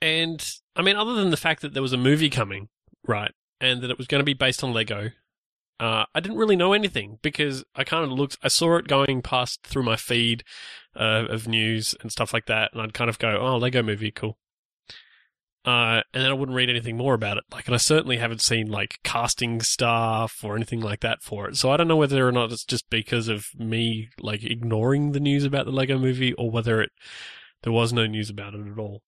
and 0.01 0.45
I 0.77 0.83
mean, 0.83 0.97
other 0.97 1.15
than 1.15 1.31
the 1.31 1.37
fact 1.37 1.63
that 1.63 1.75
there 1.75 1.83
was 1.83 1.93
a 1.93 1.99
movie 1.99 2.31
coming, 2.31 2.69
right, 3.07 3.33
and 3.61 3.83
that 3.83 3.91
it 3.91 3.99
was 3.99 4.07
going 4.07 4.21
to 4.21 4.25
be 4.25 4.35
based 4.35 4.65
on 4.65 4.73
Lego, 4.73 5.11
uh, 5.79 6.05
I 6.15 6.21
didn't 6.21 6.39
really 6.39 6.57
know 6.57 6.73
anything 6.73 7.19
because 7.23 7.65
I 7.75 7.85
kind 7.85 8.05
of 8.05 8.11
looked, 8.11 8.39
I 8.43 8.49
saw 8.49 8.77
it 8.77 8.87
going 8.87 9.23
past 9.23 9.63
through 9.63 9.85
my 9.85 9.97
feed 9.97 10.45
uh, 10.95 11.25
of 11.29 11.49
news 11.49 11.95
and 12.03 12.13
stuff 12.13 12.35
like 12.35 12.47
that, 12.47 12.73
and 12.73 12.83
I'd 12.83 12.95
kind 12.95 13.11
of 13.11 13.19
go, 13.19 13.39
"Oh, 13.41 13.57
Lego 13.57 13.83
movie, 13.83 14.11
cool." 14.11 14.39
Uh, 15.65 16.01
and 16.15 16.25
then 16.25 16.31
I 16.31 16.35
wouldn't 16.35 16.57
read 16.57 16.71
anything 16.71 16.97
more 16.97 17.13
about 17.13 17.37
it. 17.37 17.45
Like, 17.53 17.67
and 17.67 17.75
I 17.75 17.79
certainly 17.79 18.17
haven't 18.17 18.41
seen 18.41 18.69
like 18.69 18.99
casting 19.05 19.61
stuff 19.61 20.43
or 20.43 20.57
anything 20.57 20.81
like 20.81 21.01
that 21.01 21.23
for 21.23 21.49
it. 21.49 21.57
So 21.57 21.71
I 21.71 21.77
don't 21.77 21.89
know 21.89 21.97
whether 21.97 22.27
or 22.27 22.33
not 22.33 22.51
it's 22.51 22.65
just 22.65 22.89
because 22.89 23.29
of 23.29 23.49
me 23.59 24.09
like 24.19 24.43
ignoring 24.43 25.13
the 25.13 25.21
news 25.21 25.45
about 25.45 25.67
the 25.67 25.73
Lego 25.73 25.99
movie, 25.99 26.33
or 26.35 26.51
whether 26.51 26.81
it 26.81 26.91
there 27.63 27.73
was 27.73 27.93
no 27.93 28.07
news 28.07 28.31
about 28.31 28.55
it 28.55 28.67
at 28.67 28.79
all. 28.79 29.03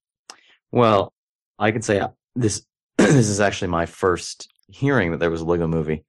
Well, 0.72 1.14
I 1.60 1.72
can 1.72 1.82
say 1.82 2.00
uh, 2.00 2.10
this. 2.36 2.66
this 2.98 3.30
is 3.30 3.40
actually 3.40 3.70
my 3.70 3.86
first 3.86 4.50
hearing 4.68 5.12
that 5.12 5.20
there 5.20 5.32
was 5.32 5.42
a 5.42 5.46
Lego 5.46 5.68
movie. 5.68 6.06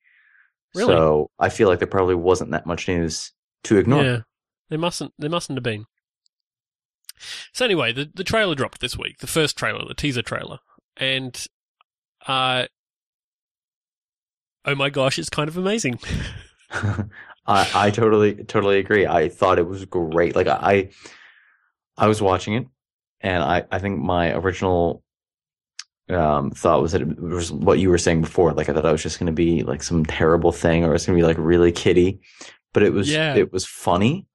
Really? 0.75 0.93
So 0.93 1.31
I 1.39 1.49
feel 1.49 1.69
like 1.69 1.79
there 1.79 1.89
probably 1.89 2.15
wasn't 2.15 2.53
that 2.53 2.67
much 2.67 2.89
news 2.89 3.33
to 3.65 3.77
ignore. 3.77 4.05
Yeah, 4.05 4.19
there 4.71 4.79
mustn't 4.79 5.13
there 5.19 5.31
mustn't 5.31 5.57
have 5.57 5.63
been. 5.63 5.87
So 7.53 7.65
anyway, 7.65 7.93
the 7.93 8.11
the 8.13 8.25
trailer 8.25 8.55
dropped 8.55 8.81
this 8.81 8.97
week, 8.97 9.19
the 9.19 9.27
first 9.27 9.57
trailer, 9.57 9.85
the 9.87 9.95
teaser 9.95 10.23
trailer, 10.23 10.59
and 10.97 11.47
uh, 12.27 12.67
oh 14.65 14.75
my 14.75 14.91
gosh, 14.91 15.19
it's 15.19 15.31
kind 15.31 15.49
of 15.49 15.57
amazing. 15.57 15.99
I, 17.47 17.71
I 17.75 17.91
totally 17.91 18.45
totally 18.45 18.79
agree. 18.79 19.07
I 19.07 19.29
thought 19.29 19.59
it 19.59 19.67
was 19.67 19.85
great. 19.85 20.35
Like 20.35 20.47
I 20.47 20.91
I 21.97 22.09
was 22.09 22.23
watching 22.23 22.55
it 22.55 22.67
and 23.23 23.43
I, 23.43 23.65
I 23.71 23.79
think 23.79 24.01
my 24.01 24.35
original 24.35 25.03
um 26.09 26.51
thought 26.51 26.83
was 26.83 26.93
that 26.93 27.03
it 27.03 27.19
was 27.21 27.53
what 27.53 27.79
you 27.79 27.89
were 27.89 27.99
saying 27.99 28.21
before. 28.21 28.53
Like 28.53 28.69
I 28.69 28.73
thought 28.75 28.85
I 28.87 28.93
was 28.93 29.03
just 29.03 29.19
gonna 29.19 29.33
be 29.33 29.63
like 29.63 29.83
some 29.83 30.05
terrible 30.05 30.53
thing 30.53 30.85
or 30.85 30.95
it's 30.95 31.07
gonna 31.07 31.17
be 31.17 31.23
like 31.23 31.39
really 31.39 31.73
kiddie. 31.73 32.21
But 32.73 32.83
it 32.83 32.93
was 32.93 33.09
Yeah. 33.11 33.35
it 33.35 33.53
was 33.53 33.65
funny. 33.65 34.27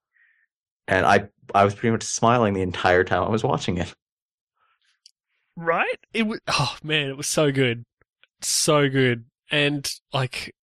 And 0.87 1.05
I 1.05 1.27
I 1.53 1.65
was 1.65 1.75
pretty 1.75 1.91
much 1.91 2.03
smiling 2.03 2.53
the 2.53 2.61
entire 2.61 3.03
time 3.03 3.23
I 3.23 3.29
was 3.29 3.43
watching 3.43 3.77
it. 3.77 3.93
right? 5.55 5.99
It 6.13 6.23
was 6.27 6.39
oh 6.47 6.77
man, 6.83 7.09
it 7.09 7.17
was 7.17 7.27
so 7.27 7.51
good. 7.51 7.83
so 8.41 8.89
good. 8.89 9.25
And 9.49 9.89
like, 10.13 10.53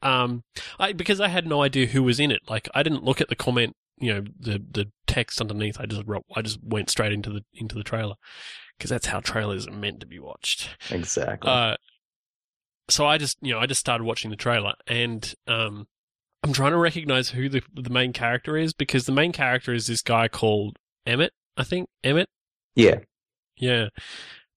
um, 0.00 0.42
I 0.78 0.92
because 0.92 1.20
I 1.20 1.28
had 1.28 1.46
no 1.46 1.62
idea 1.62 1.86
who 1.86 2.02
was 2.02 2.18
in 2.18 2.30
it. 2.30 2.40
Like, 2.48 2.68
I 2.74 2.82
didn't 2.82 3.04
look 3.04 3.20
at 3.20 3.28
the 3.28 3.36
comment, 3.36 3.74
you 3.98 4.12
know, 4.14 4.24
the 4.38 4.58
the 4.70 4.90
text 5.12 5.40
underneath. 5.40 5.78
I 5.78 5.86
just 5.86 6.06
wrote, 6.06 6.24
I 6.34 6.42
just 6.42 6.62
went 6.62 6.90
straight 6.90 7.12
into 7.12 7.30
the 7.30 7.42
into 7.54 7.74
the 7.74 7.84
trailer 7.84 8.14
because 8.76 8.90
that's 8.90 9.06
how 9.06 9.20
trailers 9.20 9.66
are 9.66 9.72
meant 9.72 10.00
to 10.00 10.06
be 10.06 10.18
watched. 10.18 10.70
Exactly. 10.90 11.50
Uh, 11.50 11.76
so 12.88 13.06
I 13.06 13.18
just, 13.18 13.36
you 13.40 13.52
know, 13.52 13.60
I 13.60 13.66
just 13.66 13.80
started 13.80 14.04
watching 14.04 14.30
the 14.30 14.36
trailer, 14.36 14.74
and 14.86 15.34
um, 15.46 15.86
I'm 16.42 16.52
trying 16.52 16.72
to 16.72 16.78
recognize 16.78 17.30
who 17.30 17.48
the 17.48 17.62
the 17.74 17.90
main 17.90 18.12
character 18.12 18.56
is 18.56 18.72
because 18.72 19.06
the 19.06 19.12
main 19.12 19.32
character 19.32 19.72
is 19.72 19.86
this 19.86 20.02
guy 20.02 20.28
called 20.28 20.78
Emmett. 21.06 21.32
I 21.56 21.64
think 21.64 21.88
Emmett. 22.02 22.28
yeah. 22.74 23.00
Yeah. 23.56 23.88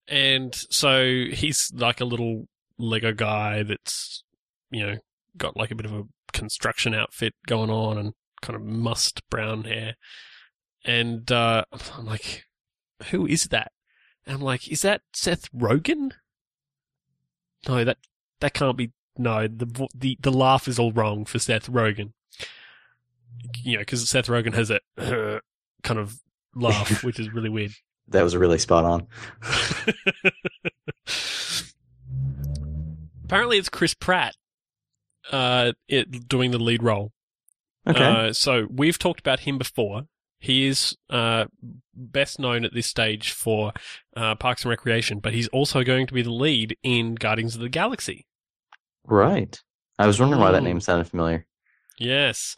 And 0.08 0.54
so 0.54 1.24
he's 1.30 1.70
like 1.74 2.00
a 2.00 2.04
little 2.04 2.46
Lego 2.78 3.12
guy 3.12 3.62
that's, 3.62 4.24
you 4.70 4.84
know, 4.84 4.96
got 5.36 5.56
like 5.56 5.70
a 5.70 5.74
bit 5.74 5.86
of 5.86 5.92
a 5.92 6.04
construction 6.32 6.94
outfit 6.94 7.34
going 7.46 7.70
on 7.70 7.98
and 7.98 8.12
kind 8.40 8.56
of 8.56 8.62
mussed 8.62 9.22
brown 9.30 9.64
hair. 9.64 9.94
And 10.86 11.30
uh, 11.32 11.64
I'm 11.98 12.06
like, 12.06 12.44
who 13.10 13.26
is 13.26 13.44
that? 13.44 13.72
And 14.24 14.36
I'm 14.36 14.40
like, 14.42 14.68
is 14.70 14.82
that 14.82 15.02
Seth 15.12 15.50
Rogen? 15.52 16.12
No, 17.68 17.84
that 17.84 17.98
that 18.40 18.54
can't 18.54 18.76
be. 18.76 18.92
No, 19.18 19.48
the 19.48 19.88
the 19.94 20.16
the 20.20 20.30
laugh 20.30 20.68
is 20.68 20.78
all 20.78 20.92
wrong 20.92 21.24
for 21.24 21.40
Seth 21.40 21.68
Rogen. 21.70 22.12
You 23.62 23.74
know, 23.74 23.80
because 23.80 24.08
Seth 24.08 24.28
Rogen 24.28 24.54
has 24.54 24.68
that 24.68 24.82
kind 25.82 25.98
of 25.98 26.20
laugh, 26.54 27.02
which 27.04 27.18
is 27.18 27.32
really 27.32 27.48
weird. 27.48 27.72
That 28.08 28.22
was 28.22 28.36
really 28.36 28.58
spot 28.58 28.84
on. 28.84 29.08
Apparently, 33.24 33.58
it's 33.58 33.68
Chris 33.68 33.94
Pratt, 33.94 34.36
uh, 35.32 35.72
it, 35.88 36.28
doing 36.28 36.52
the 36.52 36.58
lead 36.58 36.84
role. 36.84 37.10
Okay. 37.84 38.04
Uh, 38.04 38.32
so 38.32 38.68
we've 38.70 38.98
talked 38.98 39.18
about 39.18 39.40
him 39.40 39.58
before. 39.58 40.06
He 40.38 40.66
is 40.66 40.96
uh, 41.08 41.46
best 41.94 42.38
known 42.38 42.64
at 42.64 42.74
this 42.74 42.86
stage 42.86 43.32
for 43.32 43.72
uh, 44.16 44.34
Parks 44.34 44.64
and 44.64 44.70
Recreation, 44.70 45.18
but 45.18 45.32
he's 45.32 45.48
also 45.48 45.82
going 45.82 46.06
to 46.06 46.14
be 46.14 46.22
the 46.22 46.32
lead 46.32 46.76
in 46.82 47.14
Guardians 47.14 47.54
of 47.54 47.62
the 47.62 47.68
Galaxy. 47.68 48.26
right. 49.04 49.60
I 49.98 50.06
was 50.06 50.20
wondering 50.20 50.42
why 50.42 50.52
that 50.52 50.62
name 50.62 50.78
sounded 50.80 51.08
familiar. 51.08 51.46
Yes. 51.98 52.54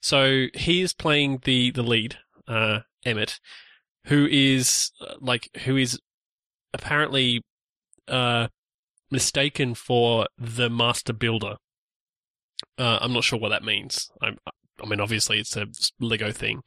So 0.00 0.46
he 0.54 0.82
is 0.82 0.92
playing 0.92 1.40
the 1.44 1.70
the 1.70 1.84
lead, 1.84 2.18
uh, 2.48 2.80
Emmett, 3.04 3.38
who 4.06 4.26
is 4.30 4.90
uh, 5.00 5.14
like 5.20 5.48
who 5.64 5.76
is 5.76 6.00
apparently 6.74 7.42
uh, 8.08 8.48
mistaken 9.10 9.74
for 9.74 10.26
the 10.38 10.68
master 10.68 11.12
builder. 11.12 11.56
Uh, 12.78 12.98
I'm 13.00 13.12
not 13.12 13.24
sure 13.24 13.38
what 13.38 13.50
that 13.50 13.64
means. 13.64 14.10
I'm, 14.20 14.38
I 14.82 14.86
mean, 14.86 15.00
obviously 15.00 15.38
it's 15.38 15.56
a 15.56 15.66
Lego 15.98 16.32
thing, 16.32 16.62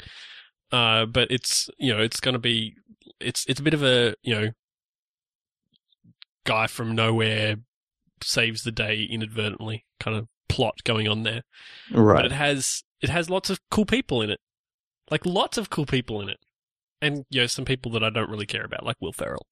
uh, 0.74 1.06
but 1.06 1.32
it's 1.32 1.70
you 1.78 1.94
know 1.94 2.02
it's 2.02 2.20
going 2.20 2.34
to 2.34 2.40
be 2.40 2.76
it's 3.22 3.46
it's 3.48 3.60
a 3.62 3.64
bit 3.64 3.74
of 3.74 3.84
a 3.84 4.16
you 4.24 4.34
know 4.36 4.50
guy 6.46 6.68
from 6.68 6.94
nowhere 6.96 7.56
saves 8.22 8.64
the 8.64 8.72
day 8.72 9.04
inadvertently 9.10 9.86
kind 10.00 10.18
of 10.18 10.28
plot 10.50 10.76
going 10.84 11.08
on 11.08 11.24
there 11.24 11.42
but 11.92 12.00
Right. 12.02 12.26
it 12.26 12.32
has 12.32 12.84
it 13.02 13.10
has 13.10 13.30
lots 13.30 13.50
of 13.50 13.60
cool 13.70 13.86
people 13.86 14.22
in 14.22 14.30
it, 14.30 14.40
like 15.12 15.26
lots 15.26 15.58
of 15.58 15.70
cool 15.70 15.86
people 15.86 16.22
in 16.22 16.30
it, 16.30 16.40
and 17.02 17.26
you 17.30 17.42
know 17.42 17.48
some 17.48 17.66
people 17.66 17.92
that 17.92 18.04
I 18.04 18.10
don't 18.10 18.30
really 18.30 18.46
care 18.46 18.64
about, 18.64 18.86
like 18.86 18.96
Will 19.02 19.12
Ferrell. 19.12 19.46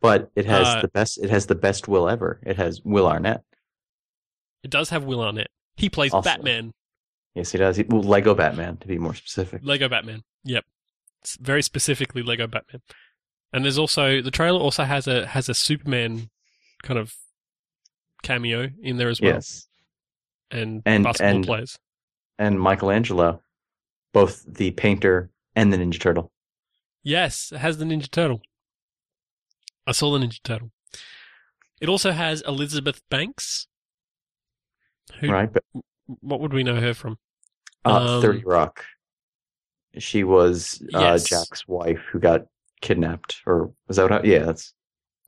But 0.00 0.30
it 0.34 0.46
has 0.46 0.66
Uh, 0.66 0.80
the 0.80 0.88
best. 0.88 1.18
It 1.18 1.28
has 1.28 1.44
the 1.44 1.54
best 1.54 1.88
Will 1.88 2.08
ever. 2.08 2.40
It 2.42 2.56
has 2.56 2.80
Will 2.82 3.06
Arnett. 3.06 3.42
It 4.62 4.70
does 4.70 4.88
have 4.88 5.04
Will 5.04 5.20
Arnett. 5.22 5.48
He 5.76 5.90
plays 5.90 6.14
Also- 6.14 6.24
Batman, 6.26 6.72
Yes, 7.34 7.50
he 7.52 7.58
does. 7.58 7.76
He, 7.76 7.82
well, 7.88 8.02
Lego 8.02 8.34
Batman, 8.34 8.76
to 8.78 8.86
be 8.86 8.98
more 8.98 9.14
specific. 9.14 9.60
Lego 9.64 9.88
Batman. 9.88 10.22
Yep, 10.44 10.64
it's 11.22 11.36
very 11.36 11.62
specifically 11.62 12.22
Lego 12.22 12.46
Batman. 12.46 12.80
And 13.52 13.64
there's 13.64 13.78
also 13.78 14.20
the 14.22 14.30
trailer 14.30 14.60
also 14.60 14.84
has 14.84 15.06
a 15.06 15.26
has 15.26 15.48
a 15.48 15.54
Superman 15.54 16.30
kind 16.82 16.98
of 16.98 17.14
cameo 18.22 18.70
in 18.82 18.96
there 18.98 19.08
as 19.08 19.20
well, 19.20 19.34
Yes, 19.34 19.66
and, 20.50 20.82
And- 20.86 21.04
basketball 21.04 21.34
and- 21.36 21.44
players. 21.46 21.78
and 22.38 22.60
Michelangelo, 22.60 23.42
both 24.12 24.44
the 24.46 24.70
painter 24.72 25.30
and 25.56 25.72
the 25.72 25.76
Ninja 25.76 26.00
Turtle. 26.00 26.30
Yes, 27.02 27.52
it 27.52 27.58
has 27.58 27.78
the 27.78 27.84
Ninja 27.84 28.10
Turtle. 28.10 28.40
I 29.86 29.92
saw 29.92 30.16
the 30.16 30.24
Ninja 30.24 30.42
Turtle. 30.42 30.70
It 31.80 31.88
also 31.88 32.12
has 32.12 32.40
Elizabeth 32.42 33.02
Banks. 33.10 33.66
Who, 35.20 35.30
Right, 35.30 35.52
but 35.52 35.62
What 36.06 36.40
would 36.40 36.52
we 36.52 36.62
know 36.62 36.80
her 36.80 36.94
from? 36.94 37.18
Uh, 37.84 38.16
Um, 38.16 38.22
Thirty 38.22 38.44
Rock. 38.44 38.84
She 39.98 40.24
was 40.24 40.82
uh, 40.94 40.98
Yes. 41.00 41.28
Jack's 41.28 41.68
wife 41.68 42.00
who 42.10 42.18
got 42.18 42.46
kidnapped, 42.80 43.40
or 43.46 43.72
was 43.88 43.96
that? 43.96 44.10
What, 44.10 44.24
I- 44.24 44.28
yeah, 44.28 44.40
that's. 44.44 44.72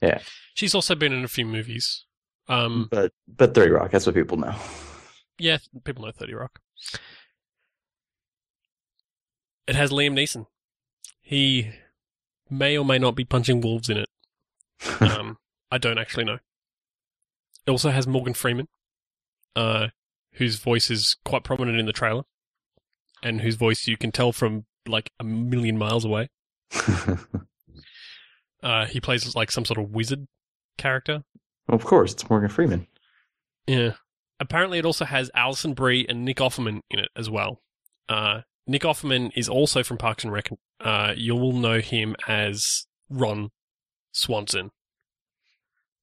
Yeah. 0.02 0.20
She's 0.54 0.74
also 0.74 0.94
been 0.94 1.12
in 1.12 1.24
a 1.24 1.28
few 1.28 1.46
movies. 1.46 2.04
Um, 2.48 2.88
But 2.90 3.12
but 3.28 3.54
Thirty 3.54 3.70
Rock. 3.72 3.90
That's 3.90 4.06
what 4.06 4.14
people 4.14 4.36
know. 4.36 4.54
yeah, 5.38 5.58
people 5.84 6.04
know 6.04 6.12
Thirty 6.12 6.34
Rock. 6.34 6.60
It 9.66 9.74
has 9.74 9.90
Liam 9.90 10.12
Neeson. 10.12 10.46
He 11.20 11.70
may 12.48 12.78
or 12.78 12.84
may 12.84 12.98
not 12.98 13.16
be 13.16 13.24
punching 13.24 13.60
wolves 13.60 13.88
in 13.88 13.96
it. 13.98 14.08
Um, 15.00 15.38
I 15.70 15.78
don't 15.78 15.98
actually 15.98 16.24
know. 16.24 16.38
It 17.66 17.70
also 17.70 17.90
has 17.90 18.06
Morgan 18.06 18.34
Freeman, 18.34 18.68
uh, 19.56 19.88
whose 20.34 20.60
voice 20.60 20.90
is 20.90 21.16
quite 21.24 21.42
prominent 21.42 21.78
in 21.80 21.86
the 21.86 21.92
trailer, 21.92 22.22
and 23.26 23.40
whose 23.40 23.56
voice 23.56 23.86
you 23.86 23.96
can 23.96 24.12
tell 24.12 24.32
from 24.32 24.64
like 24.86 25.10
a 25.18 25.24
million 25.24 25.76
miles 25.76 26.04
away. 26.04 26.28
Uh, 28.62 28.84
he 28.86 29.00
plays 29.00 29.36
like 29.36 29.52
some 29.52 29.64
sort 29.64 29.78
of 29.78 29.90
wizard 29.92 30.26
character. 30.76 31.22
of 31.68 31.84
course, 31.84 32.12
it's 32.12 32.28
Morgan 32.28 32.48
Freeman. 32.48 32.88
Yeah. 33.68 33.92
Apparently, 34.40 34.78
it 34.78 34.84
also 34.84 35.04
has 35.04 35.30
Alison 35.34 35.72
Brie 35.72 36.04
and 36.08 36.24
Nick 36.24 36.38
Offerman 36.38 36.80
in 36.90 36.98
it 36.98 37.10
as 37.14 37.30
well. 37.30 37.60
Uh, 38.08 38.40
Nick 38.66 38.82
Offerman 38.82 39.30
is 39.36 39.48
also 39.48 39.84
from 39.84 39.98
Parks 39.98 40.24
and 40.24 40.32
Rec. 40.32 40.50
Uh, 40.80 41.12
you'll 41.16 41.52
know 41.52 41.78
him 41.78 42.16
as 42.26 42.86
Ron 43.08 43.50
Swanson. 44.12 44.70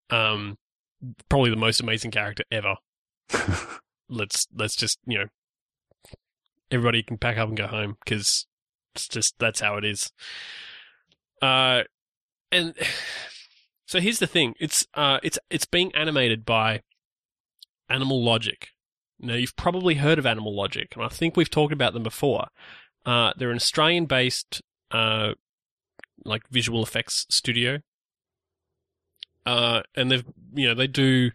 Um, 0.09 0.57
probably 1.27 1.49
the 1.49 1.57
most 1.57 1.81
amazing 1.81 2.11
character 2.11 2.43
ever. 2.49 2.75
Let's 4.09 4.47
let's 4.55 4.75
just 4.75 4.99
you 5.05 5.17
know, 5.17 5.25
everybody 6.73 7.03
can 7.03 7.17
pack 7.17 7.37
up 7.37 7.47
and 7.47 7.57
go 7.57 7.67
home 7.67 7.97
because 8.03 8.47
it's 8.95 9.07
just 9.07 9.35
that's 9.39 9.61
how 9.61 9.77
it 9.77 9.85
is. 9.85 10.11
Uh, 11.41 11.83
and 12.51 12.73
so 13.87 13.99
here's 13.99 14.19
the 14.19 14.27
thing: 14.27 14.55
it's 14.59 14.87
uh, 14.93 15.19
it's 15.23 15.39
it's 15.49 15.65
being 15.65 15.93
animated 15.95 16.45
by 16.45 16.81
Animal 17.89 18.23
Logic. 18.23 18.69
Now, 19.19 19.35
you've 19.35 19.55
probably 19.55 19.95
heard 19.95 20.19
of 20.19 20.25
Animal 20.25 20.53
Logic, 20.55 20.87
and 20.95 21.05
I 21.05 21.07
think 21.07 21.37
we've 21.37 21.49
talked 21.49 21.71
about 21.71 21.93
them 21.93 22.03
before. 22.03 22.47
Uh, 23.05 23.31
they're 23.37 23.51
an 23.51 23.55
Australian-based, 23.57 24.61
uh, 24.91 25.33
like 26.25 26.41
visual 26.49 26.83
effects 26.83 27.25
studio, 27.29 27.79
uh, 29.45 29.81
and 29.95 30.09
they've 30.09 30.25
you 30.53 30.67
know 30.67 30.73
they 30.73 30.87
do 30.87 31.31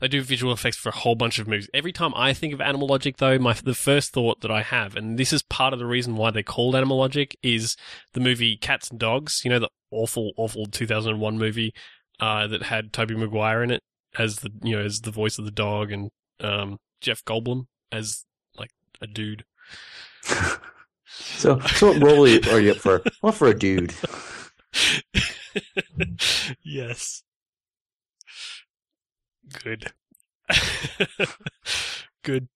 they 0.00 0.08
do 0.08 0.22
visual 0.22 0.52
effects 0.52 0.76
for 0.76 0.88
a 0.88 0.96
whole 0.96 1.14
bunch 1.14 1.38
of 1.38 1.46
movies. 1.46 1.68
Every 1.74 1.92
time 1.92 2.12
I 2.16 2.32
think 2.32 2.54
of 2.54 2.60
Animal 2.60 2.88
Logic, 2.88 3.16
though, 3.16 3.38
my 3.38 3.52
the 3.52 3.74
first 3.74 4.12
thought 4.12 4.40
that 4.40 4.50
I 4.50 4.62
have, 4.62 4.96
and 4.96 5.18
this 5.18 5.32
is 5.32 5.42
part 5.42 5.72
of 5.72 5.78
the 5.78 5.86
reason 5.86 6.16
why 6.16 6.30
they're 6.30 6.42
called 6.42 6.74
Animal 6.74 6.98
Logic, 6.98 7.36
is 7.42 7.76
the 8.12 8.20
movie 8.20 8.56
Cats 8.56 8.90
and 8.90 8.98
Dogs. 8.98 9.42
You 9.44 9.50
know, 9.50 9.58
the 9.58 9.70
awful, 9.90 10.32
awful 10.36 10.66
2001 10.66 11.38
movie 11.38 11.74
uh, 12.18 12.46
that 12.46 12.64
had 12.64 12.92
Tobey 12.92 13.16
Maguire 13.16 13.62
in 13.62 13.70
it 13.70 13.82
as 14.18 14.36
the 14.36 14.50
you 14.62 14.76
know 14.76 14.82
as 14.82 15.00
the 15.02 15.10
voice 15.10 15.38
of 15.38 15.44
the 15.44 15.50
dog, 15.50 15.92
and 15.92 16.10
um, 16.40 16.78
Jeff 17.00 17.24
Goldblum 17.24 17.66
as 17.92 18.24
like 18.56 18.70
a 19.00 19.06
dude. 19.06 19.44
so, 21.06 21.60
so 21.60 21.92
what 21.92 22.02
role 22.02 22.24
are 22.24 22.60
you, 22.60 22.72
up 22.72 22.78
for? 22.78 23.02
What 23.20 23.34
for 23.34 23.48
a 23.48 23.58
dude. 23.58 23.94
yes. 26.62 27.22
Good. 29.52 29.92
Good. 32.22 32.48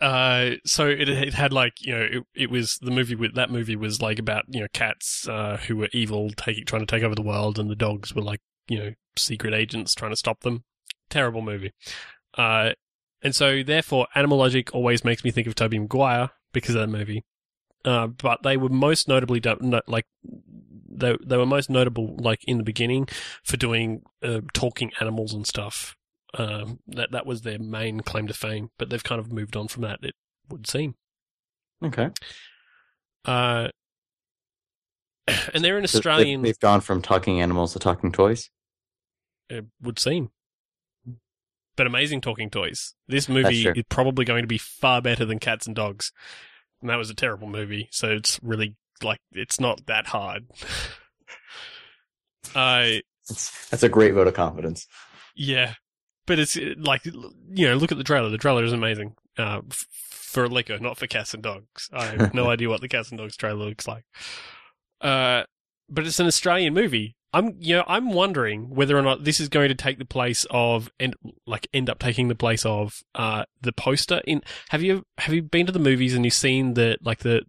Uh, 0.00 0.56
so 0.64 0.88
it, 0.88 1.08
it 1.08 1.34
had 1.34 1.52
like 1.52 1.74
you 1.80 1.94
know 1.94 2.02
it, 2.02 2.22
it 2.34 2.50
was 2.50 2.78
the 2.82 2.90
movie 2.90 3.14
with 3.14 3.34
that 3.34 3.50
movie 3.50 3.76
was 3.76 4.02
like 4.02 4.18
about 4.18 4.44
you 4.48 4.60
know 4.60 4.66
cats 4.72 5.28
uh, 5.28 5.56
who 5.68 5.76
were 5.76 5.88
evil 5.92 6.30
taking 6.30 6.64
trying 6.64 6.82
to 6.82 6.86
take 6.86 7.04
over 7.04 7.14
the 7.14 7.22
world 7.22 7.58
and 7.58 7.70
the 7.70 7.76
dogs 7.76 8.14
were 8.14 8.22
like 8.22 8.40
you 8.68 8.78
know 8.78 8.92
secret 9.16 9.54
agents 9.54 9.94
trying 9.94 10.10
to 10.10 10.16
stop 10.16 10.40
them. 10.40 10.64
Terrible 11.10 11.42
movie. 11.42 11.72
Uh, 12.36 12.72
and 13.22 13.34
so 13.34 13.62
therefore 13.62 14.08
Animal 14.14 14.38
Logic 14.38 14.74
always 14.74 15.04
makes 15.04 15.24
me 15.24 15.30
think 15.30 15.46
of 15.46 15.54
Tobey 15.54 15.78
Maguire 15.78 16.30
because 16.52 16.74
of 16.74 16.80
that 16.80 16.88
movie. 16.88 17.24
Uh, 17.84 18.08
but 18.08 18.42
they 18.42 18.56
were 18.56 18.68
most 18.70 19.08
notably 19.08 19.40
no, 19.60 19.80
like 19.86 20.06
they 20.94 21.16
they 21.24 21.36
were 21.36 21.46
most 21.46 21.70
notable 21.70 22.16
like 22.18 22.44
in 22.44 22.58
the 22.58 22.64
beginning 22.64 23.08
for 23.42 23.56
doing 23.56 24.02
uh, 24.22 24.40
talking 24.52 24.92
animals 25.00 25.32
and 25.32 25.46
stuff. 25.46 25.96
Um, 26.36 26.80
that 26.88 27.12
that 27.12 27.26
was 27.26 27.42
their 27.42 27.58
main 27.58 28.00
claim 28.00 28.26
to 28.26 28.34
fame, 28.34 28.70
but 28.78 28.90
they've 28.90 29.04
kind 29.04 29.20
of 29.20 29.32
moved 29.32 29.56
on 29.56 29.68
from 29.68 29.82
that. 29.82 30.00
It 30.02 30.14
would 30.48 30.66
seem. 30.66 30.96
Okay. 31.82 32.10
Uh, 33.24 33.68
and 35.54 35.64
they're 35.64 35.78
an 35.78 35.84
Australian. 35.84 36.42
They've 36.42 36.58
gone 36.58 36.80
from 36.80 37.02
talking 37.02 37.40
animals 37.40 37.72
to 37.74 37.78
talking 37.78 38.12
toys. 38.12 38.50
It 39.48 39.66
would 39.80 39.98
seem. 39.98 40.30
But 41.76 41.86
amazing 41.86 42.20
talking 42.20 42.50
toys. 42.50 42.94
This 43.08 43.28
movie 43.28 43.66
is 43.66 43.84
probably 43.88 44.24
going 44.24 44.42
to 44.42 44.48
be 44.48 44.58
far 44.58 45.02
better 45.02 45.24
than 45.24 45.40
Cats 45.40 45.66
and 45.66 45.74
Dogs. 45.74 46.12
And 46.80 46.90
that 46.90 46.96
was 46.96 47.10
a 47.10 47.14
terrible 47.14 47.48
movie, 47.48 47.88
so 47.90 48.10
it's 48.10 48.38
really 48.42 48.76
like 49.02 49.20
it's 49.32 49.58
not 49.60 49.86
that 49.86 50.06
hard. 50.08 50.46
I 52.54 53.02
That's, 53.28 53.68
that's 53.68 53.82
a 53.82 53.88
great 53.88 54.14
vote 54.14 54.26
of 54.28 54.34
confidence. 54.34 54.86
yeah, 55.34 55.74
but 56.26 56.38
it's 56.38 56.56
like 56.76 57.04
you 57.06 57.66
know, 57.68 57.74
look 57.76 57.92
at 57.92 57.98
the 57.98 58.04
trailer. 58.04 58.28
The 58.30 58.38
trailer 58.38 58.64
is 58.64 58.72
amazing. 58.72 59.14
Uh, 59.38 59.62
f- 59.70 59.86
for 59.90 60.48
liquor, 60.48 60.78
not 60.78 60.96
for 60.98 61.06
cats 61.06 61.34
and 61.34 61.42
dogs. 61.42 61.88
I 61.92 62.06
have 62.06 62.34
no 62.34 62.48
idea 62.50 62.68
what 62.68 62.80
the 62.80 62.88
cats 62.88 63.10
and 63.10 63.18
dogs 63.18 63.36
trailer 63.36 63.64
looks 63.64 63.88
like. 63.88 64.04
Uh, 65.00 65.44
but 65.88 66.06
it's 66.06 66.20
an 66.20 66.26
Australian 66.26 66.74
movie. 66.74 67.16
I'm 67.32 67.56
you 67.58 67.74
know 67.76 67.84
I'm 67.88 68.12
wondering 68.12 68.70
whether 68.72 68.96
or 68.96 69.02
not 69.02 69.24
this 69.24 69.40
is 69.40 69.48
going 69.48 69.68
to 69.68 69.74
take 69.74 69.98
the 69.98 70.04
place 70.04 70.46
of 70.50 70.88
and 71.00 71.16
like 71.48 71.66
end 71.74 71.90
up 71.90 71.98
taking 71.98 72.28
the 72.28 72.36
place 72.36 72.64
of 72.64 73.02
uh 73.16 73.44
the 73.60 73.72
poster 73.72 74.20
in. 74.24 74.42
Have 74.68 74.82
you 74.84 75.04
have 75.18 75.34
you 75.34 75.42
been 75.42 75.66
to 75.66 75.72
the 75.72 75.80
movies 75.80 76.14
and 76.14 76.24
you've 76.24 76.34
seen 76.34 76.74
the 76.74 76.96
like 77.02 77.20
the 77.20 77.42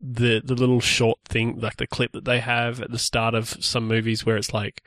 the 0.00 0.42
the 0.44 0.54
little 0.54 0.80
short 0.80 1.18
thing 1.24 1.58
like 1.58 1.76
the 1.76 1.86
clip 1.86 2.12
that 2.12 2.24
they 2.24 2.40
have 2.40 2.80
at 2.80 2.90
the 2.90 2.98
start 2.98 3.34
of 3.34 3.48
some 3.64 3.88
movies 3.88 4.26
where 4.26 4.36
it's 4.36 4.52
like 4.52 4.82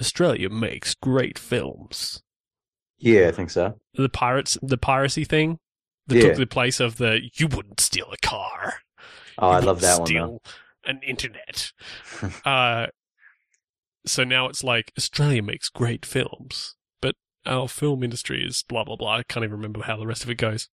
Australia 0.00 0.48
makes 0.48 0.94
great 0.94 1.38
films. 1.38 2.22
Yeah, 2.98 3.28
I 3.28 3.32
think 3.32 3.50
so. 3.50 3.78
The 3.94 4.08
pirates 4.08 4.56
the 4.62 4.78
piracy 4.78 5.24
thing 5.24 5.58
that 6.06 6.16
Yeah. 6.16 6.22
took 6.28 6.36
the 6.36 6.46
place 6.46 6.80
of 6.80 6.96
the 6.96 7.20
you 7.34 7.46
wouldn't 7.46 7.80
steal 7.80 8.10
a 8.12 8.26
car. 8.26 8.74
Oh, 9.38 9.48
I 9.50 9.58
love 9.60 9.80
that 9.82 9.98
one 9.98 10.06
steal 10.06 10.26
though. 10.26 10.90
An 10.90 11.00
internet. 11.06 11.72
uh, 12.44 12.86
so 14.06 14.24
now 14.24 14.46
it's 14.48 14.62
like 14.62 14.92
Australia 14.98 15.42
makes 15.42 15.68
great 15.68 16.04
films, 16.06 16.76
but 17.00 17.16
our 17.46 17.68
film 17.68 18.02
industry 18.02 18.44
is 18.44 18.64
blah 18.68 18.84
blah 18.84 18.96
blah. 18.96 19.16
I 19.18 19.22
can't 19.22 19.44
even 19.44 19.56
remember 19.56 19.82
how 19.82 19.96
the 19.96 20.06
rest 20.06 20.24
of 20.24 20.30
it 20.30 20.36
goes. 20.36 20.68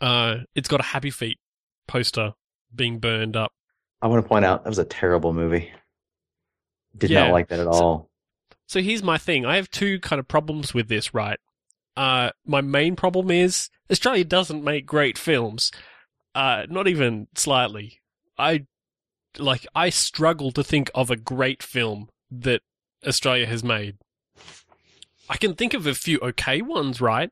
Uh, 0.00 0.38
it's 0.54 0.68
got 0.68 0.80
a 0.80 0.84
Happy 0.84 1.10
Feet 1.10 1.38
poster 1.86 2.34
being 2.74 2.98
burned 2.98 3.36
up. 3.36 3.52
I 4.00 4.06
want 4.08 4.22
to 4.24 4.28
point 4.28 4.44
out 4.44 4.64
that 4.64 4.70
was 4.70 4.78
a 4.78 4.84
terrible 4.84 5.32
movie. 5.32 5.70
Did 6.96 7.10
Yeah. 7.10 7.24
not 7.24 7.32
like 7.32 7.48
that 7.48 7.60
at 7.60 7.64
So- 7.66 7.70
all. 7.72 8.10
So 8.66 8.80
here's 8.80 9.02
my 9.02 9.18
thing. 9.18 9.44
I 9.44 9.56
have 9.56 9.70
two 9.70 10.00
kind 10.00 10.18
of 10.18 10.26
problems 10.28 10.72
with 10.72 10.88
this, 10.88 11.12
right? 11.12 11.38
Uh, 11.96 12.30
my 12.46 12.62
main 12.62 12.96
problem 12.96 13.30
is 13.30 13.68
Australia 13.90 14.24
doesn't 14.24 14.64
make 14.64 14.86
great 14.86 15.18
films. 15.18 15.70
Uh, 16.34 16.64
not 16.70 16.88
even 16.88 17.28
slightly. 17.34 18.00
I, 18.38 18.66
like, 19.38 19.66
I 19.74 19.90
struggle 19.90 20.52
to 20.52 20.64
think 20.64 20.90
of 20.94 21.10
a 21.10 21.16
great 21.16 21.62
film 21.62 22.08
that 22.30 22.62
Australia 23.06 23.46
has 23.46 23.62
made. 23.62 23.98
I 25.28 25.36
can 25.36 25.54
think 25.54 25.74
of 25.74 25.86
a 25.86 25.94
few 25.94 26.18
okay 26.20 26.62
ones, 26.62 27.00
right? 27.00 27.30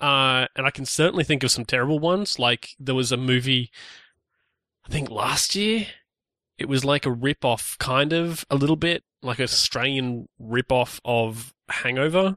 Uh, 0.00 0.46
and 0.54 0.66
I 0.66 0.70
can 0.70 0.84
certainly 0.84 1.24
think 1.24 1.42
of 1.42 1.50
some 1.50 1.64
terrible 1.64 1.98
ones. 1.98 2.38
Like, 2.38 2.70
there 2.78 2.94
was 2.94 3.10
a 3.10 3.16
movie, 3.16 3.70
I 4.88 4.92
think 4.92 5.10
last 5.10 5.54
year, 5.54 5.86
it 6.56 6.68
was 6.68 6.84
like 6.84 7.04
a 7.04 7.12
rip 7.12 7.44
off, 7.44 7.76
kind 7.78 8.12
of, 8.12 8.44
a 8.50 8.56
little 8.56 8.76
bit, 8.76 9.04
like 9.22 9.38
an 9.38 9.44
Australian 9.44 10.28
rip 10.38 10.72
off 10.72 11.00
of 11.04 11.52
Hangover, 11.68 12.36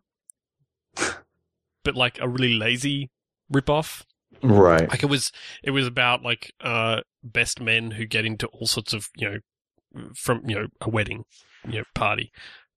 but 1.84 1.96
like 1.96 2.20
a 2.20 2.28
really 2.28 2.54
lazy 2.54 3.10
rip 3.50 3.70
off. 3.70 4.06
Right. 4.44 4.90
Like 4.90 5.04
it 5.04 5.08
was, 5.08 5.32
it 5.64 5.72
was 5.72 5.88
about 5.88 6.24
like 6.24 6.54
uh 6.62 7.02
best 7.24 7.62
men 7.62 7.92
who 7.92 8.06
get 8.06 8.26
into 8.26 8.48
all 8.48 8.66
sorts 8.66 8.94
of 8.94 9.10
you 9.16 9.30
know 9.30 10.04
from 10.16 10.48
you 10.50 10.56
know 10.56 10.68
a 10.82 10.90
wedding, 10.90 11.26
you 11.68 11.80
know 11.80 11.84
party, 11.94 12.32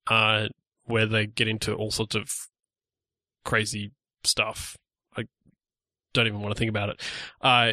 uh 0.07 0.49
where 0.85 1.07
they 1.07 1.27
get 1.27 1.49
into 1.49 1.75
all 1.75 1.91
sorts 1.91 2.14
of 2.14 2.31
crazy 3.45 3.93
stuff. 4.22 4.77
I 5.16 5.25
don't 6.12 6.27
even 6.27 6.41
want 6.41 6.55
to 6.55 6.59
think 6.59 6.68
about 6.68 6.91
it. 6.91 7.03
Uh, 7.41 7.72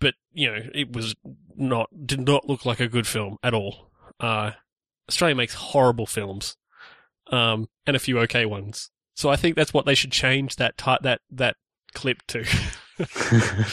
but 0.00 0.14
you 0.32 0.50
know 0.50 0.62
it 0.74 0.92
was 0.92 1.14
not 1.56 1.88
did 2.06 2.20
not 2.26 2.48
look 2.48 2.64
like 2.66 2.80
a 2.80 2.88
good 2.88 3.06
film 3.06 3.36
at 3.42 3.54
all. 3.54 3.90
Uh, 4.18 4.52
Australia 5.08 5.34
makes 5.36 5.54
horrible 5.54 6.06
films, 6.06 6.56
um, 7.30 7.68
and 7.86 7.94
a 7.94 8.00
few 8.00 8.18
okay 8.20 8.44
ones. 8.46 8.90
So 9.14 9.28
I 9.28 9.36
think 9.36 9.56
that's 9.56 9.74
what 9.74 9.86
they 9.86 9.94
should 9.94 10.12
change 10.12 10.56
that 10.56 10.76
ti 10.78 10.96
that 11.02 11.20
that 11.30 11.56
clip 11.94 12.22
to. 12.28 12.44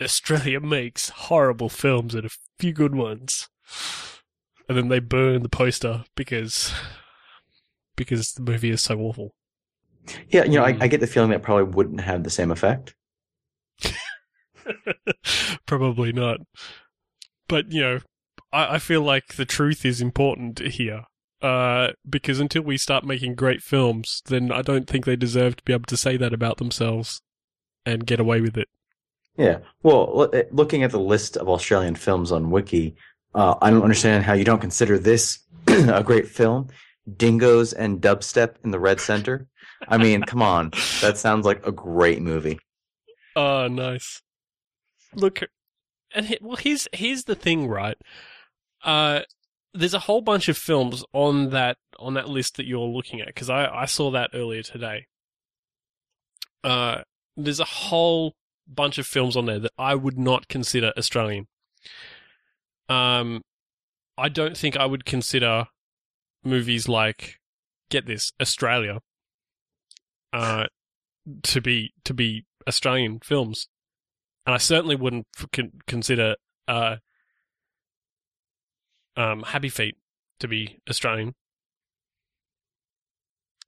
Australia 0.00 0.60
makes 0.60 1.08
horrible 1.08 1.68
films 1.68 2.14
and 2.14 2.26
a 2.26 2.30
few 2.58 2.72
good 2.72 2.94
ones. 2.94 3.48
And 4.68 4.76
then 4.76 4.88
they 4.88 5.00
burn 5.00 5.42
the 5.42 5.48
poster 5.48 6.04
because 6.14 6.72
because 7.96 8.32
the 8.34 8.42
movie 8.42 8.70
is 8.70 8.82
so 8.82 8.98
awful. 9.00 9.34
yeah, 10.28 10.44
you 10.44 10.52
know, 10.58 10.64
I, 10.64 10.74
Mm. 10.74 10.82
I 10.82 10.86
get 10.88 11.00
the 11.00 11.06
feeling 11.06 11.30
that 11.30 11.42
probably 11.42 11.64
wouldn't 11.74 12.00
have 12.00 12.22
the 12.22 12.30
same 12.30 12.50
effect. 12.50 12.94
Probably 15.66 16.12
not. 16.12 16.38
But 17.48 17.72
you 17.72 17.80
know, 17.80 17.98
I, 18.52 18.74
I 18.74 18.78
feel 18.78 19.02
like 19.02 19.34
the 19.34 19.44
truth 19.44 19.84
is 19.84 20.00
important 20.00 20.58
here. 20.58 21.04
Uh, 21.40 21.92
because 22.08 22.40
until 22.40 22.62
we 22.62 22.76
start 22.76 23.04
making 23.04 23.36
great 23.36 23.62
films, 23.62 24.22
then 24.26 24.50
I 24.50 24.60
don't 24.60 24.88
think 24.88 25.04
they 25.04 25.14
deserve 25.14 25.56
to 25.56 25.62
be 25.62 25.72
able 25.72 25.84
to 25.84 25.96
say 25.96 26.16
that 26.16 26.32
about 26.32 26.56
themselves 26.56 27.22
and 27.86 28.06
get 28.06 28.18
away 28.18 28.40
with 28.40 28.58
it. 28.58 28.68
Yeah. 29.36 29.58
Well, 29.84 30.28
eh, 30.32 30.42
looking 30.50 30.82
at 30.82 30.90
the 30.90 30.98
list 30.98 31.36
of 31.36 31.48
Australian 31.48 31.94
films 31.94 32.32
on 32.32 32.50
Wiki, 32.50 32.96
uh, 33.36 33.54
I 33.62 33.70
don't 33.70 33.82
understand 33.82 34.24
how 34.24 34.32
you 34.32 34.44
don't 34.44 34.60
consider 34.60 34.98
this 34.98 35.38
a 35.68 36.02
great 36.02 36.26
film. 36.26 36.68
Dingoes 37.16 37.72
and 37.72 38.00
Dubstep 38.00 38.56
in 38.64 38.72
the 38.72 38.80
Red 38.80 39.00
Center. 39.00 39.46
I 39.86 39.96
mean, 39.96 40.22
come 40.22 40.42
on. 40.42 40.72
That 41.00 41.18
sounds 41.18 41.46
like 41.46 41.64
a 41.66 41.72
great 41.72 42.20
movie. 42.20 42.58
Oh, 43.36 43.68
nice. 43.70 44.20
Look, 45.14 45.40
and 46.14 46.26
he, 46.26 46.38
well, 46.40 46.56
here's 46.56 46.88
here's 46.92 47.24
the 47.24 47.34
thing, 47.34 47.68
right? 47.68 47.96
Uh, 48.84 49.20
there's 49.74 49.94
a 49.94 50.00
whole 50.00 50.20
bunch 50.20 50.48
of 50.48 50.56
films 50.56 51.04
on 51.12 51.50
that 51.50 51.76
on 51.98 52.14
that 52.14 52.28
list 52.28 52.56
that 52.56 52.66
you're 52.66 52.80
looking 52.80 53.20
at 53.20 53.26
because 53.28 53.50
I 53.50 53.66
I 53.66 53.84
saw 53.86 54.10
that 54.10 54.30
earlier 54.34 54.62
today. 54.62 55.06
Uh, 56.64 57.02
there's 57.36 57.60
a 57.60 57.64
whole 57.64 58.34
bunch 58.66 58.98
of 58.98 59.06
films 59.06 59.36
on 59.36 59.46
there 59.46 59.58
that 59.60 59.72
I 59.78 59.94
would 59.94 60.18
not 60.18 60.48
consider 60.48 60.92
Australian. 60.96 61.46
Um, 62.88 63.42
I 64.16 64.28
don't 64.28 64.56
think 64.56 64.76
I 64.76 64.86
would 64.86 65.04
consider 65.04 65.66
movies 66.44 66.88
like, 66.88 67.36
get 67.90 68.06
this, 68.06 68.32
Australia, 68.40 69.00
uh, 70.32 70.66
to 71.44 71.60
be 71.60 71.92
to 72.04 72.14
be 72.14 72.44
Australian 72.66 73.20
films, 73.20 73.68
and 74.48 74.54
I 74.54 74.58
certainly 74.58 74.96
wouldn't 74.96 75.26
con- 75.52 75.72
consider 75.86 76.34
uh, 76.66 76.96
um, 79.14 79.42
Happy 79.42 79.68
Feet 79.68 79.98
to 80.40 80.48
be 80.48 80.78
Australian 80.88 81.34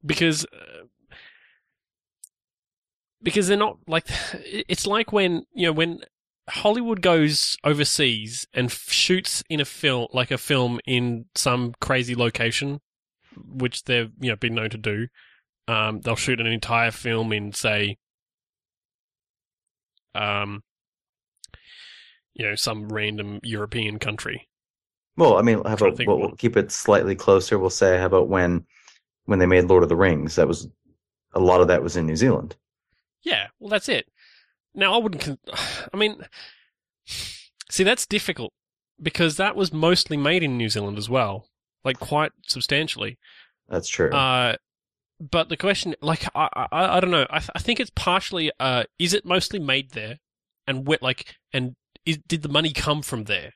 because 0.04 0.46
uh, 0.46 0.86
because 3.22 3.46
they're 3.46 3.58
not 3.58 3.76
like 3.86 4.06
it's 4.32 4.86
like 4.86 5.12
when 5.12 5.44
you 5.52 5.66
know 5.66 5.72
when 5.72 6.00
Hollywood 6.48 7.02
goes 7.02 7.58
overseas 7.62 8.46
and 8.54 8.70
f- 8.70 8.90
shoots 8.90 9.44
in 9.50 9.60
a 9.60 9.66
film 9.66 10.06
like 10.14 10.30
a 10.30 10.38
film 10.38 10.80
in 10.86 11.26
some 11.34 11.74
crazy 11.82 12.14
location, 12.14 12.80
which 13.36 13.84
they've 13.84 14.10
you 14.18 14.30
know 14.30 14.36
been 14.36 14.54
known 14.54 14.70
to 14.70 14.78
do. 14.78 15.08
Um, 15.68 16.00
they'll 16.00 16.16
shoot 16.16 16.40
an 16.40 16.46
entire 16.46 16.90
film 16.90 17.34
in 17.34 17.52
say, 17.52 17.98
um, 20.14 20.62
you 22.34 22.46
know, 22.46 22.54
some 22.54 22.88
random 22.88 23.40
European 23.42 23.98
country. 23.98 24.48
Well, 25.16 25.36
I 25.36 25.42
mean, 25.42 25.62
how 25.64 25.74
about 25.74 25.98
we'll, 26.06 26.18
we'll 26.18 26.36
keep 26.36 26.56
it 26.56 26.70
slightly 26.72 27.14
closer. 27.14 27.58
We'll 27.58 27.70
say, 27.70 27.98
how 27.98 28.06
about 28.06 28.28
when 28.28 28.64
when 29.26 29.38
they 29.38 29.46
made 29.46 29.64
Lord 29.64 29.82
of 29.82 29.88
the 29.88 29.96
Rings? 29.96 30.36
That 30.36 30.48
was 30.48 30.68
a 31.34 31.40
lot 31.40 31.60
of 31.60 31.68
that 31.68 31.82
was 31.82 31.96
in 31.96 32.06
New 32.06 32.16
Zealand. 32.16 32.56
Yeah, 33.22 33.48
well, 33.58 33.70
that's 33.70 33.88
it. 33.88 34.06
Now, 34.74 34.94
I 34.94 34.98
wouldn't. 34.98 35.22
Con- 35.22 35.38
I 35.92 35.96
mean, 35.96 36.22
see, 37.06 37.84
that's 37.84 38.06
difficult 38.06 38.52
because 39.02 39.36
that 39.36 39.56
was 39.56 39.72
mostly 39.72 40.16
made 40.16 40.42
in 40.42 40.56
New 40.56 40.68
Zealand 40.68 40.98
as 40.98 41.08
well, 41.10 41.46
like 41.84 41.98
quite 41.98 42.32
substantially. 42.46 43.18
That's 43.68 43.88
true. 43.88 44.10
Uh, 44.10 44.56
but 45.20 45.48
the 45.48 45.56
question, 45.56 45.94
like, 46.00 46.24
I, 46.34 46.48
I, 46.54 46.96
I 46.96 47.00
don't 47.00 47.10
know. 47.10 47.26
I, 47.28 47.40
th- 47.40 47.50
I 47.54 47.58
think 47.58 47.78
it's 47.78 47.92
partially. 47.94 48.50
Uh, 48.58 48.84
is 48.98 49.12
it 49.12 49.24
mostly 49.24 49.58
made 49.58 49.90
there, 49.90 50.18
and 50.66 50.88
wh- 50.88 51.02
like, 51.02 51.36
and 51.52 51.76
is, 52.07 52.18
did 52.28 52.42
the 52.42 52.48
money 52.48 52.72
come 52.72 53.03
from 53.03 53.24
there? 53.24 53.53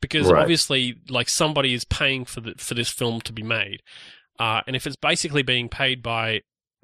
because 0.00 0.30
Right. 0.30 0.42
obviously, 0.42 0.96
like 1.08 1.28
somebody 1.28 1.74
is 1.74 1.84
paying 1.84 2.24
for 2.24 2.40
the 2.40 2.54
for 2.58 2.74
this 2.74 2.88
film 2.90 3.20
to 3.22 3.32
be 3.32 3.42
made, 3.42 3.82
uh, 4.38 4.60
and 4.66 4.76
if 4.76 4.86
it's 4.86 4.96
basically 4.96 5.42
being 5.42 5.68
paid 5.68 6.02
by 6.02 6.42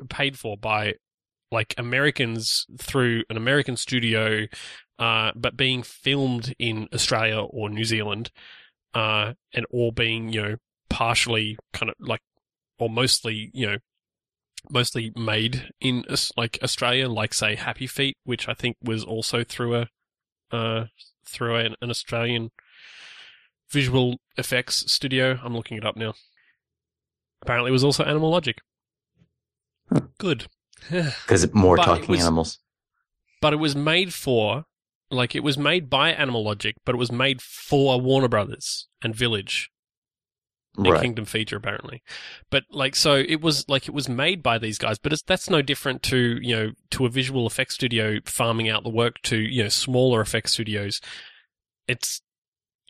paid 0.09 0.39
for 0.39 0.57
by 0.57 0.95
like 1.51 1.75
Americans 1.77 2.67
through 2.79 3.25
an 3.29 3.37
American 3.37 3.77
studio, 3.77 4.47
uh, 4.99 5.33
but 5.35 5.57
being 5.57 5.83
filmed 5.83 6.55
in 6.59 6.89
Australia 6.93 7.41
or 7.41 7.69
New 7.69 7.85
Zealand, 7.85 8.31
uh, 8.95 9.35
and 9.55 9.67
all 9.71 9.93
being 9.93 10.33
you 10.33 10.43
know 10.43 10.57
partially 10.89 11.59
kind 11.73 11.91
of 11.91 11.97
like 12.01 12.21
or 12.79 12.91
mostly 12.91 13.51
you 13.53 13.67
know 13.67 13.77
mostly 14.71 15.13
made 15.17 15.69
in 15.81 16.05
like 16.37 16.59
Australia, 16.63 17.09
like 17.09 17.35
say 17.35 17.57
Happy 17.57 17.87
Feet, 17.87 18.17
which 18.25 18.49
I 18.49 18.55
think 18.55 18.77
was 18.83 19.05
also 19.05 19.45
through 19.45 19.77
a 19.77 19.89
uh, 20.53 20.85
through 21.27 21.57
an, 21.57 21.75
an 21.81 21.91
Australian 21.91 22.51
visual 23.71 24.19
effects 24.37 24.91
studio. 24.93 25.39
I'm 25.43 25.57
looking 25.57 25.77
it 25.79 25.85
up 25.85 25.97
now. 25.97 26.15
Apparently, 27.43 27.71
it 27.71 27.73
was 27.73 27.85
also 27.85 28.05
Animal 28.05 28.31
Logic. 28.31 28.59
Huh. 29.93 30.01
Good. 30.19 30.47
Because 30.91 31.53
more 31.55 31.77
But 31.77 31.85
talking 31.85 32.09
was- 32.09 32.21
animals. 32.21 32.59
but 33.41 33.53
it 33.53 33.57
was 33.57 33.75
made 33.77 34.13
for 34.13 34.65
like 35.11 35.35
it 35.35 35.43
was 35.45 35.57
made 35.59 35.89
by 35.91 36.11
Animal 36.13 36.43
Logic, 36.45 36.75
but 36.85 36.95
it 36.95 36.99
was 36.99 37.13
made 37.13 37.41
for 37.43 38.01
Warner 38.01 38.29
Brothers 38.29 38.89
and 39.03 39.15
Village 39.15 39.71
Right. 40.77 41.03
Kingdom 41.03 41.27
Feature 41.27 41.57
apparently. 41.57 42.03
But 42.51 42.65
like 42.71 42.97
so 42.97 43.17
it 43.17 43.43
was 43.43 43.69
like 43.69 43.89
it 43.89 43.95
was 43.95 44.09
made 44.09 44.43
by 44.43 44.59
these 44.59 44.79
guys, 44.79 44.99
but 44.99 45.13
it's 45.13 45.23
that's 45.23 45.51
no 45.51 45.61
different 45.61 46.03
to, 46.05 46.39
you 46.41 46.57
know, 46.57 46.73
to 46.91 47.05
a 47.05 47.11
visual 47.11 47.47
effects 47.47 47.75
studio 47.75 48.21
farming 48.25 48.69
out 48.71 48.83
the 48.83 48.91
work 48.91 49.21
to, 49.25 49.37
you 49.37 49.63
know, 49.63 49.69
smaller 49.69 50.21
effects 50.21 50.53
studios. 50.53 51.01
It's 51.87 52.23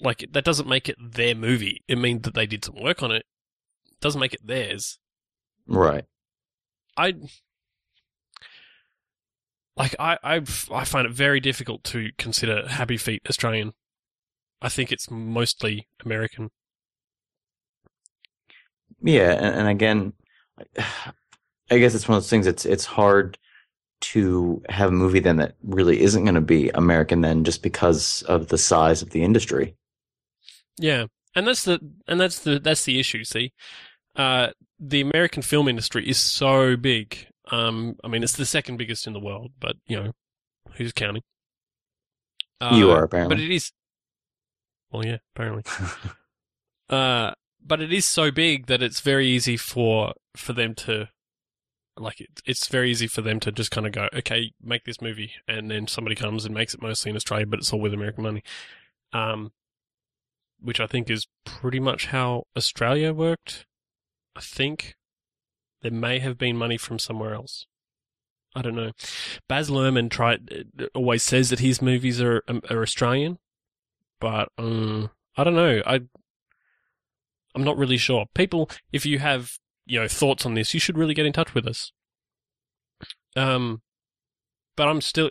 like 0.00 0.24
that 0.30 0.44
doesn't 0.44 0.68
make 0.68 0.88
it 0.88 0.96
their 1.00 1.34
movie. 1.34 1.82
It 1.88 1.98
means 1.98 2.22
that 2.22 2.34
they 2.34 2.46
did 2.46 2.64
some 2.64 2.80
work 2.80 3.02
on 3.02 3.10
it. 3.10 3.24
It 3.86 4.00
doesn't 4.00 4.20
make 4.20 4.34
it 4.34 4.46
theirs. 4.46 4.98
Right. 5.66 6.04
I 6.96 7.14
like 9.76 9.96
I 9.98 10.18
I 10.22 10.36
I 10.70 10.84
find 10.84 11.06
it 11.06 11.12
very 11.12 11.40
difficult 11.40 11.82
to 11.84 12.10
consider 12.16 12.68
Happy 12.68 12.96
Feet 12.96 13.22
Australian. 13.28 13.72
I 14.60 14.68
think 14.68 14.92
it's 14.92 15.10
mostly 15.10 15.88
American. 16.04 16.50
Yeah, 19.02 19.32
and, 19.32 19.54
and 19.54 19.68
again, 19.68 20.12
I 21.70 21.78
guess 21.78 21.94
it's 21.94 22.08
one 22.08 22.16
of 22.16 22.22
those 22.22 22.30
things. 22.30 22.46
It's 22.46 22.64
it's 22.64 22.84
hard 22.84 23.38
to 24.00 24.62
have 24.68 24.88
a 24.88 24.92
movie 24.92 25.20
then 25.20 25.36
that 25.36 25.54
really 25.62 26.00
isn't 26.00 26.24
going 26.24 26.34
to 26.34 26.40
be 26.40 26.70
American 26.70 27.20
then, 27.20 27.44
just 27.44 27.62
because 27.62 28.22
of 28.22 28.48
the 28.48 28.58
size 28.58 29.02
of 29.02 29.10
the 29.10 29.22
industry. 29.22 29.76
Yeah, 30.78 31.06
and 31.34 31.46
that's 31.46 31.64
the 31.64 31.80
and 32.06 32.20
that's 32.20 32.40
the 32.40 32.58
that's 32.58 32.84
the 32.84 33.00
issue. 33.00 33.24
See, 33.24 33.52
uh, 34.16 34.48
the 34.78 35.00
American 35.00 35.42
film 35.42 35.68
industry 35.68 36.08
is 36.08 36.18
so 36.18 36.76
big. 36.76 37.26
Um, 37.50 37.96
I 38.04 38.08
mean, 38.08 38.22
it's 38.22 38.36
the 38.36 38.46
second 38.46 38.76
biggest 38.76 39.06
in 39.06 39.12
the 39.12 39.20
world, 39.20 39.52
but 39.58 39.76
you 39.86 39.96
know, 39.96 40.12
who's 40.74 40.92
counting? 40.92 41.22
Uh, 42.60 42.76
you 42.76 42.90
are 42.90 43.04
apparently, 43.04 43.36
but 43.36 43.42
it 43.42 43.52
is. 43.52 43.72
Well, 44.90 45.04
yeah, 45.04 45.18
apparently. 45.34 45.64
Uh, 46.90 47.32
but 47.64 47.80
it 47.80 47.92
is 47.92 48.04
so 48.04 48.30
big 48.30 48.66
that 48.66 48.82
it's 48.82 49.00
very 49.00 49.26
easy 49.26 49.56
for 49.56 50.14
for 50.36 50.52
them 50.52 50.74
to 50.74 51.08
like 51.96 52.20
it, 52.20 52.40
it's 52.46 52.68
very 52.68 52.90
easy 52.90 53.06
for 53.06 53.22
them 53.22 53.38
to 53.40 53.52
just 53.52 53.70
kind 53.70 53.86
of 53.86 53.92
go 53.92 54.08
okay 54.14 54.52
make 54.62 54.84
this 54.84 55.00
movie 55.00 55.32
and 55.46 55.70
then 55.70 55.86
somebody 55.86 56.16
comes 56.16 56.44
and 56.44 56.54
makes 56.54 56.74
it 56.74 56.82
mostly 56.82 57.10
in 57.10 57.16
australia 57.16 57.46
but 57.46 57.58
it's 57.58 57.72
all 57.72 57.80
with 57.80 57.94
american 57.94 58.22
money. 58.22 58.42
Um 59.12 59.52
which 60.60 60.80
i 60.80 60.86
think 60.86 61.10
is 61.10 61.26
pretty 61.44 61.80
much 61.80 62.06
how 62.06 62.44
australia 62.56 63.12
worked. 63.12 63.66
I 64.34 64.40
think 64.40 64.96
there 65.82 65.90
may 65.90 66.18
have 66.20 66.38
been 66.38 66.56
money 66.56 66.78
from 66.78 66.98
somewhere 66.98 67.34
else. 67.34 67.66
I 68.54 68.62
don't 68.62 68.76
know. 68.76 68.92
Baz 69.48 69.68
luhrmann 69.68 70.10
tried 70.10 70.66
always 70.94 71.22
says 71.22 71.50
that 71.50 71.58
his 71.58 71.82
movies 71.82 72.20
are 72.20 72.42
are 72.70 72.82
australian 72.82 73.38
but 74.20 74.48
um 74.56 75.10
i 75.36 75.44
don't 75.44 75.54
know. 75.54 75.82
I 75.86 76.02
I'm 77.54 77.64
not 77.64 77.76
really 77.76 77.96
sure. 77.98 78.26
People, 78.34 78.70
if 78.92 79.04
you 79.06 79.18
have 79.18 79.52
you 79.86 80.00
know 80.00 80.08
thoughts 80.08 80.46
on 80.46 80.54
this, 80.54 80.74
you 80.74 80.80
should 80.80 80.98
really 80.98 81.14
get 81.14 81.26
in 81.26 81.32
touch 81.32 81.54
with 81.54 81.66
us. 81.66 81.92
Um, 83.36 83.82
but 84.76 84.88
I'm 84.88 85.00
still 85.00 85.30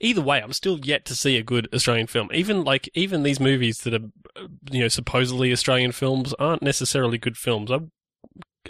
either 0.00 0.22
way. 0.22 0.40
I'm 0.40 0.52
still 0.52 0.78
yet 0.78 1.04
to 1.06 1.14
see 1.14 1.36
a 1.36 1.42
good 1.42 1.68
Australian 1.74 2.06
film. 2.06 2.30
Even 2.32 2.64
like 2.64 2.88
even 2.94 3.22
these 3.22 3.40
movies 3.40 3.78
that 3.78 3.94
are 3.94 4.06
uh, 4.36 4.48
you 4.70 4.80
know 4.80 4.88
supposedly 4.88 5.52
Australian 5.52 5.92
films 5.92 6.34
aren't 6.38 6.62
necessarily 6.62 7.18
good 7.18 7.36
films. 7.36 7.70
I, 7.70 7.80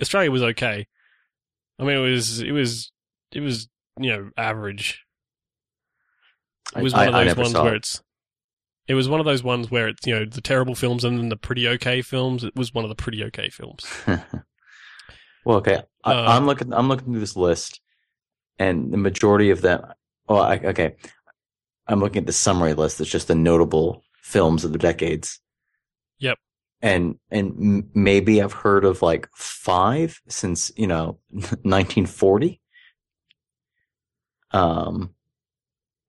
Australia 0.00 0.30
was 0.30 0.42
okay. 0.42 0.86
I 1.78 1.84
mean, 1.84 1.96
it 1.96 2.10
was 2.10 2.40
it 2.40 2.52
was 2.52 2.90
it 3.32 3.40
was 3.40 3.68
you 3.98 4.10
know 4.10 4.30
average. 4.36 5.04
It 6.76 6.82
was 6.82 6.94
I- 6.94 7.10
one 7.10 7.28
of 7.28 7.36
those 7.36 7.52
ones 7.54 7.54
where 7.54 7.74
it. 7.74 7.78
it's. 7.78 8.02
It 8.88 8.94
was 8.94 9.08
one 9.08 9.20
of 9.20 9.26
those 9.26 9.42
ones 9.44 9.70
where 9.70 9.88
it's 9.88 10.06
you 10.06 10.14
know 10.14 10.24
the 10.24 10.40
terrible 10.40 10.74
films 10.74 11.04
and 11.04 11.18
then 11.18 11.28
the 11.28 11.36
pretty 11.36 11.68
okay 11.68 12.02
films. 12.02 12.44
It 12.44 12.56
was 12.56 12.74
one 12.74 12.84
of 12.84 12.88
the 12.88 12.96
pretty 12.96 13.22
okay 13.24 13.48
films. 13.48 13.86
well, 15.44 15.58
okay. 15.58 15.82
I, 16.04 16.12
Uh, 16.12 16.24
I'm 16.26 16.46
looking. 16.46 16.72
I'm 16.72 16.88
looking 16.88 17.06
through 17.12 17.20
this 17.20 17.36
list, 17.36 17.80
and 18.58 18.92
the 18.92 18.96
majority 18.98 19.50
of 19.50 19.60
them. 19.62 19.82
Oh, 20.28 20.36
I, 20.36 20.58
okay. 20.58 20.96
I'm 21.86 22.00
looking 22.00 22.20
at 22.20 22.26
the 22.26 22.32
summary 22.32 22.74
list. 22.74 22.98
That's 22.98 23.10
just 23.10 23.28
the 23.28 23.34
notable 23.34 24.02
films 24.22 24.64
of 24.64 24.72
the 24.72 24.78
decades. 24.78 25.40
Yep. 26.18 26.38
And 26.82 27.16
and 27.30 27.50
m- 27.60 27.90
maybe 27.94 28.40
I've 28.42 28.52
heard 28.52 28.84
of 28.84 29.02
like 29.02 29.28
five 29.34 30.20
since 30.28 30.72
you 30.76 30.86
know 30.86 31.18
1940. 31.30 32.60
Um. 34.52 35.14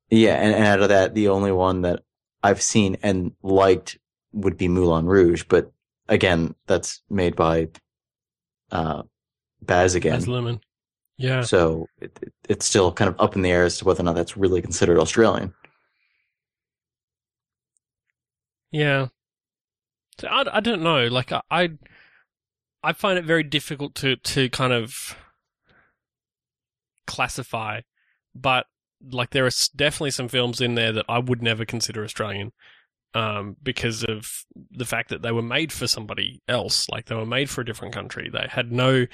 Yeah, 0.10 0.36
and, 0.36 0.54
and 0.54 0.66
out 0.66 0.82
of 0.82 0.90
that, 0.90 1.14
the 1.14 1.30
only 1.30 1.54
one 1.54 1.84
that 1.84 2.04
I've 2.44 2.62
seen 2.62 2.98
and 3.04 3.34
liked 3.44 3.98
would 4.34 4.58
be 4.58 4.68
Moulin 4.68 5.06
Rouge, 5.06 5.44
but 5.48 5.72
again, 6.08 6.56
that's 6.68 7.02
made 7.10 7.36
by 7.36 7.70
uh, 8.72 9.04
Baz 9.62 9.96
again. 9.96 10.16
As 10.16 10.28
Lemon. 10.28 10.60
Yeah. 11.18 11.42
So 11.42 11.88
it, 12.00 12.18
it, 12.22 12.34
it's 12.50 12.66
still 12.66 12.92
kind 12.92 13.10
of 13.10 13.16
up 13.20 13.36
in 13.36 13.42
the 13.42 13.52
air 13.52 13.64
as 13.64 13.78
to 13.78 13.86
whether 13.86 14.02
or 14.02 14.06
not 14.06 14.16
that's 14.16 14.38
really 14.38 14.62
considered 14.62 14.98
Australian. 14.98 15.54
Yeah. 18.72 19.08
So 20.20 20.28
I, 20.28 20.58
I 20.58 20.60
don't 20.62 20.82
know. 20.82 21.08
Like 21.08 21.32
I, 21.32 21.42
I 21.52 21.70
I 22.84 22.94
find 22.94 23.20
it 23.20 23.26
very 23.26 23.44
difficult 23.44 23.96
to 23.96 24.16
to 24.16 24.50
kind 24.50 24.74
of 24.74 25.16
classify, 27.06 27.82
but 28.34 28.66
like 29.10 29.32
there 29.32 29.46
are 29.46 29.52
definitely 29.76 30.12
some 30.12 30.28
films 30.28 30.62
in 30.62 30.76
there 30.76 30.92
that 30.92 31.06
I 31.10 31.20
would 31.20 31.42
never 31.42 31.66
consider 31.66 32.04
Australian. 32.04 32.52
Um, 33.14 33.58
because 33.62 34.06
of 34.06 34.46
the 34.72 34.86
fact 34.86 35.10
that 35.10 35.22
they 35.22 35.34
were 35.34 35.42
made 35.42 35.74
for 35.74 35.86
somebody 35.86 36.42
else, 36.48 36.88
like 36.88 37.08
they 37.08 37.16
were 37.16 37.26
made 37.26 37.50
for 37.50 37.60
a 37.60 37.66
different 37.66 37.94
country. 37.94 38.30
They 38.32 38.48
had 38.50 38.72
no, 38.72 39.06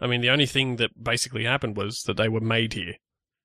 I 0.00 0.08
mean, 0.08 0.20
the 0.20 0.30
only 0.30 0.46
thing 0.46 0.76
that 0.76 1.00
basically 1.00 1.44
happened 1.44 1.76
was 1.76 2.02
that 2.04 2.16
they 2.16 2.28
were 2.28 2.40
made 2.40 2.72
here. 2.72 2.94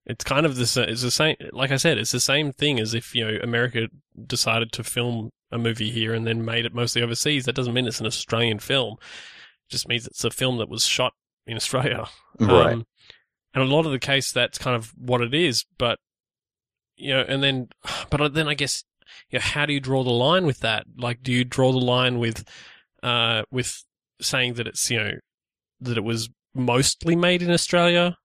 It's 0.07 0.23
kind 0.23 0.47
of 0.47 0.55
the 0.55 0.85
it's 0.89 1.03
the 1.03 1.11
same. 1.11 1.35
Like 1.51 1.71
I 1.71 1.77
said, 1.77 1.99
it's 1.99 2.11
the 2.11 2.19
same 2.19 2.51
thing 2.51 2.79
as 2.79 2.95
if 2.95 3.13
you 3.13 3.25
know 3.25 3.37
America 3.43 3.89
decided 4.25 4.71
to 4.71 4.83
film 4.83 5.29
a 5.51 5.59
movie 5.59 5.91
here 5.91 6.13
and 6.13 6.25
then 6.25 6.43
made 6.43 6.65
it 6.65 6.73
mostly 6.73 7.03
overseas. 7.03 7.45
That 7.45 7.55
doesn't 7.55 7.73
mean 7.73 7.85
it's 7.85 7.99
an 7.99 8.07
Australian 8.07 8.57
film. 8.59 8.97
It 8.99 9.71
just 9.71 9.87
means 9.87 10.07
it's 10.07 10.23
a 10.23 10.31
film 10.31 10.57
that 10.57 10.69
was 10.69 10.85
shot 10.85 11.13
in 11.45 11.55
Australia. 11.55 12.07
Right. 12.39 12.73
Um, 12.73 12.85
and 13.53 13.63
a 13.63 13.67
lot 13.67 13.85
of 13.85 13.91
the 13.91 13.99
case, 13.99 14.31
that's 14.31 14.57
kind 14.57 14.75
of 14.75 14.93
what 14.97 15.21
it 15.21 15.33
is. 15.33 15.65
But 15.77 15.99
you 16.95 17.13
know, 17.13 17.25
and 17.27 17.43
then, 17.43 17.69
but 18.09 18.33
then 18.33 18.47
I 18.47 18.53
guess, 18.53 18.83
you 19.29 19.39
know, 19.39 19.43
how 19.43 19.65
do 19.65 19.73
you 19.73 19.79
draw 19.79 20.03
the 20.03 20.11
line 20.11 20.45
with 20.45 20.59
that? 20.59 20.85
Like, 20.97 21.23
do 21.23 21.31
you 21.31 21.43
draw 21.43 21.71
the 21.71 21.79
line 21.79 22.19
with, 22.19 22.47
uh, 23.03 23.43
with 23.51 23.83
saying 24.21 24.53
that 24.53 24.67
it's 24.67 24.89
you 24.89 24.99
know 24.99 25.11
that 25.79 25.97
it 25.97 26.03
was 26.03 26.29
mostly 26.53 27.15
made 27.15 27.41
in 27.41 27.51
Australia, 27.51 28.17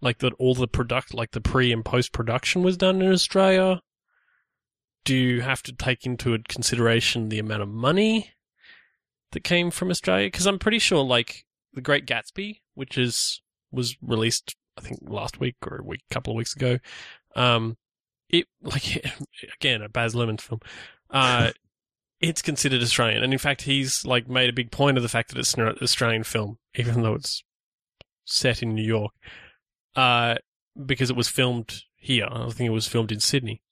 like 0.00 0.18
that 0.18 0.32
all 0.38 0.54
the 0.54 0.68
product, 0.68 1.14
like 1.14 1.32
the 1.32 1.40
pre 1.40 1.72
and 1.72 1.84
post 1.84 2.12
production 2.12 2.62
was 2.62 2.76
done 2.76 3.02
in 3.02 3.12
Australia? 3.12 3.80
Do 5.04 5.16
you 5.16 5.40
have 5.40 5.62
to 5.62 5.72
take 5.72 6.04
into 6.04 6.38
consideration 6.48 7.28
the 7.28 7.38
amount 7.38 7.62
of 7.62 7.68
money 7.68 8.32
that 9.32 9.44
came 9.44 9.70
from 9.70 9.90
Australia? 9.90 10.26
Because 10.26 10.46
I'm 10.46 10.58
pretty 10.58 10.78
sure, 10.78 11.02
like 11.02 11.44
the 11.72 11.80
Great 11.80 12.06
Gatsby, 12.06 12.60
which 12.74 12.98
is 12.98 13.40
was 13.72 13.96
released, 14.02 14.56
I 14.76 14.80
think 14.80 15.00
last 15.02 15.40
week 15.40 15.56
or 15.66 15.78
a 15.78 15.84
week, 15.84 16.02
couple 16.10 16.32
of 16.32 16.36
weeks 16.36 16.54
ago. 16.54 16.78
Um, 17.36 17.76
it 18.28 18.46
like 18.62 19.04
again 19.60 19.82
a 19.82 19.88
Baz 19.88 20.14
Luhrmann 20.14 20.40
film. 20.40 20.60
Uh, 21.10 21.50
it's 22.20 22.42
considered 22.42 22.82
Australian, 22.82 23.22
and 23.22 23.32
in 23.32 23.38
fact, 23.38 23.62
he's 23.62 24.04
like 24.04 24.28
made 24.28 24.50
a 24.50 24.54
big 24.54 24.70
point 24.70 24.96
of 24.96 25.02
the 25.02 25.08
fact 25.08 25.30
that 25.30 25.38
it's 25.38 25.54
an 25.54 25.76
Australian 25.82 26.24
film, 26.24 26.58
even 26.74 27.02
though 27.02 27.14
it's 27.14 27.42
set 28.24 28.62
in 28.62 28.74
New 28.74 28.84
York, 28.84 29.12
uh, 29.96 30.36
because 30.86 31.10
it 31.10 31.16
was 31.16 31.28
filmed 31.28 31.82
here. 31.96 32.28
I 32.30 32.50
think 32.50 32.68
it 32.68 32.72
was 32.72 32.88
filmed 32.88 33.12
in 33.12 33.20
Sydney. 33.20 33.62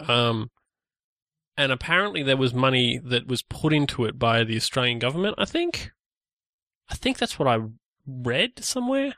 Um, 0.00 0.50
and 1.56 1.70
apparently 1.70 2.22
there 2.22 2.36
was 2.36 2.52
money 2.52 2.98
that 3.04 3.28
was 3.28 3.42
put 3.42 3.72
into 3.72 4.04
it 4.04 4.18
by 4.18 4.44
the 4.44 4.56
Australian 4.56 4.98
government. 4.98 5.36
I 5.38 5.44
think, 5.44 5.92
I 6.88 6.94
think 6.94 7.18
that's 7.18 7.38
what 7.38 7.48
I 7.48 7.60
read 8.06 8.64
somewhere. 8.64 9.14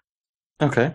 Okay. 0.61 0.95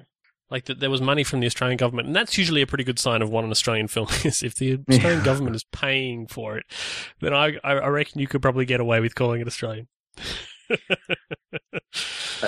Like 0.50 0.66
that 0.66 0.80
there 0.82 0.90
was 0.90 1.02
money 1.02 1.24
from 1.24 1.40
the 1.40 1.46
Australian 1.48 1.78
government, 1.78 2.08
and 2.08 2.16
that's 2.16 2.38
usually 2.38 2.62
a 2.62 2.68
pretty 2.68 2.84
good 2.84 3.00
sign 3.00 3.22
of 3.22 3.30
what 3.30 3.44
an 3.46 3.52
Australian 3.52 3.88
film 3.88 4.08
is. 4.26 4.44
If 4.44 4.56
the 4.56 4.80
Australian 4.90 5.20
Yeah. 5.20 5.26
government 5.26 5.56
is 5.56 5.64
paying 5.72 6.28
for 6.28 6.58
it, 6.58 6.66
then 7.22 7.34
I 7.34 7.58
I 7.64 7.88
reckon 7.88 8.20
you 8.20 8.28
could 8.28 8.42
probably 8.42 8.66
get 8.66 8.80
away 8.82 9.00
with 9.00 9.16
calling 9.16 9.40
it 9.42 9.48
Australian. 9.48 9.88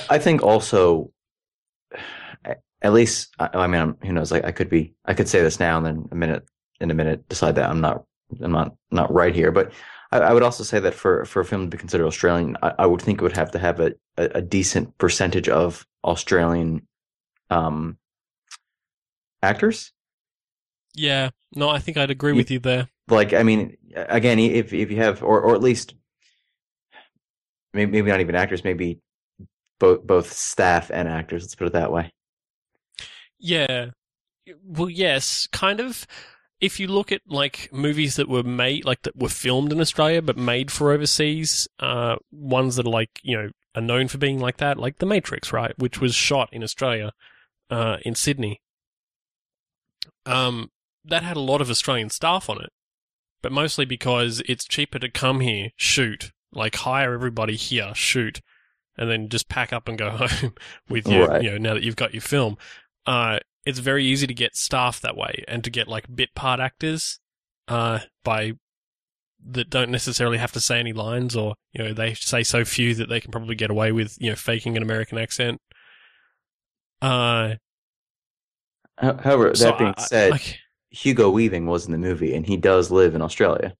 I- 0.09 0.17
think 0.19 0.41
also, 0.43 1.11
at 2.81 2.93
least, 2.93 3.33
I, 3.39 3.49
I 3.53 3.67
mean, 3.67 3.79
I'm- 3.79 3.97
who 4.03 4.13
knows? 4.13 4.31
Like, 4.31 4.43
I 4.45 4.51
could 4.51 4.69
be, 4.69 4.93
I 5.05 5.13
could 5.13 5.27
say 5.29 5.41
this 5.41 5.59
now 5.59 5.77
and 5.77 5.85
then 5.85 6.07
a 6.11 6.15
minute, 6.15 6.43
in 6.79 6.91
a 6.91 6.93
minute, 6.93 7.27
decide 7.29 7.55
that 7.55 7.69
I'm 7.69 7.81
not, 7.81 8.03
I'm 8.41 8.51
not, 8.51 8.75
not 8.91 9.13
right 9.13 9.33
here. 9.35 9.51
But 9.51 9.71
I, 10.13 10.17
I 10.19 10.33
would 10.33 10.43
also 10.43 10.63
say 10.63 10.79
that 10.79 10.93
for 10.93 11.25
for 11.25 11.41
a 11.41 11.45
film 11.45 11.63
to 11.63 11.75
be 11.75 11.77
considered 11.77 12.05
Australian, 12.07 12.57
I, 12.61 12.73
I 12.79 12.85
would 12.85 13.01
think 13.01 13.19
it 13.19 13.23
would 13.23 13.35
have 13.37 13.51
to 13.51 13.59
have 13.59 13.79
a, 13.79 13.93
a, 14.17 14.23
a 14.35 14.41
decent 14.41 14.97
percentage 14.97 15.49
of 15.49 15.85
Australian, 16.03 16.87
um, 17.49 17.97
actors. 19.41 19.91
yeah, 20.93 21.29
no, 21.55 21.69
I 21.69 21.79
think 21.79 21.97
I'd 21.97 22.11
agree 22.11 22.31
You- 22.31 22.37
with 22.37 22.51
you 22.51 22.59
there. 22.59 22.89
Like, 23.09 23.33
I 23.33 23.43
mean, 23.43 23.75
again, 23.95 24.39
if 24.39 24.71
if 24.73 24.89
you 24.89 24.97
have, 24.97 25.23
or 25.23 25.41
or 25.41 25.55
at 25.55 25.61
least, 25.61 25.93
maybe 27.73 27.91
maybe 27.91 28.09
not 28.11 28.21
even 28.21 28.35
actors, 28.35 28.63
maybe 28.63 28.99
both 29.79 30.07
both 30.07 30.31
staff 30.31 30.89
and 30.89 31.07
actors. 31.07 31.43
Let's 31.43 31.55
put 31.55 31.67
it 31.67 31.73
that 31.73 31.91
way. 31.91 32.11
Yeah. 33.39 33.91
Well, 34.63 34.89
yes, 34.89 35.47
kind 35.51 35.79
of. 35.79 36.05
If 36.63 36.79
you 36.79 36.87
look 36.87 37.11
at 37.11 37.21
like 37.27 37.69
movies 37.73 38.15
that 38.15 38.29
were 38.29 38.43
made, 38.43 38.85
like 38.85 39.01
that 39.03 39.17
were 39.17 39.29
filmed 39.29 39.71
in 39.73 39.81
Australia 39.81 40.21
but 40.21 40.37
made 40.37 40.71
for 40.71 40.91
overseas, 40.93 41.67
uh, 41.79 42.15
ones 42.31 42.77
that 42.77 42.85
are 42.87 42.89
like 42.89 43.19
you 43.21 43.35
know 43.37 43.49
are 43.75 43.81
known 43.81 44.07
for 44.07 44.17
being 44.17 44.39
like 44.39 44.57
that, 44.57 44.77
like 44.77 44.99
The 44.99 45.05
Matrix, 45.05 45.51
right, 45.51 45.73
which 45.77 45.99
was 45.99 46.15
shot 46.15 46.49
in 46.53 46.63
Australia, 46.63 47.11
uh, 47.69 47.97
in 48.03 48.15
Sydney. 48.15 48.61
Um, 50.25 50.71
that 51.05 51.23
had 51.23 51.35
a 51.37 51.41
lot 51.41 51.61
of 51.61 51.69
Australian 51.69 52.09
staff 52.09 52.49
on 52.49 52.61
it, 52.61 52.71
but 53.41 53.51
mostly 53.51 53.85
because 53.85 54.41
it's 54.47 54.65
cheaper 54.65 54.99
to 54.99 55.09
come 55.09 55.41
here, 55.41 55.69
shoot, 55.75 56.31
like 56.53 56.75
hire 56.75 57.13
everybody 57.13 57.55
here, 57.55 57.93
shoot, 57.93 58.41
and 58.97 59.09
then 59.09 59.27
just 59.27 59.49
pack 59.49 59.73
up 59.73 59.87
and 59.87 59.97
go 59.97 60.09
home 60.17 60.53
with 60.87 61.07
your, 61.07 61.27
Right. 61.27 61.43
you 61.43 61.51
know, 61.51 61.57
now 61.57 61.73
that 61.73 61.83
you've 61.83 61.95
got 61.97 62.13
your 62.13 62.21
film. 62.21 62.57
Uh, 63.05 63.39
it's 63.65 63.79
very 63.79 64.03
easy 64.05 64.27
to 64.27 64.33
get 64.33 64.55
staff 64.55 64.99
that 65.01 65.15
way 65.15 65.43
and 65.47 65.63
to 65.63 65.69
get 65.69 65.87
like 65.87 66.13
bit 66.13 66.33
part 66.35 66.59
actors, 66.59 67.19
uh, 67.67 67.99
by 68.23 68.53
that 69.45 69.69
don't 69.69 69.91
necessarily 69.91 70.37
have 70.37 70.51
to 70.53 70.59
say 70.61 70.79
any 70.79 70.93
lines 70.93 71.35
or, 71.35 71.55
you 71.73 71.83
know, 71.83 71.93
they 71.93 72.13
say 72.13 72.43
so 72.43 72.63
few 72.63 72.95
that 72.95 73.09
they 73.09 73.19
can 73.19 73.29
probably 73.31 73.55
get 73.55 73.69
away 73.69 73.91
with, 73.91 74.15
you 74.19 74.29
know, 74.29 74.35
faking 74.35 74.77
an 74.77 74.83
American 74.83 75.17
accent. 75.17 75.59
Uh, 77.01 77.55
However, 78.97 79.49
that 79.49 79.57
so 79.57 79.73
being 79.77 79.93
I- 79.97 80.01
said, 80.01 80.31
like, 80.31 80.59
Hugo 80.91 81.29
Weaving 81.29 81.65
was 81.65 81.85
in 81.85 81.91
the 81.91 81.97
movie, 81.97 82.35
and 82.35 82.45
he 82.45 82.55
does 82.55 82.91
live 82.91 83.15
in 83.15 83.21
Australia. 83.21 83.73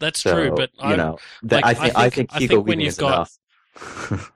that's 0.00 0.20
So 0.22 0.32
true, 0.34 0.54
but 0.56 0.70
you 0.78 0.84
I, 0.84 0.96
know, 0.96 1.18
that, 1.44 1.62
like, 1.62 1.64
I 1.64 1.70
I 1.70 1.74
think 1.74 1.96
I 1.96 2.02
think- 2.10 2.14
think 2.14 2.32
I 2.32 2.38
Hugo 2.38 2.54
think 2.56 2.66
Weaving 2.66 2.86
is 2.86 2.96
got- 2.96 3.28
enough. 3.76 4.32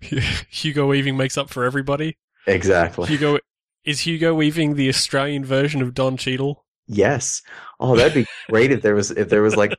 Hugo 0.50 0.86
Weaving 0.86 1.16
makes 1.16 1.36
up 1.36 1.50
for 1.50 1.64
everybody. 1.64 2.16
Exactly. 2.48 3.06
Hugo 3.08 3.38
is 3.84 4.00
Hugo 4.00 4.34
Weaving 4.34 4.74
the 4.74 4.88
Australian 4.88 5.44
version 5.44 5.80
of 5.82 5.94
Don 5.94 6.16
Cheadle? 6.16 6.64
Yes. 6.86 7.42
Oh, 7.80 7.96
that'd 7.96 8.14
be 8.14 8.26
great 8.48 8.72
if 8.72 8.82
there 8.82 8.94
was 8.94 9.10
if 9.10 9.28
there 9.28 9.42
was 9.42 9.56
like 9.56 9.76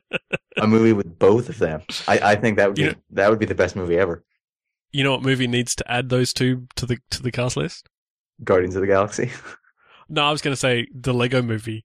a 0.56 0.66
movie 0.66 0.92
with 0.92 1.18
both 1.18 1.48
of 1.48 1.58
them. 1.58 1.82
I, 2.08 2.18
I 2.18 2.34
think 2.36 2.56
that 2.56 2.68
would 2.68 2.76
be 2.76 2.82
You 2.82 2.88
know- 2.90 2.94
that 3.10 3.30
would 3.30 3.38
be 3.38 3.46
the 3.46 3.54
best 3.54 3.74
movie 3.76 3.98
ever. 3.98 4.24
You 4.92 5.04
know 5.04 5.12
what 5.12 5.22
movie 5.22 5.46
needs 5.46 5.74
to 5.76 5.90
add 5.90 6.08
those 6.08 6.32
two 6.32 6.66
to 6.76 6.86
the 6.86 6.98
to 7.10 7.22
the 7.22 7.30
cast 7.30 7.56
list? 7.56 7.88
Guardians 8.42 8.74
of 8.76 8.80
the 8.80 8.86
Galaxy. 8.88 9.30
No, 10.12 10.24
I 10.24 10.32
was 10.32 10.42
going 10.42 10.50
to 10.52 10.56
say 10.60 10.88
the 10.92 11.14
Lego 11.14 11.40
movie. 11.40 11.84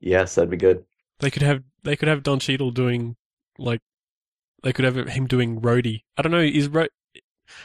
yes, 0.00 0.34
that'd 0.34 0.50
be 0.50 0.56
good. 0.56 0.84
They 1.20 1.30
could 1.30 1.42
have 1.42 1.62
they 1.84 1.94
could 1.94 2.08
have 2.08 2.24
Don 2.24 2.40
Cheadle 2.40 2.72
doing 2.72 3.14
like 3.58 3.80
they 4.64 4.72
could 4.72 4.84
have 4.84 4.96
him 5.06 5.28
doing 5.28 5.60
Rhodey. 5.60 6.02
I 6.18 6.22
don't 6.22 6.32
know. 6.32 6.40
Is 6.40 6.66
Ro- 6.66 6.88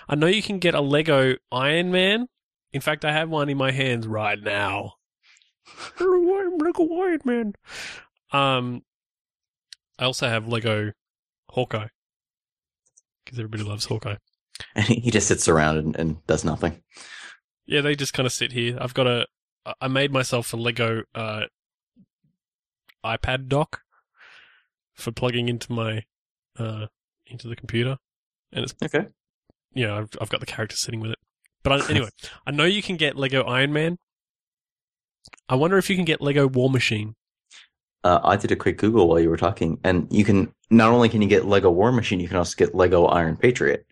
I 0.08 0.14
know 0.14 0.28
you 0.28 0.44
can 0.44 0.60
get 0.60 0.76
a 0.76 0.82
Lego 0.82 1.38
Iron 1.52 1.90
Man. 1.92 2.28
In 2.72 2.82
fact, 2.82 3.04
I 3.04 3.12
have 3.12 3.30
one 3.30 3.50
in 3.50 3.58
my 3.58 3.72
hands 3.72 4.08
right 4.08 4.40
now. 4.40 4.94
Lego 6.00 6.88
Iron 7.02 7.20
Man. 7.26 7.54
Um, 8.32 8.84
I 9.98 10.06
also 10.06 10.28
have 10.28 10.48
Lego 10.48 10.92
Hawkeye 11.50 11.88
because 13.24 13.40
everybody 13.40 13.64
loves 13.64 13.86
Hawkeye. 13.86 14.18
And 14.76 14.86
he 14.88 14.96
he 14.96 15.12
just 15.12 15.28
sits 15.28 15.48
around 15.48 15.78
and, 15.78 15.96
and 15.96 16.26
does 16.28 16.44
nothing. 16.44 16.82
Yeah, 17.66 17.82
they 17.82 17.96
just 17.96 18.14
kind 18.14 18.26
of 18.26 18.34
sit 18.34 18.52
here. 18.52 18.78
I've 18.80 18.94
got 18.94 19.08
a. 19.08 19.26
I 19.82 19.88
made 19.88 20.12
myself 20.12 20.52
a 20.54 20.58
Lego 20.58 21.04
uh, 21.14 21.44
iPad 23.06 23.48
dock 23.48 23.82
for 24.96 25.12
plugging 25.12 25.50
into 25.50 25.72
my 25.72 26.04
uh, 26.58 26.88
into 27.28 27.48
the 27.48 27.56
computer, 27.56 27.98
and 28.52 28.64
it's 28.64 28.74
Okay. 28.84 29.08
Yeah, 29.74 29.96
I've 29.96 30.10
I've 30.20 30.30
got 30.30 30.40
the 30.40 30.46
character 30.46 30.76
sitting 30.76 31.00
with 31.00 31.12
it. 31.12 31.20
But 31.64 31.82
I, 31.82 31.90
anyway, 31.90 32.10
I 32.46 32.52
know 32.52 32.66
you 32.66 32.82
can 32.82 32.96
get 32.98 33.16
Lego 33.18 33.44
Iron 33.44 33.74
Man. 33.74 33.98
I 35.48 35.56
wonder 35.56 35.78
if 35.78 35.90
you 35.90 35.96
can 35.96 36.06
get 36.06 36.22
Lego 36.22 36.48
War 36.48 36.70
Machine. 36.70 37.16
Uh, 38.04 38.20
I 38.24 38.38
did 38.38 38.52
a 38.52 38.56
quick 38.56 38.78
Google 38.78 39.08
while 39.10 39.20
you 39.20 39.30
were 39.30 39.38
talking, 39.38 39.78
and 39.84 40.08
you 40.10 40.24
can 40.24 40.54
not 40.70 40.92
only 40.92 41.10
can 41.10 41.22
you 41.22 41.28
get 41.28 41.46
Lego 41.46 41.70
War 41.70 41.92
Machine, 41.92 42.20
you 42.20 42.28
can 42.28 42.38
also 42.38 42.56
get 42.56 42.74
Lego 42.74 43.06
Iron 43.06 43.36
Patriot. 43.36 43.86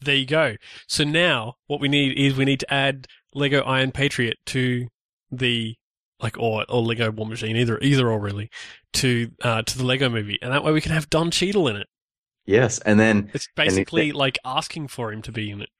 There 0.00 0.14
you 0.14 0.26
go. 0.26 0.56
So 0.88 1.04
now 1.04 1.54
what 1.66 1.80
we 1.80 1.88
need 1.88 2.18
is 2.18 2.36
we 2.36 2.44
need 2.44 2.60
to 2.60 2.72
add 2.72 3.06
Lego 3.34 3.60
Iron 3.62 3.90
Patriot 3.92 4.38
to 4.46 4.88
the 5.30 5.74
like 6.20 6.38
or 6.38 6.64
or 6.68 6.82
Lego 6.82 7.10
War 7.10 7.26
Machine, 7.26 7.56
either 7.56 7.78
either 7.80 8.10
or 8.10 8.18
really, 8.20 8.48
to 8.94 9.30
uh 9.42 9.62
to 9.62 9.76
the 9.78 9.84
Lego 9.84 10.08
movie. 10.08 10.38
And 10.40 10.52
that 10.52 10.64
way 10.64 10.72
we 10.72 10.80
can 10.80 10.92
have 10.92 11.10
Don 11.10 11.30
Cheadle 11.30 11.68
in 11.68 11.76
it. 11.76 11.88
Yes, 12.46 12.78
and 12.80 12.98
then 12.98 13.30
It's 13.34 13.48
And 13.56 13.66
it- 13.66 13.70
basically 13.70 14.12
like 14.12 14.38
asking 14.44 14.88
for 14.88 15.12
him 15.12 15.20
to 15.22 15.32
be 15.32 15.50
in 15.50 15.60
it. 15.62 15.70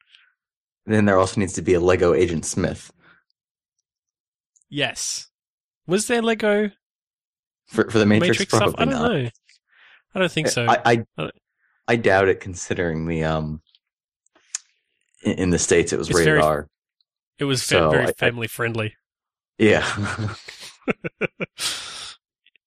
Then 0.86 1.04
there 1.06 1.18
also 1.18 1.40
needs 1.40 1.52
to 1.54 1.62
be 1.62 1.74
a 1.74 1.80
Lego 1.80 2.12
Agent 2.14 2.44
Smith 2.44 2.90
Yes. 4.70 5.28
Was 5.86 6.06
there 6.08 6.20
Lego 6.22 6.70
for 7.66 7.88
for 7.90 7.98
the 7.98 8.06
Matrix. 8.06 8.40
Matrix, 8.40 8.50
probably 8.50 8.70
stuff? 8.72 8.80
I 8.80 8.84
don't 8.84 8.94
not. 9.02 9.12
know. 9.12 9.30
I 10.14 10.18
don't 10.18 10.32
think 10.32 10.48
so. 10.48 10.66
I 10.68 11.04
I, 11.18 11.30
I 11.86 11.96
doubt 11.96 12.28
it, 12.28 12.40
considering 12.40 13.06
the 13.06 13.22
um 13.24 13.62
in, 15.22 15.32
in 15.34 15.50
the 15.50 15.58
states 15.58 15.92
it 15.92 15.98
was 15.98 16.08
It's 16.08 16.18
rated 16.18 16.32
very- 16.32 16.42
R. 16.42 16.68
it 17.38 17.44
was 17.44 17.62
so 17.62 17.90
very 17.90 18.06
I- 18.06 18.12
family 18.12 18.48
friendly. 18.48 18.94
Yeah, 19.58 19.86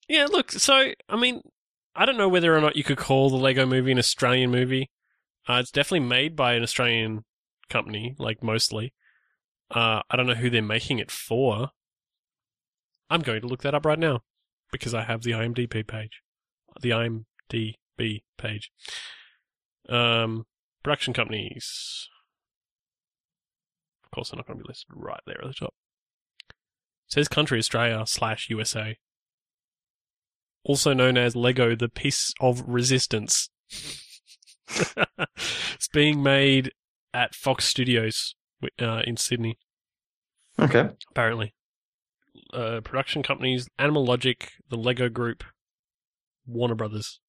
yeah, 0.07 0.25
look, 0.31 0.51
so 0.51 0.93
I 1.09 1.15
mean, 1.17 1.41
I 1.95 2.05
don't 2.05 2.17
know 2.17 2.29
whether 2.29 2.55
or 2.55 2.61
not 2.61 2.75
you 2.77 2.83
could 2.83 2.97
call 2.97 3.29
the 3.29 3.35
Lego 3.35 3.65
movie 3.65 3.91
an 3.91 3.99
Australian 3.99 4.51
movie. 4.51 4.89
Uh, 5.47 5.59
it's 5.61 5.71
definitely 5.71 6.07
made 6.07 6.35
by 6.35 6.53
an 6.53 6.63
Australian 6.63 7.25
company, 7.69 8.15
like 8.17 8.43
mostly. 8.43 8.93
Uh, 9.69 10.01
I 10.09 10.15
don't 10.15 10.27
know 10.27 10.35
who 10.35 10.49
they're 10.49 10.61
making 10.61 10.99
it 10.99 11.11
for. 11.11 11.69
I'm 13.09 13.21
going 13.21 13.41
to 13.41 13.47
look 13.47 13.63
that 13.63 13.75
up 13.75 13.85
right 13.85 13.99
now 13.99 14.21
because 14.71 14.93
I 14.93 15.03
have 15.03 15.23
the 15.23 15.31
IMDb 15.31 15.85
page, 15.85 16.21
the 16.81 16.89
IMDb 16.89 18.21
page. 18.37 18.71
Um, 19.89 20.45
production 20.83 21.13
companies. 21.13 22.09
Of 24.03 24.11
course, 24.11 24.29
they're 24.29 24.37
not 24.37 24.47
going 24.47 24.59
to 24.59 24.63
be 24.63 24.67
listed 24.67 24.89
right 24.93 25.19
there 25.25 25.41
at 25.41 25.47
the 25.47 25.53
top. 25.53 25.73
It 26.49 27.13
says 27.13 27.27
country 27.27 27.59
Australia 27.59 28.03
slash 28.05 28.49
USA. 28.49 28.97
Also 30.63 30.93
known 30.93 31.17
as 31.17 31.35
Lego 31.35 31.75
the 31.75 31.87
Piece 31.87 32.33
of 32.41 32.61
Resistance. 32.67 33.49
it's 34.69 35.87
being 35.93 36.21
made 36.21 36.71
at 37.17 37.33
Fox 37.33 37.65
Studios 37.65 38.35
uh, 38.79 39.01
in 39.05 39.17
Sydney, 39.17 39.57
okay. 40.59 40.89
apparently. 41.09 41.55
Uh, 42.53 42.79
production 42.81 43.23
companies 43.23 43.67
Animal 43.79 44.05
Logic, 44.05 44.51
the 44.69 44.77
Lego 44.77 45.09
Group, 45.09 45.43
Warner 46.45 46.75
Brothers. 46.75 47.19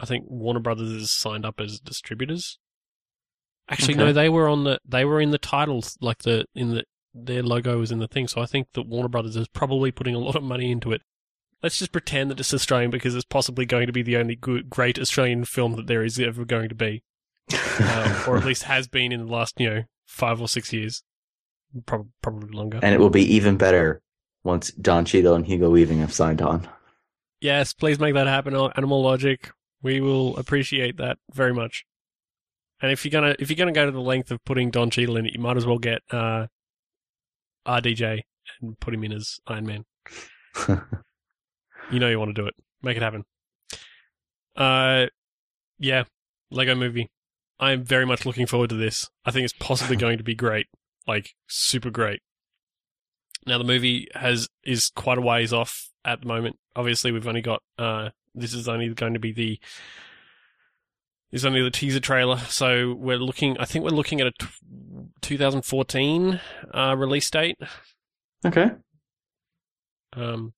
I 0.00 0.06
think 0.06 0.24
Warner 0.28 0.60
Brothers 0.60 0.90
is 0.90 1.12
signed 1.12 1.46
up 1.46 1.60
as 1.60 1.78
distributors. 1.78 2.58
Actually, 3.68 3.94
no, 3.94 4.12
they 4.12 4.28
were 4.28 4.48
on 4.48 4.64
the 4.64 4.80
they 4.84 5.04
were 5.04 5.20
in 5.20 5.30
the 5.30 5.38
titles, 5.38 5.96
like 6.00 6.18
the 6.18 6.44
in 6.54 6.70
the 6.74 6.84
their 7.14 7.42
logo 7.42 7.78
was 7.78 7.92
in 7.92 8.00
the 8.00 8.08
thing. 8.08 8.26
So 8.26 8.40
I 8.40 8.46
think 8.46 8.72
that 8.72 8.88
Warner 8.88 9.08
Brothers 9.08 9.36
is 9.36 9.48
probably 9.48 9.92
putting 9.92 10.16
a 10.16 10.18
lot 10.18 10.34
of 10.34 10.42
money 10.42 10.72
into 10.72 10.90
it. 10.90 11.02
Let's 11.62 11.78
just 11.78 11.92
pretend 11.92 12.30
that 12.30 12.40
it's 12.40 12.52
Australian 12.52 12.90
because 12.90 13.14
it's 13.14 13.24
possibly 13.24 13.64
going 13.64 13.86
to 13.86 13.92
be 13.92 14.02
the 14.02 14.16
only 14.16 14.34
good, 14.34 14.68
great 14.68 14.98
Australian 14.98 15.44
film 15.44 15.76
that 15.76 15.86
there 15.86 16.04
is 16.04 16.18
ever 16.18 16.44
going 16.44 16.68
to 16.68 16.74
be, 16.74 17.02
um, 17.52 18.16
or 18.28 18.36
at 18.36 18.44
least 18.44 18.64
has 18.64 18.88
been 18.88 19.12
in 19.12 19.26
the 19.26 19.32
last 19.32 19.58
you 19.60 19.68
know 19.68 19.82
five 20.06 20.40
or 20.40 20.48
six 20.48 20.72
years, 20.72 21.02
Prob- 21.86 22.08
probably 22.22 22.50
longer. 22.56 22.80
and 22.82 22.94
it 22.94 22.98
will 23.00 23.10
be 23.10 23.22
even 23.34 23.56
better 23.56 24.00
once 24.42 24.70
Don 24.72 25.04
Cheadle 25.04 25.34
and 25.34 25.46
Hugo 25.46 25.70
Weaving 25.70 25.98
have 26.00 26.12
signed 26.12 26.42
on. 26.42 26.68
Yes, 27.40 27.72
please 27.72 27.98
make 27.98 28.14
that 28.14 28.26
happen. 28.26 28.54
Animal 28.54 29.02
Logic, 29.02 29.50
we 29.82 30.00
will 30.00 30.36
appreciate 30.36 30.96
that 30.98 31.18
very 31.32 31.52
much. 31.52 31.84
And 32.80 32.90
if 32.90 33.04
you're 33.04 33.10
gonna 33.10 33.34
if 33.38 33.50
you're 33.50 33.56
gonna 33.56 33.72
go 33.72 33.86
to 33.86 33.92
the 33.92 34.00
length 34.00 34.30
of 34.30 34.44
putting 34.44 34.70
Don 34.70 34.90
Cheadle 34.90 35.16
in 35.16 35.26
it, 35.26 35.34
you 35.34 35.40
might 35.40 35.56
as 35.56 35.66
well 35.66 35.78
get 35.78 36.02
uh, 36.10 36.46
RDJ 37.66 38.20
and 38.60 38.78
put 38.80 38.94
him 38.94 39.04
in 39.04 39.12
as 39.12 39.38
Iron 39.46 39.66
Man. 39.66 39.84
you 41.90 41.98
know 41.98 42.08
you 42.08 42.18
want 42.18 42.34
to 42.34 42.40
do 42.42 42.46
it. 42.46 42.54
Make 42.82 42.96
it 42.96 43.02
happen. 43.02 43.24
Uh, 44.56 45.06
yeah, 45.78 46.04
Lego 46.50 46.74
Movie. 46.74 47.10
I 47.60 47.72
am 47.72 47.84
very 47.84 48.04
much 48.04 48.26
looking 48.26 48.46
forward 48.46 48.70
to 48.70 48.76
this. 48.76 49.08
I 49.24 49.30
think 49.30 49.44
it's 49.44 49.54
possibly 49.58 49.96
going 49.96 50.18
to 50.18 50.24
be 50.24 50.34
great, 50.34 50.66
like 51.06 51.34
super 51.46 51.90
great. 51.90 52.20
Now 53.46 53.58
the 53.58 53.64
movie 53.64 54.08
has 54.14 54.48
is 54.64 54.90
quite 54.94 55.18
a 55.18 55.20
ways 55.20 55.52
off 55.52 55.88
at 56.04 56.20
the 56.22 56.26
moment. 56.26 56.56
Obviously, 56.76 57.12
we've 57.12 57.28
only 57.28 57.42
got 57.42 57.62
uh, 57.78 58.10
this 58.34 58.54
is 58.54 58.68
only 58.68 58.88
going 58.88 59.14
to 59.14 59.20
be 59.20 59.32
the 59.32 59.60
is 61.30 61.44
only 61.44 61.62
the 61.62 61.70
teaser 61.70 62.00
trailer, 62.00 62.38
so 62.38 62.94
we're 62.94 63.18
looking. 63.18 63.56
I 63.58 63.64
think 63.64 63.84
we're 63.84 63.90
looking 63.90 64.20
at 64.20 64.28
a 64.28 64.32
t- 64.38 64.46
2014 65.20 66.40
uh, 66.72 66.94
release 66.96 67.28
date. 67.30 67.56
Okay. 68.46 68.70
Um, 70.12 70.52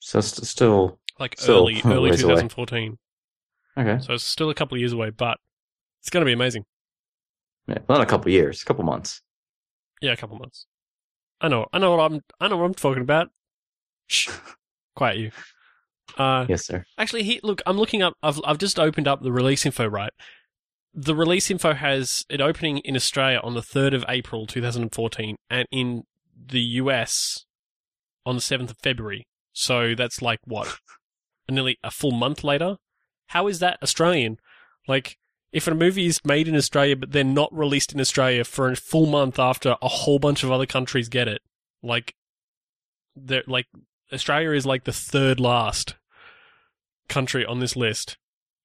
So 0.00 0.20
st- 0.20 0.46
still 0.46 0.98
like 1.18 1.38
Still 1.38 1.56
early 1.58 1.82
early 1.84 2.10
ways 2.10 2.22
away. 2.22 2.34
2014. 2.34 2.98
okay. 3.78 3.98
So 4.02 4.14
it's 4.14 4.24
still 4.24 4.50
a 4.50 4.54
couple 4.54 4.74
of 4.76 4.80
years 4.80 4.92
away, 4.92 5.10
but 5.10 5.38
it's 6.02 6.10
going 6.10 6.22
to 6.22 6.26
be 6.28 6.32
amazing. 6.32 6.64
Yeah, 7.68 7.78
well, 7.88 7.98
not 7.98 8.06
a 8.06 8.10
couple 8.10 8.30
years, 8.30 8.60
a 8.62 8.64
couple 8.64 8.84
months. 8.84 9.22
Yeah, 10.00 10.12
a 10.12 10.16
couple 10.16 10.36
months. 10.36 10.66
I 11.40 11.48
know. 11.48 11.66
I 11.72 11.78
know 11.78 11.96
what 11.96 12.10
I'm. 12.12 12.20
I 12.40 12.48
know 12.48 12.56
what 12.56 12.64
I'm 12.66 12.74
talking 12.74 13.02
about. 13.02 13.28
Shh, 14.08 14.30
quiet 14.96 15.18
you. 15.18 15.30
Uh, 16.18 16.44
Yes, 16.48 16.66
sir. 16.66 16.84
actually, 16.98 17.22
he, 17.22 17.40
look. 17.42 17.62
I'm 17.66 17.76
looking 17.78 18.02
up. 18.02 18.14
I've 18.22 18.40
I've 18.44 18.58
just 18.58 18.78
opened 18.78 19.08
up 19.08 19.22
the 19.22 19.32
release 19.32 19.64
info. 19.64 19.86
Right. 19.86 20.12
The 20.94 21.14
release 21.14 21.50
info 21.50 21.72
has 21.72 22.24
it 22.28 22.40
opening 22.42 22.78
in 22.78 22.96
Australia 22.96 23.40
on 23.42 23.54
the 23.54 23.62
3rd 23.62 23.94
of 23.94 24.04
April 24.08 24.46
2014, 24.46 25.36
and 25.48 25.66
in 25.70 26.02
the 26.46 26.60
US 26.60 27.46
on 28.26 28.34
the 28.36 28.42
7th 28.42 28.70
of 28.70 28.76
February. 28.82 29.26
So 29.54 29.94
that's 29.94 30.20
like 30.20 30.40
what, 30.44 30.76
nearly 31.50 31.78
a 31.82 31.90
full 31.90 32.10
month 32.12 32.44
later. 32.44 32.76
How 33.28 33.46
is 33.46 33.58
that 33.60 33.78
Australian? 33.82 34.36
Like, 34.86 35.16
if 35.52 35.66
a 35.68 35.74
movie 35.74 36.06
is 36.06 36.20
made 36.24 36.48
in 36.48 36.56
Australia 36.56 36.96
but 36.96 37.12
then 37.12 37.34
not 37.34 37.54
released 37.56 37.92
in 37.92 38.00
Australia 38.00 38.44
for 38.44 38.70
a 38.70 38.76
full 38.76 39.06
month 39.06 39.38
after 39.38 39.76
a 39.82 39.88
whole 39.88 40.18
bunch 40.18 40.42
of 40.42 40.50
other 40.50 40.66
countries 40.66 41.08
get 41.08 41.28
it, 41.28 41.42
like, 41.82 42.14
they're 43.14 43.44
like 43.46 43.66
Australia 44.12 44.52
is 44.52 44.66
like 44.66 44.84
the 44.84 44.92
third 44.92 45.38
last 45.38 45.94
country 47.08 47.44
on 47.44 47.60
this 47.60 47.76
list. 47.76 48.16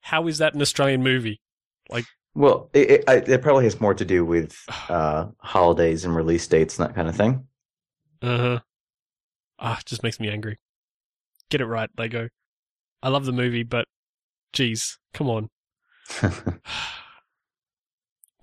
How 0.02 0.28
is 0.28 0.38
that 0.38 0.54
an 0.54 0.62
Australian 0.62 1.04
movie? 1.04 1.42
Like, 1.90 2.06
Well, 2.34 2.70
it, 2.74 3.04
it, 3.08 3.30
it 3.30 3.42
probably 3.42 3.66
has 3.66 3.82
more 3.82 3.94
to 3.94 4.06
do 4.06 4.24
with 4.24 4.58
uh, 4.90 5.28
holidays 5.40 6.06
and 6.06 6.16
release 6.16 6.48
dates 6.48 6.80
and 6.80 6.88
that 6.88 6.96
kind 6.96 7.10
of 7.10 7.16
thing. 7.16 7.48
Uh 8.22 8.38
huh. 8.38 8.60
Ah, 9.60 9.80
it 9.80 9.86
just 9.86 10.04
makes 10.04 10.20
me 10.20 10.30
angry. 10.30 10.60
Get 11.50 11.62
it 11.62 11.66
right, 11.66 11.90
Lego. 11.98 12.30
I 13.02 13.10
love 13.10 13.26
the 13.26 13.32
movie, 13.32 13.64
but 13.64 13.88
geez, 14.54 14.98
come 15.14 15.30
on. 15.30 15.50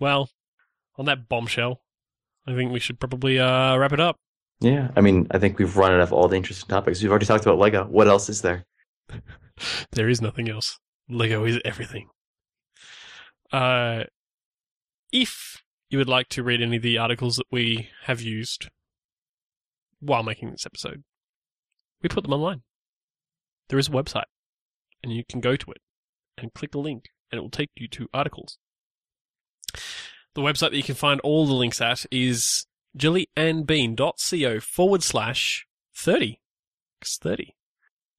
Well, 0.00 0.28
on 0.96 1.04
that 1.06 1.28
bombshell, 1.28 1.80
I 2.46 2.54
think 2.54 2.72
we 2.72 2.80
should 2.80 2.98
probably 2.98 3.38
uh, 3.38 3.76
wrap 3.76 3.92
it 3.92 4.00
up. 4.00 4.16
yeah, 4.60 4.90
I 4.96 5.00
mean, 5.00 5.26
I 5.30 5.38
think 5.38 5.58
we've 5.58 5.76
run 5.76 5.92
out 5.92 6.00
of 6.00 6.12
all 6.12 6.28
the 6.28 6.36
interesting 6.36 6.68
topics. 6.68 7.00
We've 7.00 7.10
already 7.10 7.26
talked 7.26 7.46
about 7.46 7.58
Lego. 7.58 7.84
What 7.84 8.08
else 8.08 8.28
is 8.28 8.42
there? 8.42 8.64
There 9.92 10.08
is 10.08 10.20
nothing 10.20 10.48
else. 10.50 10.80
Lego 11.08 11.44
is 11.44 11.60
everything. 11.64 12.08
Uh, 13.52 14.02
if 15.12 15.62
you 15.88 15.98
would 15.98 16.08
like 16.08 16.28
to 16.30 16.42
read 16.42 16.60
any 16.60 16.78
of 16.78 16.82
the 16.82 16.98
articles 16.98 17.36
that 17.36 17.46
we 17.52 17.88
have 18.06 18.20
used 18.20 18.68
while 20.00 20.24
making 20.24 20.50
this 20.50 20.66
episode, 20.66 21.04
we 22.02 22.08
put 22.08 22.24
them 22.24 22.32
online. 22.32 22.62
There 23.68 23.78
is 23.78 23.86
a 23.86 23.92
website, 23.92 24.24
and 25.04 25.12
you 25.12 25.22
can 25.28 25.40
go 25.40 25.54
to 25.54 25.70
it 25.70 25.80
and 26.36 26.52
click 26.52 26.74
a 26.74 26.78
link, 26.80 27.10
and 27.34 27.38
it 27.40 27.42
will 27.42 27.50
take 27.50 27.70
you 27.76 27.88
to 27.88 28.08
articles. 28.14 28.58
The 30.34 30.40
website 30.40 30.70
that 30.70 30.76
you 30.76 30.84
can 30.84 30.94
find 30.94 31.20
all 31.20 31.46
the 31.46 31.52
links 31.52 31.80
at 31.80 32.06
is 32.12 32.66
jellyandbean.co 32.96 34.60
forward 34.60 35.02
slash 35.02 35.66
30. 35.96 36.40
It's 37.00 37.18
30. 37.18 37.54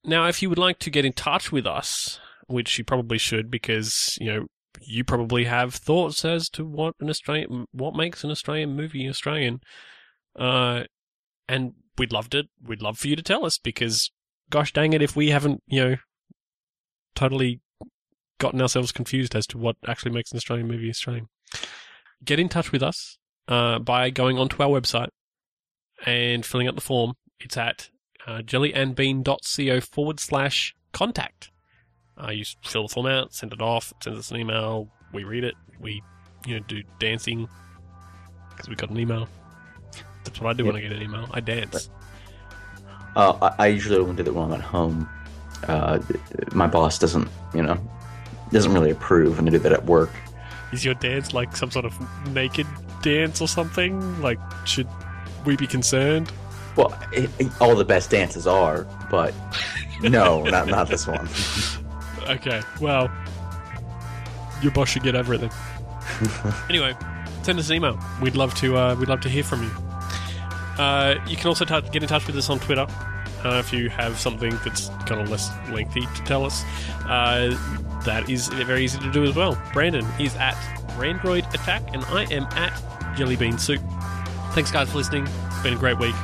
Now, 0.04 0.26
if 0.28 0.42
you 0.42 0.50
would 0.50 0.58
like 0.58 0.78
to 0.80 0.90
get 0.90 1.06
in 1.06 1.14
touch 1.14 1.50
with 1.50 1.66
us, 1.66 2.20
which 2.46 2.78
you 2.78 2.84
probably 2.84 3.18
should 3.18 3.50
because, 3.50 4.18
you 4.20 4.32
know, 4.32 4.46
you 4.82 5.02
probably 5.02 5.44
have 5.44 5.74
thoughts 5.74 6.24
as 6.24 6.50
to 6.50 6.64
what 6.64 6.94
an 7.00 7.08
Australian, 7.08 7.66
what 7.72 7.96
makes 7.96 8.22
an 8.22 8.30
Australian 8.30 8.76
movie 8.76 9.08
Australian. 9.08 9.60
Uh, 10.38 10.84
and 11.48 11.72
we'd 11.96 12.12
love 12.12 12.28
to, 12.30 12.44
we'd 12.62 12.82
love 12.82 12.98
for 12.98 13.08
you 13.08 13.16
to 13.16 13.22
tell 13.22 13.46
us 13.46 13.56
because 13.58 14.10
gosh 14.50 14.72
dang 14.72 14.92
it, 14.92 15.02
if 15.02 15.16
we 15.16 15.30
haven't, 15.30 15.62
you 15.66 15.82
know, 15.82 15.96
totally 17.14 17.60
gotten 18.38 18.60
ourselves 18.60 18.92
confused 18.92 19.34
as 19.34 19.46
to 19.48 19.58
what 19.58 19.76
actually 19.86 20.12
makes 20.12 20.30
an 20.30 20.36
Australian 20.36 20.68
movie 20.68 20.90
Australian. 20.90 21.28
Get 22.24 22.38
in 22.38 22.48
touch 22.48 22.72
with 22.72 22.82
us, 22.82 23.18
uh, 23.48 23.78
by 23.78 24.10
going 24.10 24.38
onto 24.38 24.62
our 24.62 24.68
website 24.68 25.08
and 26.04 26.44
filling 26.44 26.68
out 26.68 26.74
the 26.74 26.80
form. 26.80 27.14
It's 27.40 27.56
at 27.56 27.90
uh, 28.26 28.38
jellyandbean.co 28.38 29.80
forward 29.80 30.20
slash 30.20 30.74
contact. 30.92 31.50
Uh, 32.22 32.30
you 32.30 32.44
fill 32.64 32.88
the 32.88 32.94
form 32.94 33.06
out, 33.06 33.34
send 33.34 33.52
it 33.52 33.60
off, 33.60 33.92
it 33.92 34.04
sends 34.04 34.18
us 34.18 34.30
an 34.30 34.38
email. 34.38 34.88
We 35.12 35.24
read 35.24 35.44
it. 35.44 35.54
We, 35.80 36.02
you 36.46 36.54
know, 36.58 36.64
do 36.66 36.82
dancing 36.98 37.48
because 38.50 38.68
we 38.68 38.74
got 38.74 38.90
an 38.90 38.98
email. 38.98 39.28
That's 40.24 40.40
what 40.40 40.50
I 40.50 40.52
do 40.54 40.64
when 40.64 40.76
I 40.76 40.80
get 40.80 40.92
an 40.92 41.02
email. 41.02 41.28
I 41.30 41.40
dance. 41.40 41.90
Uh, 43.14 43.38
I, 43.42 43.64
I 43.64 43.66
usually 43.68 43.96
don't 43.96 44.16
do 44.16 44.22
that 44.22 44.32
when 44.32 44.44
I'm 44.44 44.52
at 44.54 44.60
home. 44.60 45.08
Uh, 45.68 46.00
my 46.52 46.66
boss 46.66 46.98
doesn't, 46.98 47.28
you 47.54 47.62
know, 47.62 47.78
doesn't 48.50 48.72
really 48.72 48.90
approve 48.90 49.36
when 49.36 49.48
I 49.48 49.50
do 49.50 49.58
that 49.58 49.72
at 49.72 49.84
work. 49.84 50.10
Is 50.72 50.84
your 50.84 50.94
dance 50.94 51.32
like 51.32 51.56
some 51.56 51.70
sort 51.70 51.84
of 51.84 51.94
naked 52.32 52.66
dance 53.02 53.40
or 53.40 53.48
something? 53.48 54.20
Like, 54.20 54.38
should 54.66 54.88
we 55.44 55.56
be 55.56 55.66
concerned? 55.66 56.30
Well, 56.76 56.96
it, 57.12 57.30
it- 57.38 57.60
all 57.60 57.74
the 57.76 57.84
best 57.84 58.10
dances 58.10 58.46
are, 58.46 58.86
but 59.10 59.34
no, 60.02 60.42
not 60.44 60.66
not 60.68 60.88
this 60.88 61.06
one. 61.08 61.28
Okay, 62.28 62.60
well, 62.80 63.10
your 64.62 64.72
boss 64.72 64.88
should 64.90 65.02
get 65.02 65.14
over 65.14 65.34
it 65.34 65.38
then. 65.40 65.50
anyway, 66.68 66.94
send 67.42 67.58
us 67.58 67.68
an 67.70 67.76
email. 67.76 67.98
We'd 68.20 68.36
love 68.36 68.54
to. 68.56 68.76
Uh, 68.76 68.94
we'd 68.96 69.08
love 69.08 69.20
to 69.22 69.28
hear 69.28 69.44
from 69.44 69.62
you. 69.62 69.70
Uh, 70.82 71.14
you 71.26 71.36
can 71.36 71.46
also 71.46 71.64
tou 71.64 71.80
get 71.90 72.02
in 72.02 72.08
touch 72.08 72.26
with 72.26 72.36
us 72.36 72.50
on 72.50 72.58
Twitter 72.58 72.86
uh, 73.44 73.62
if 73.64 73.72
you 73.72 73.88
have 73.88 74.18
something 74.18 74.50
that's 74.64 74.88
kind 75.06 75.20
of 75.20 75.30
less 75.30 75.50
lengthy 75.70 76.02
to 76.02 76.22
tell 76.24 76.44
us. 76.44 76.62
Uh, 77.04 77.56
that 78.04 78.28
is 78.28 78.48
very 78.48 78.84
easy 78.84 78.98
to 79.00 79.10
do 79.12 79.24
as 79.24 79.34
well. 79.34 79.60
Brandon 79.72 80.06
is 80.18 80.34
at 80.36 80.54
Randroid 80.96 81.52
Attack, 81.54 81.82
and 81.92 82.04
I 82.06 82.24
am 82.32 82.44
at 82.52 82.72
Jellybean 83.16 83.58
Soup. 83.58 83.80
Thanks, 84.52 84.70
guys, 84.70 84.90
for 84.90 84.98
listening. 84.98 85.26
It's 85.26 85.62
been 85.62 85.74
a 85.74 85.78
great 85.78 85.98
week. 85.98 86.14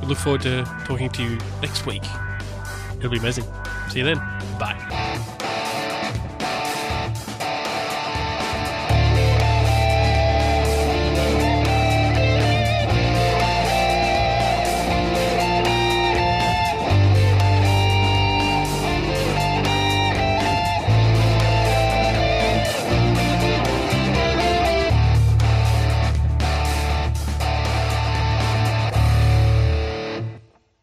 We 0.00 0.06
look 0.06 0.18
forward 0.18 0.42
to 0.42 0.64
talking 0.86 1.10
to 1.10 1.22
you 1.22 1.38
next 1.60 1.86
week. 1.86 2.02
It'll 2.98 3.10
be 3.10 3.18
amazing. 3.18 3.44
See 3.90 3.98
you 3.98 4.04
then. 4.04 4.18
Bye. 4.58 5.29